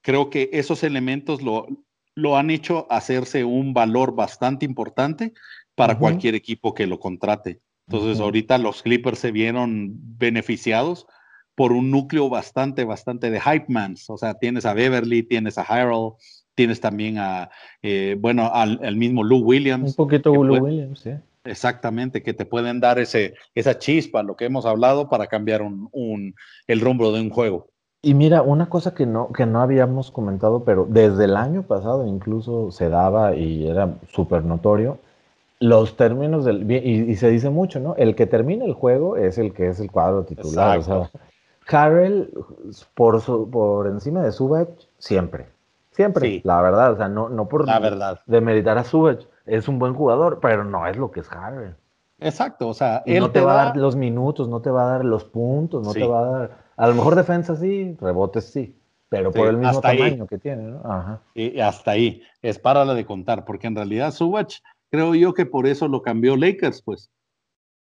Creo 0.01 0.29
que 0.29 0.49
esos 0.53 0.83
elementos 0.83 1.41
lo, 1.41 1.67
lo 2.15 2.37
han 2.37 2.49
hecho 2.49 2.87
hacerse 2.89 3.43
un 3.43 3.73
valor 3.73 4.15
bastante 4.15 4.65
importante 4.65 5.33
para 5.75 5.97
cualquier 5.97 6.35
equipo 6.35 6.73
que 6.73 6.87
lo 6.87 6.99
contrate. 6.99 7.61
Entonces, 7.87 8.19
ahorita 8.19 8.57
los 8.57 8.83
Clippers 8.83 9.17
se 9.17 9.31
vieron 9.31 9.93
beneficiados 10.17 11.07
por 11.55 11.71
un 11.71 11.89
núcleo 11.89 12.29
bastante, 12.29 12.83
bastante 12.83 13.31
de 13.31 13.41
hype 13.41 13.65
mans. 13.69 14.09
O 14.09 14.17
sea, 14.17 14.35
tienes 14.35 14.65
a 14.65 14.73
Beverly, 14.73 15.23
tienes 15.23 15.57
a 15.57 15.63
Harold, 15.63 16.13
tienes 16.53 16.81
también 16.81 17.17
a, 17.17 17.49
eh, 17.81 18.15
bueno, 18.19 18.51
al, 18.53 18.95
mismo 18.95 19.23
Lou 19.23 19.39
Williams. 19.39 19.91
Un 19.91 19.95
poquito 19.95 20.33
Lou 20.33 20.63
Williams, 20.63 20.99
sí. 20.99 21.11
Exactamente, 21.49 22.23
que 22.23 22.33
te 22.33 22.45
pueden 22.45 22.79
dar 22.79 22.99
ese, 22.99 23.33
esa 23.55 23.77
chispa, 23.77 24.23
lo 24.23 24.35
que 24.35 24.45
hemos 24.45 24.65
hablado, 24.65 25.09
para 25.09 25.27
cambiar 25.27 25.61
un, 25.61 26.35
el 26.67 26.79
rumbo 26.79 27.11
de 27.11 27.21
un 27.21 27.29
juego. 27.29 27.67
Y 28.01 28.13
mira, 28.13 28.41
una 28.41 28.69
cosa 28.69 28.93
que 28.93 29.05
no, 29.05 29.31
que 29.33 29.45
no 29.45 29.59
habíamos 29.61 30.11
comentado, 30.11 30.63
pero 30.63 30.85
desde 30.87 31.25
el 31.25 31.35
año 31.35 31.63
pasado 31.63 32.07
incluso 32.07 32.71
se 32.71 32.89
daba 32.89 33.35
y 33.35 33.67
era 33.67 33.95
súper 34.13 34.45
notorio, 34.45 34.99
los 35.59 35.97
términos 35.97 36.45
del... 36.45 36.71
Y, 36.71 37.15
se 37.17 37.29
dice 37.29 37.49
mucho, 37.49 37.81
¿no? 37.81 37.95
El 37.97 38.15
que 38.15 38.25
termina 38.25 38.63
el 38.63 38.73
juego 38.73 39.17
es 39.17 39.37
el 39.37 39.53
que 39.53 39.67
es 39.67 39.79
el 39.81 39.91
cuadro 39.91 40.23
titular. 40.23 40.77
O 40.77 40.83
sea, 40.83 41.09
Karel, 41.65 42.31
por, 42.93 43.21
por 43.49 43.87
encima 43.87 44.23
de 44.23 44.31
Subach, 44.31 44.69
siempre. 44.97 45.47
Siempre, 45.99 46.41
la 46.45 46.61
verdad. 46.61 46.93
O 46.93 46.97
sea, 46.97 47.09
no, 47.09 47.27
no 47.27 47.49
por 47.49 47.67
la 47.67 47.77
verdad. 47.79 48.21
demeritar 48.25 48.77
a 48.77 48.85
Subach. 48.85 49.25
Es 49.45 49.67
un 49.67 49.79
buen 49.79 49.93
jugador, 49.93 50.39
pero 50.41 50.63
no 50.63 50.87
es 50.87 50.95
lo 50.95 51.11
que 51.11 51.19
es 51.19 51.29
Harrell. 51.29 51.75
Exacto, 52.19 52.69
o 52.69 52.73
sea, 52.73 53.03
él 53.05 53.19
no 53.19 53.31
te, 53.31 53.41
va 53.41 53.53
a 53.53 53.65
dar 53.65 53.77
los 53.77 53.95
minutos, 53.95 54.47
no 54.49 54.61
te 54.61 54.69
va 54.69 54.83
a 54.83 54.91
dar 54.91 55.05
los 55.05 55.23
puntos, 55.23 55.85
no 55.85 55.93
te 55.93 56.05
va 56.05 56.19
a 56.19 56.25
dar 56.25 56.69
a 56.79 56.87
lo 56.87 56.95
mejor 56.95 57.15
defensa 57.15 57.57
sí, 57.57 57.97
rebotes 57.99 58.45
sí, 58.45 58.73
pero 59.09 59.31
por 59.33 59.49
el 59.49 59.57
mismo 59.57 59.81
tamaño 59.81 60.25
que 60.27 60.37
tiene, 60.37 60.63
¿no? 60.63 60.81
Ajá. 60.85 61.21
Y 61.33 61.59
hasta 61.59 61.91
ahí, 61.91 62.21
es 62.41 62.57
para 62.57 62.85
la 62.85 62.93
de 62.93 63.05
contar, 63.05 63.43
porque 63.43 63.67
en 63.67 63.75
realidad 63.75 64.13
Subach, 64.13 64.61
creo 64.89 65.13
yo 65.13 65.33
que 65.33 65.45
por 65.45 65.67
eso 65.67 65.89
lo 65.89 66.01
cambió 66.01 66.37
Lakers, 66.37 66.81
pues. 66.81 67.11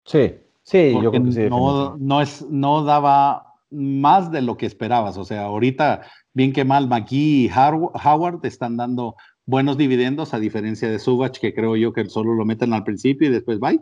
Sí, 0.06 0.36
sí, 0.62 0.94
yo 0.94 1.10
creo 1.10 1.24
que 1.24 1.32
sí. 1.32 1.50
No, 1.50 1.98
no, 1.98 2.22
es, 2.22 2.46
no 2.48 2.82
daba 2.82 3.56
más 3.70 4.30
de 4.30 4.40
lo 4.40 4.56
que 4.56 4.64
esperabas, 4.64 5.18
o 5.18 5.24
sea, 5.26 5.42
ahorita, 5.42 6.06
bien 6.38 6.52
que 6.52 6.64
mal, 6.64 6.86
McGee 6.86 7.46
y 7.46 7.50
Howard 7.52 8.46
están 8.46 8.76
dando 8.76 9.16
buenos 9.44 9.76
dividendos, 9.76 10.34
a 10.34 10.38
diferencia 10.38 10.88
de 10.88 11.00
Subach, 11.00 11.36
que 11.40 11.52
creo 11.52 11.74
yo 11.74 11.92
que 11.92 12.04
solo 12.04 12.32
lo 12.32 12.44
meten 12.44 12.72
al 12.72 12.84
principio 12.84 13.28
y 13.28 13.32
después 13.32 13.58
bye. 13.58 13.80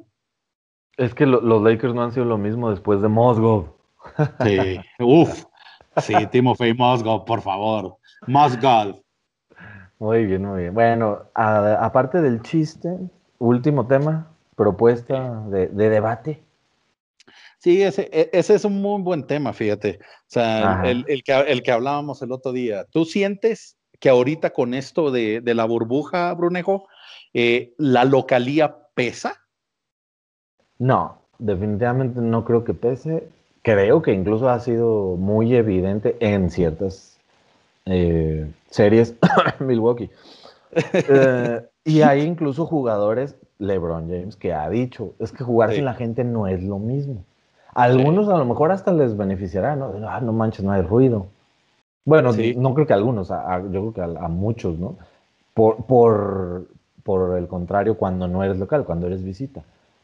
Es 0.96 1.14
que 1.14 1.26
los 1.26 1.62
Lakers 1.62 1.94
no 1.94 2.02
han 2.02 2.12
sido 2.12 2.24
lo 2.24 2.38
mismo 2.38 2.70
después 2.70 3.02
de 3.02 3.08
Mosgov. 3.08 3.66
Sí, 4.42 4.80
uff. 5.00 5.44
Sí, 5.98 6.14
Timofey 6.30 6.72
Mosgov, 6.72 7.26
por 7.26 7.42
favor. 7.42 7.98
Mosgov. 8.26 9.02
Muy 9.98 10.24
bien, 10.24 10.44
muy 10.46 10.62
bien. 10.62 10.74
Bueno, 10.74 11.24
aparte 11.34 12.22
del 12.22 12.40
chiste, 12.40 12.96
último 13.38 13.86
tema, 13.86 14.30
propuesta 14.54 15.42
de, 15.48 15.68
debate. 15.68 16.42
Sí, 17.58 17.82
ese, 17.82 18.08
e, 18.12 18.30
ese, 18.32 18.54
es 18.54 18.64
un 18.64 18.80
muy 18.80 19.02
buen 19.02 19.26
tema, 19.26 19.52
fíjate. 19.52 19.98
O 20.00 20.28
sea, 20.28 20.82
el, 20.84 21.04
que, 21.24 21.32
el, 21.32 21.62
que, 21.62 21.72
hablábamos 21.72 22.22
el 22.22 22.32
otro 22.32 22.52
día. 22.52 22.84
¿Tú 22.90 23.04
sientes 23.04 23.76
que 23.98 24.08
ahorita 24.08 24.50
con 24.50 24.74
esto 24.74 25.10
de, 25.10 25.42
la 25.44 25.64
burbuja, 25.64 26.32
Brunejo, 26.34 26.86
eh, 27.32 27.74
la 27.78 28.04
localía 28.04 28.76
pesa? 28.94 29.34
No, 30.78 31.22
definitivamente 31.38 32.20
no 32.20 32.44
creo 32.44 32.64
que 32.64 32.74
pese 32.74 33.28
creo 33.66 34.00
que 34.00 34.12
incluso 34.12 34.48
ha 34.48 34.60
sido 34.60 35.16
muy 35.16 35.56
evidente 35.56 36.16
en 36.20 36.50
ciertas 36.50 37.18
eh, 37.84 38.48
series 38.70 39.16
Milwaukee. 39.58 40.08
Eh, 40.92 41.62
y 41.84 42.02
hay 42.02 42.22
incluso 42.22 42.64
jugadores, 42.64 43.34
LeBron 43.58 44.08
James, 44.08 44.36
que 44.36 44.52
ha 44.52 44.70
dicho, 44.70 45.14
es 45.18 45.32
que 45.32 45.42
jugar 45.42 45.72
sin 45.72 45.84
la 45.84 45.94
gente 45.94 46.22
no 46.22 46.46
es 46.46 46.62
lo 46.62 46.78
mismo. 46.78 47.24
Algunos 47.76 48.28
a 48.28 48.38
lo 48.38 48.44
mejor 48.46 48.72
hasta 48.72 48.92
les 48.92 49.16
beneficiará, 49.16 49.76
¿no? 49.76 49.92
Ah, 50.08 50.20
no 50.20 50.32
manches, 50.32 50.64
no 50.64 50.72
hay 50.72 50.82
ruido. 50.82 51.26
Bueno, 52.04 52.32
no 52.32 52.74
creo 52.74 52.86
que 52.86 52.92
a 52.92 52.96
algunos, 52.96 53.28
yo 53.28 53.92
creo 53.92 53.92
que 53.92 54.00
a, 54.00 54.28
muchos, 54.28 54.78
¿no? 54.78 54.96
Por, 55.52 55.84
por, 55.84 56.66
por, 57.02 57.36
el 57.36 57.48
contrario, 57.48 57.96
cuando 57.96 58.28
no 58.28 58.42
eres 58.42 58.58
local, 58.58 58.84
cuando 58.84 59.06
eres 59.06 59.22
visita. 59.22 59.62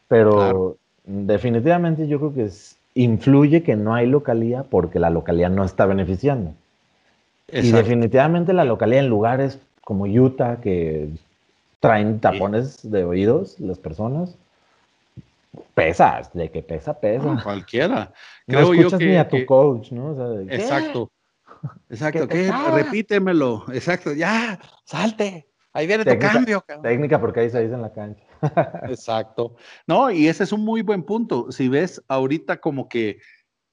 Pero 0.09 0.77
definitivamente 1.05 2.09
yo 2.09 2.19
creo 2.19 2.35
que 2.35 2.45
es, 2.45 2.77
influye 2.95 3.63
que 3.63 3.77
no 3.77 3.95
hay 3.95 4.07
localía 4.07 4.65
porque 4.65 4.99
la 4.99 5.11
localía 5.11 5.49
no 5.49 5.65
está 5.65 5.87
beneficiando. 5.87 6.53
Y 7.51 7.71
definitivamente 7.71 8.53
la 8.53 8.65
localía 8.65 9.01
en 9.01 9.09
lugares 9.09 9.59
como 9.85 10.05
Utah, 10.05 10.61
que 10.61 11.09
traen 11.81 12.21
tapones 12.21 12.91
de 12.91 13.05
oídos 13.05 13.59
las 13.61 13.79
personas, 13.79 14.37
pesa, 15.75 16.23
de 16.33 16.51
que 16.51 16.63
pesa, 16.63 16.99
pesa. 16.99 17.41
cualquiera. 17.43 18.13
Creo 18.47 18.61
no 18.61 18.73
escuchas 18.73 18.93
yo 18.93 18.99
que, 18.99 19.07
ni 19.07 19.17
a 19.17 19.29
tu 19.29 19.45
coach, 19.47 19.93
¿no? 19.93 20.43
exacto. 20.49 21.11
Exacto, 21.89 22.27
¿Qué? 22.27 22.51
Repítemelo. 22.73 23.65
Exacto, 23.73 24.13
ya, 24.13 24.59
salte. 24.85 25.49
Ahí 25.73 25.87
viene 25.87 26.05
tu 26.05 26.19
cambio. 26.19 26.65
Técnica 26.83 27.21
porque 27.21 27.41
ahí 27.41 27.51
se 27.51 27.63
dice 27.63 27.75
en 27.75 27.83
la 27.83 27.93
cancha. 27.93 28.25
Exacto. 28.89 29.57
No, 29.87 30.11
y 30.11 30.29
ese 30.29 30.45
es 30.45 30.53
un 30.53 30.65
muy 30.65 30.83
buen 30.83 31.03
punto. 31.03 31.51
Si 31.51 31.69
ves 31.69 32.03
ahorita 32.09 32.59
como 32.61 32.89
que, 32.89 33.19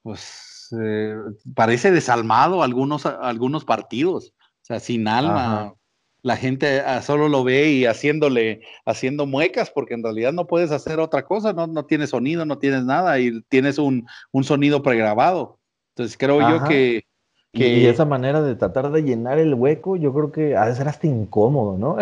pues, 0.03 0.69
eh, 0.79 1.15
parece 1.55 1.91
desalmado 1.91 2.63
algunos, 2.63 3.05
algunos 3.05 3.65
partidos, 3.65 4.33
o 4.37 4.65
sea, 4.65 4.79
sin 4.79 5.07
alma. 5.07 5.73
La 6.21 6.35
gente 6.35 6.81
ah, 6.81 7.01
solo 7.01 7.29
lo 7.29 7.43
ve 7.43 7.71
y 7.71 7.85
haciéndole, 7.85 8.61
haciendo 8.85 9.25
muecas, 9.25 9.71
porque 9.71 9.93
en 9.93 10.03
realidad 10.03 10.33
no 10.33 10.47
puedes 10.47 10.71
hacer 10.71 10.99
otra 10.99 11.23
cosa, 11.23 11.53
no, 11.53 11.67
no 11.67 11.85
tienes 11.85 12.09
sonido, 12.09 12.45
no 12.45 12.57
tienes 12.57 12.83
nada 12.83 13.19
y 13.19 13.41
tienes 13.43 13.77
un, 13.77 14.05
un 14.31 14.43
sonido 14.43 14.83
pregrabado. 14.83 15.57
Entonces 15.95 16.17
creo 16.17 16.41
yo 16.41 16.63
que, 16.65 17.05
y 17.51 17.85
esa 17.85 18.05
manera 18.05 18.41
de 18.41 18.55
tratar 18.55 18.91
de 18.91 19.01
llenar 19.01 19.39
el 19.39 19.53
hueco, 19.53 19.95
yo 19.95 20.13
creo 20.13 20.31
que 20.31 20.55
ha 20.55 20.67
de 20.67 20.75
ser 20.75 20.87
hasta 20.87 21.07
incómodo, 21.07 21.77
¿no? 21.77 21.97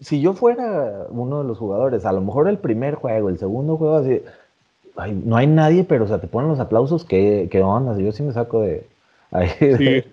si 0.00 0.20
yo 0.20 0.32
fuera 0.32 1.06
uno 1.10 1.42
de 1.42 1.48
los 1.48 1.58
jugadores, 1.58 2.04
a 2.04 2.12
lo 2.12 2.20
mejor 2.22 2.48
el 2.48 2.58
primer 2.58 2.96
juego, 2.96 3.28
el 3.28 3.38
segundo 3.38 3.76
juego, 3.76 3.96
así, 3.96 4.20
no 5.24 5.36
hay 5.36 5.46
nadie, 5.46 5.84
pero 5.84 6.04
o 6.04 6.08
sea, 6.08 6.20
te 6.20 6.26
ponen 6.26 6.50
los 6.50 6.60
aplausos, 6.60 7.04
¿qué, 7.04 7.48
qué 7.50 7.62
onda? 7.62 7.96
Yo 7.98 8.12
sí 8.12 8.22
me 8.22 8.32
saco 8.32 8.62
de... 8.62 8.86
Ahí, 9.30 9.48
sí. 9.78 10.04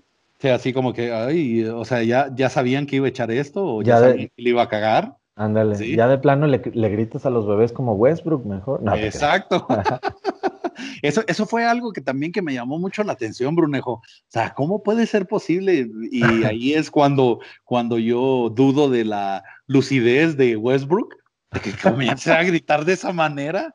Así 0.44 0.74
como 0.74 0.94
que, 0.94 1.12
ay, 1.12 1.66
o 1.66 1.84
sea, 1.86 2.04
ya, 2.04 2.30
ya 2.34 2.50
sabían 2.50 2.86
que 2.86 2.98
iba 2.98 3.06
a 3.06 3.10
echar 3.10 3.32
esto 3.32 3.66
o 3.66 3.82
ya, 3.82 4.00
sabían 4.00 4.30
que 4.36 4.42
le 4.42 4.50
iba 4.52 4.64
a 4.64 4.70
cagar. 4.70 5.18
Ándale, 5.36 5.96
ya 5.96 6.08
de 6.08 6.18
plano 6.18 6.48
le, 6.48 6.62
le, 6.74 6.90
gritas 6.90 7.26
a 7.26 7.30
los 7.30 7.48
bebés 7.48 7.72
como 7.72 7.94
Westbrook 7.94 8.46
mejor. 8.46 8.82
Exacto. 8.98 9.66
Eso, 11.02 11.24
eso 11.28 11.46
fue 11.46 11.66
algo 11.66 11.92
que 11.92 12.02
también 12.02 12.32
que 12.32 12.42
me 12.42 12.54
llamó 12.54 12.80
mucho 12.80 13.04
la 13.04 13.14
atención, 13.14 13.56
Brunejo. 13.56 13.94
O 13.94 14.04
sea, 14.28 14.54
¿cómo 14.54 14.84
puede 14.84 15.06
ser 15.06 15.28
posible? 15.28 15.90
Y 16.12 16.22
ahí 16.46 16.74
es 16.74 16.92
cuando, 16.92 17.40
cuando 17.64 17.98
yo 17.98 18.52
dudo 18.54 18.90
de 18.90 19.06
la 19.06 19.44
lucidez 19.68 20.38
de 20.38 20.56
Westbrook, 20.56 21.16
de 21.52 21.60
que 21.60 21.72
comience 21.74 22.32
a 22.32 22.44
gritar 22.44 22.86
de 22.86 22.94
esa 22.94 23.12
manera, 23.12 23.74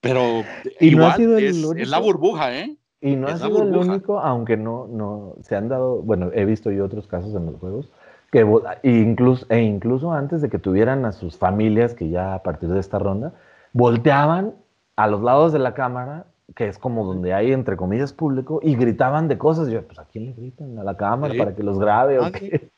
pero 0.00 0.44
igual 0.80 1.40
es, 1.40 1.88
la 1.88 1.98
burbuja, 1.98 2.54
¿eh? 2.54 2.76
Y 3.04 3.16
no 3.16 3.28
ha 3.28 3.36
sido 3.36 3.62
el 3.62 3.76
único, 3.76 4.18
aunque 4.18 4.56
no, 4.56 4.86
no 4.88 5.34
se 5.42 5.56
han 5.56 5.68
dado, 5.68 6.00
bueno, 6.02 6.30
he 6.32 6.44
visto 6.44 6.70
yo 6.70 6.84
otros 6.86 7.06
casos 7.06 7.34
en 7.34 7.44
los 7.44 7.56
juegos, 7.56 7.90
que 8.32 8.46
incluso, 8.82 9.46
e 9.50 9.60
incluso 9.60 10.12
antes 10.12 10.40
de 10.40 10.48
que 10.48 10.58
tuvieran 10.58 11.04
a 11.04 11.12
sus 11.12 11.36
familias, 11.36 11.94
que 11.94 12.08
ya 12.08 12.34
a 12.34 12.42
partir 12.42 12.70
de 12.70 12.80
esta 12.80 12.98
ronda, 12.98 13.34
volteaban 13.74 14.54
a 14.96 15.06
los 15.06 15.22
lados 15.22 15.52
de 15.52 15.58
la 15.58 15.74
cámara 15.74 16.24
que 16.54 16.68
es 16.68 16.78
como 16.78 17.04
donde 17.04 17.32
hay, 17.32 17.52
entre 17.52 17.76
comillas, 17.76 18.12
público, 18.12 18.60
y 18.62 18.76
gritaban 18.76 19.28
de 19.28 19.38
cosas. 19.38 19.68
Yo, 19.68 19.82
pues, 19.86 19.98
¿a 19.98 20.04
quién 20.04 20.26
le 20.26 20.32
gritan? 20.32 20.78
¿A 20.78 20.84
la 20.84 20.96
cámara 20.96 21.34
para 21.36 21.54
que 21.54 21.62
los 21.62 21.78
grabe 21.78 22.18
o 22.18 22.24
ah, 22.24 22.32
qué? 22.32 22.70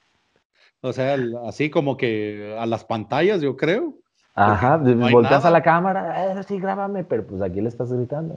O 0.81 0.93
sea, 0.93 1.17
así 1.47 1.69
como 1.69 1.97
que 1.97 2.57
a 2.59 2.67
las 2.67 2.85
pantallas, 2.85 3.41
yo 3.41 3.57
creo. 3.57 3.95
Ajá, 4.35 4.77
volteas 4.77 5.45
a 5.45 5.51
la 5.51 5.63
cámara, 5.63 6.39
eh, 6.39 6.43
sí, 6.43 6.59
grábame, 6.61 7.05
pero 7.05 7.27
pues 7.27 7.41
aquí 7.41 7.61
le 7.61 7.69
estás 7.69 7.93
gritando. 7.93 8.35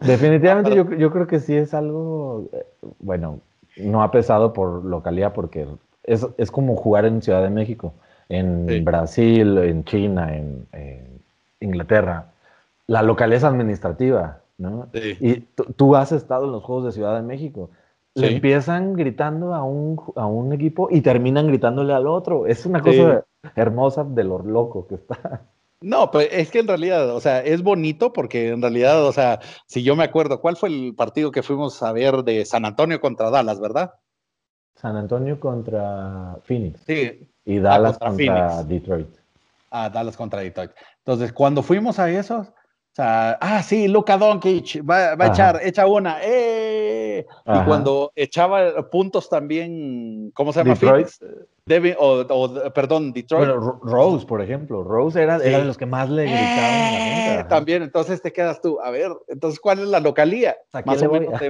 Definitivamente 0.00 0.74
yo, 0.74 0.90
yo, 0.92 1.10
creo 1.10 1.26
que 1.26 1.40
sí 1.40 1.54
es 1.54 1.74
algo, 1.74 2.48
eh, 2.52 2.66
bueno, 2.98 3.40
no 3.76 4.02
ha 4.02 4.10
pesado 4.10 4.52
por 4.52 4.84
localidad 4.84 5.32
porque 5.32 5.66
es, 6.02 6.26
es 6.36 6.50
como 6.50 6.76
jugar 6.76 7.04
en 7.04 7.22
Ciudad 7.22 7.42
de 7.42 7.50
México, 7.50 7.94
en 8.28 8.84
Brasil, 8.84 9.58
en 9.58 9.84
China, 9.84 10.36
en, 10.36 10.66
en 10.72 11.20
Inglaterra 11.60 12.26
la 12.86 13.02
localeza 13.02 13.48
administrativa, 13.48 14.40
¿no? 14.58 14.88
Y 14.92 15.40
tú 15.76 15.96
has 15.96 16.12
estado 16.12 16.44
en 16.46 16.52
los 16.52 16.62
Juegos 16.62 16.86
de 16.86 16.92
Ciudad 16.92 17.16
de 17.16 17.22
México. 17.22 17.70
Le 18.14 18.34
empiezan 18.34 18.94
gritando 18.94 19.54
a 19.54 19.64
un, 19.64 20.00
a 20.14 20.26
un 20.26 20.52
equipo 20.52 20.88
y 20.90 21.00
terminan 21.00 21.48
gritándole 21.48 21.92
al 21.92 22.06
otro. 22.06 22.46
Es 22.46 22.64
una 22.64 22.80
cosa 22.80 23.24
hermosa 23.56 24.04
de 24.04 24.24
lo 24.24 24.38
loco 24.38 24.86
que 24.86 24.94
está. 24.96 25.42
No, 25.84 26.10
pues 26.10 26.28
es 26.32 26.50
que 26.50 26.60
en 26.60 26.66
realidad, 26.66 27.10
o 27.10 27.20
sea, 27.20 27.40
es 27.40 27.62
bonito 27.62 28.12
porque 28.12 28.48
en 28.48 28.62
realidad, 28.62 29.04
o 29.04 29.12
sea, 29.12 29.40
si 29.66 29.82
yo 29.82 29.94
me 29.94 30.04
acuerdo, 30.04 30.40
¿cuál 30.40 30.56
fue 30.56 30.70
el 30.70 30.94
partido 30.96 31.30
que 31.30 31.42
fuimos 31.42 31.82
a 31.82 31.92
ver 31.92 32.24
de 32.24 32.46
San 32.46 32.64
Antonio 32.64 33.02
contra 33.02 33.28
Dallas, 33.28 33.60
verdad? 33.60 33.92
San 34.76 34.96
Antonio 34.96 35.38
contra 35.38 36.38
Phoenix. 36.44 36.80
Sí. 36.86 37.28
Y 37.44 37.58
Dallas 37.58 37.98
ah, 38.00 38.08
contra, 38.08 38.62
Detroit. 38.62 39.08
Ah, 39.70 39.90
Dallas 39.90 40.16
contra 40.16 40.40
Detroit. 40.40 40.70
Entonces, 40.98 41.34
cuando 41.34 41.62
fuimos 41.62 41.98
a 41.98 42.10
esos, 42.10 42.48
o 42.48 42.52
sea, 42.92 43.32
ah, 43.42 43.62
sí, 43.62 43.86
Luka 43.86 44.16
Doncic 44.16 44.88
va, 44.88 45.16
va 45.16 45.26
a 45.26 45.28
echar, 45.28 45.60
echa 45.62 45.86
una, 45.86 46.16
¡eh! 46.22 47.26
Y 47.44 47.64
cuando 47.66 48.10
echaba 48.16 48.88
puntos 48.88 49.28
también, 49.28 50.30
¿cómo 50.34 50.50
se 50.50 50.60
llama? 50.60 50.74
Detroit. 50.74 51.08
O, 51.98 52.72
perdón, 52.74 53.12
Detroit. 53.12 53.48
Bueno, 53.48 53.80
Rose, 53.82 54.26
por 54.26 54.42
ejemplo. 54.42 54.84
Rose 54.84 55.22
era, 55.22 55.36
era 55.36 55.58
de 55.58 55.64
los 55.64 55.78
que 55.78 55.86
más 55.86 56.10
le 56.10 56.24
gritaban 56.24 56.48
a 56.48 56.90
la. 56.92 57.40
Eh, 57.40 57.44
también, 57.48 57.82
entonces 57.82 58.20
te 58.22 58.32
quedas 58.32 58.60
tú, 58.60 58.78
a 58.80 58.90
ver, 58.90 59.10
entonces, 59.28 59.58
¿cuál 59.58 59.80
es 59.80 59.88
la 59.88 60.00
localía? 60.00 60.56
Más 60.84 61.02
o 61.02 61.10
menos 61.10 61.40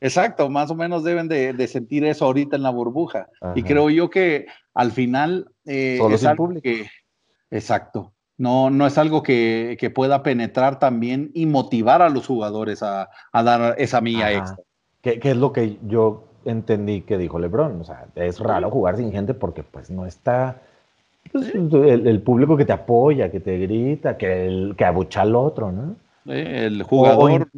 exacto, 0.00 0.48
más 0.48 0.70
o 0.70 0.74
menos 0.74 1.04
deben 1.04 1.28
de, 1.28 1.52
de, 1.52 1.68
sentir 1.68 2.04
eso 2.04 2.24
ahorita 2.24 2.56
en 2.56 2.62
la 2.62 2.70
burbuja. 2.70 3.28
Y 3.54 3.62
creo 3.62 3.90
yo 3.90 4.10
que 4.10 4.46
al 4.74 4.92
final... 4.92 5.50
Eh, 5.64 5.96
Solo 5.98 6.16
es 6.16 6.26
público. 6.34 6.68
exacto 7.50 8.12
no, 8.42 8.70
no 8.70 8.88
es 8.88 8.98
algo 8.98 9.22
que, 9.22 9.92
pueda 9.94 10.24
penetrar 10.24 10.80
también 10.80 11.30
y 11.32 11.46
motivar 11.46 12.02
a 12.02 12.08
los 12.08 12.26
jugadores 12.26 12.82
a, 12.82 13.08
dar 13.32 13.76
esa 13.78 14.00
milla 14.00 14.32
extra. 14.32 14.56
¿Qué, 15.00 15.20
es 15.22 15.36
lo 15.36 15.52
que 15.52 15.78
yo 15.82 16.24
entendí 16.44 17.02
que 17.02 17.18
dijo 17.18 17.38
Lebron? 17.38 17.80
O 17.80 17.84
sea, 17.84 18.06
es 18.14 18.40
raro 18.40 18.70
jugar 18.70 18.96
sin 18.96 19.12
gente 19.12 19.34
porque 19.34 19.62
pues 19.62 19.90
no 19.90 20.06
está 20.06 20.60
pues, 21.30 21.54
el, 21.54 22.22
público 22.22 22.56
que 22.56 22.64
te 22.64 22.72
apoya, 22.72 23.30
que 23.30 23.40
te 23.40 23.58
grita, 23.58 24.16
que, 24.16 24.46
el, 24.46 24.74
que 24.76 24.84
abucha 24.84 25.22
al 25.22 25.34
otro, 25.36 25.72
¿no? 25.72 25.96
el 26.26 26.82
jugador, 26.84 27.48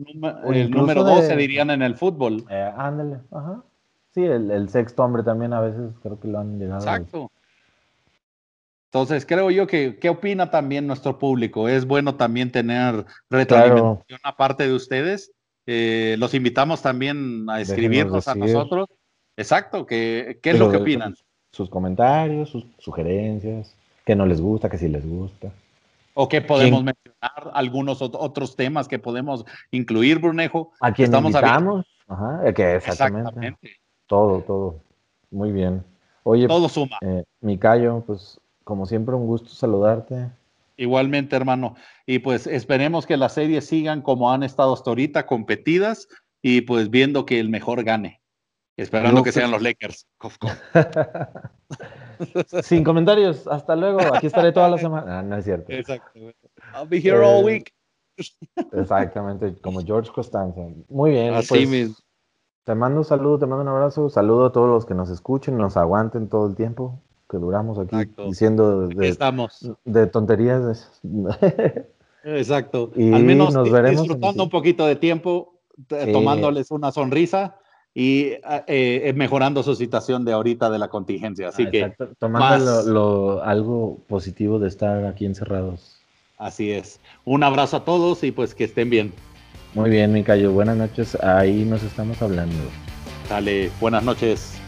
el 0.55 0.71
número 0.71 1.05
12 1.05 1.37
dirían 1.37 1.71
en 1.71 1.83
el 1.83 1.97
fútbol. 1.97 2.45
Eh, 2.49 2.73
ándale, 2.77 3.19
ajá. 3.31 3.63
Sí, 4.15 4.25
el, 4.25 4.69
sexto 4.69 5.03
hombre 5.03 5.23
también 5.23 5.53
a 5.53 5.61
veces 5.61 5.91
creo 6.03 6.19
que 6.21 6.29
lo 6.29 6.39
han 6.39 6.59
llegado. 6.59 6.81
Exacto. 6.81 7.31
Entonces, 8.87 9.27
creo 9.27 9.51
yo 9.51 9.67
que, 9.67 9.99
¿qué 9.99 10.09
opina 10.09 10.53
también 10.53 10.87
nuestro 10.87 11.19
público? 11.19 11.69
Es 11.69 11.85
bueno 11.85 12.15
también 12.15 12.53
tener 12.53 13.05
retroalimentación 13.29 14.21
aparte 14.23 14.69
de 14.69 14.73
ustedes. 14.73 15.33
Eh, 15.67 16.17
los 16.19 16.35
invitamos 16.35 16.83
también 16.83 17.49
a 17.49 17.61
escribirnos 17.61 18.29
a 18.29 18.35
nosotros. 18.35 18.89
Exacto, 19.37 19.87
¿qué, 19.87 20.39
qué 20.43 20.51
es 20.51 20.59
lo 20.59 20.71
que 20.71 20.77
opinan? 20.79 21.15
Sus 21.51 21.69
comentarios, 21.69 22.51
sus 22.51 22.67
sugerencias, 22.79 23.75
qué 24.05 24.15
no 24.15 24.27
les 24.27 24.41
gusta, 24.41 24.69
qué 24.69 24.79
sí 24.79 24.89
les 24.89 25.09
gusta. 25.09 25.51
O 26.15 26.29
qué 26.29 26.41
podemos 26.41 26.85
mencionar, 26.85 27.51
algunos 27.55 28.01
otros 28.01 28.55
temas 28.55 28.87
que 28.87 29.01
podemos 29.01 29.45
incluir, 29.73 30.21
Brunejo. 30.21 30.73
A 30.81 30.93
quién 30.93 31.07
Estamos 31.07 31.33
invitamos. 31.33 31.87
Ajá, 32.07 32.53
que 32.53 32.77
exactamente. 32.77 33.57
Todo, 34.07 34.41
todo. 34.43 34.81
Muy 35.31 35.51
bien. 35.51 35.83
Oye, 36.23 36.47
todo 36.47 36.69
suma. 36.69 36.99
Eh, 37.01 37.25
Micayo, 37.41 38.05
pues 38.07 38.41
como 38.63 38.87
siempre, 38.87 39.15
un 39.15 39.27
gusto 39.27 39.49
saludarte. 39.49 40.31
Igualmente, 40.77 41.37
hermano. 41.37 41.77
Y 42.07 42.19
pues 42.19 42.47
esperemos 42.47 43.07
que 43.07 43.17
las 43.17 43.35
series 43.35 43.67
sigan 43.67 44.03
como 44.03 44.33
han 44.33 44.43
estado 44.43 44.75
hasta 44.75 44.91
ahorita, 44.91 45.27
competidas 45.27 46.09
y 46.43 46.63
pues 46.63 46.91
viendo 46.91 47.27
que 47.27 47.41
el 47.41 47.49
mejor 47.49 47.85
gane. 47.85 48.21
Esperando 48.77 49.23
que 49.23 49.33
sean 49.33 49.51
los 49.53 49.63
Lakers. 49.63 50.07
Sin 52.63 52.83
comentarios. 52.83 53.47
Hasta 53.47 53.77
luego. 53.77 54.01
Aquí 54.15 54.27
estaré 54.27 54.53
toda 54.53 54.69
la 54.69 54.79
semana. 54.79 55.21
Ah, 55.21 55.23
no 55.23 55.37
es 55.37 55.45
cierto. 55.45 55.73
Exacto. 55.73 56.19
I'll 56.75 56.89
be 56.89 56.99
here 56.99 57.25
all 57.25 57.43
eh, 57.43 57.45
week. 57.45 57.73
Exactamente, 58.73 59.55
como 59.61 59.81
George 59.81 60.11
Costanza. 60.13 60.61
Muy 60.89 61.13
bien. 61.13 61.35
Así 61.35 61.49
pues, 61.49 61.69
mismo. 61.69 61.95
Te 62.65 62.75
mando 62.75 62.99
un 62.99 63.05
saludo, 63.05 63.39
te 63.39 63.47
mando 63.47 63.63
un 63.63 63.69
abrazo. 63.69 64.09
Saludo 64.09 64.47
a 64.47 64.53
todos 64.53 64.69
los 64.69 64.87
que 64.87 64.95
nos 64.95 65.11
escuchen, 65.11 65.57
nos 65.57 65.77
aguanten 65.77 66.29
todo 66.29 66.49
el 66.49 66.57
tiempo 66.57 67.01
que 67.35 67.41
duramos 67.41 67.79
aquí 67.79 67.97
diciendo 68.27 68.87
de, 68.87 69.09
estamos. 69.09 69.69
de 69.85 70.07
tonterías. 70.07 70.91
Exacto. 72.25 72.93
Y 72.97 73.13
Al 73.13 73.25
menos 73.25 73.53
nos 73.53 73.71
veremos 73.71 74.03
disfrutando 74.03 74.45
un 74.45 74.51
poquito 74.51 74.87
de 74.87 74.97
tiempo, 74.97 75.55
tomándoles 75.89 76.71
una 76.71 76.93
sonrisa 76.93 77.57
y 77.93 78.23
eh, 78.23 78.41
eh, 78.67 79.13
mejorando 79.15 79.63
su 79.63 79.75
situación 79.75 80.25
de 80.25 80.33
ahorita 80.33 80.71
de 80.71 80.79
la 80.79 80.89
contingencia. 80.89 81.49
Así 81.49 81.69
que 81.71 81.93
tomando 82.19 83.43
algo 83.43 83.99
positivo 84.09 84.59
de 84.59 84.69
estar 84.69 85.05
aquí 85.05 85.27
encerrados. 85.27 86.01
Así 86.39 86.71
es. 86.71 87.01
Un 87.25 87.43
abrazo 87.43 87.79
a 87.79 87.85
todos 87.85 88.25
y 88.25 88.33
pues 88.33 88.55
que 88.55 88.65
estén 88.65 88.91
bien. 88.91 89.13
Muy 89.75 89.91
bien, 89.91 90.13
Micayo. 90.13 90.53
Buenas 90.53 90.77
noches. 90.77 91.17
Ahí 91.17 91.65
nos 91.65 91.83
estamos 91.83 92.21
hablando. 92.23 92.57
Dale, 93.29 93.71
buenas 93.81 94.05
noches. 94.05 94.61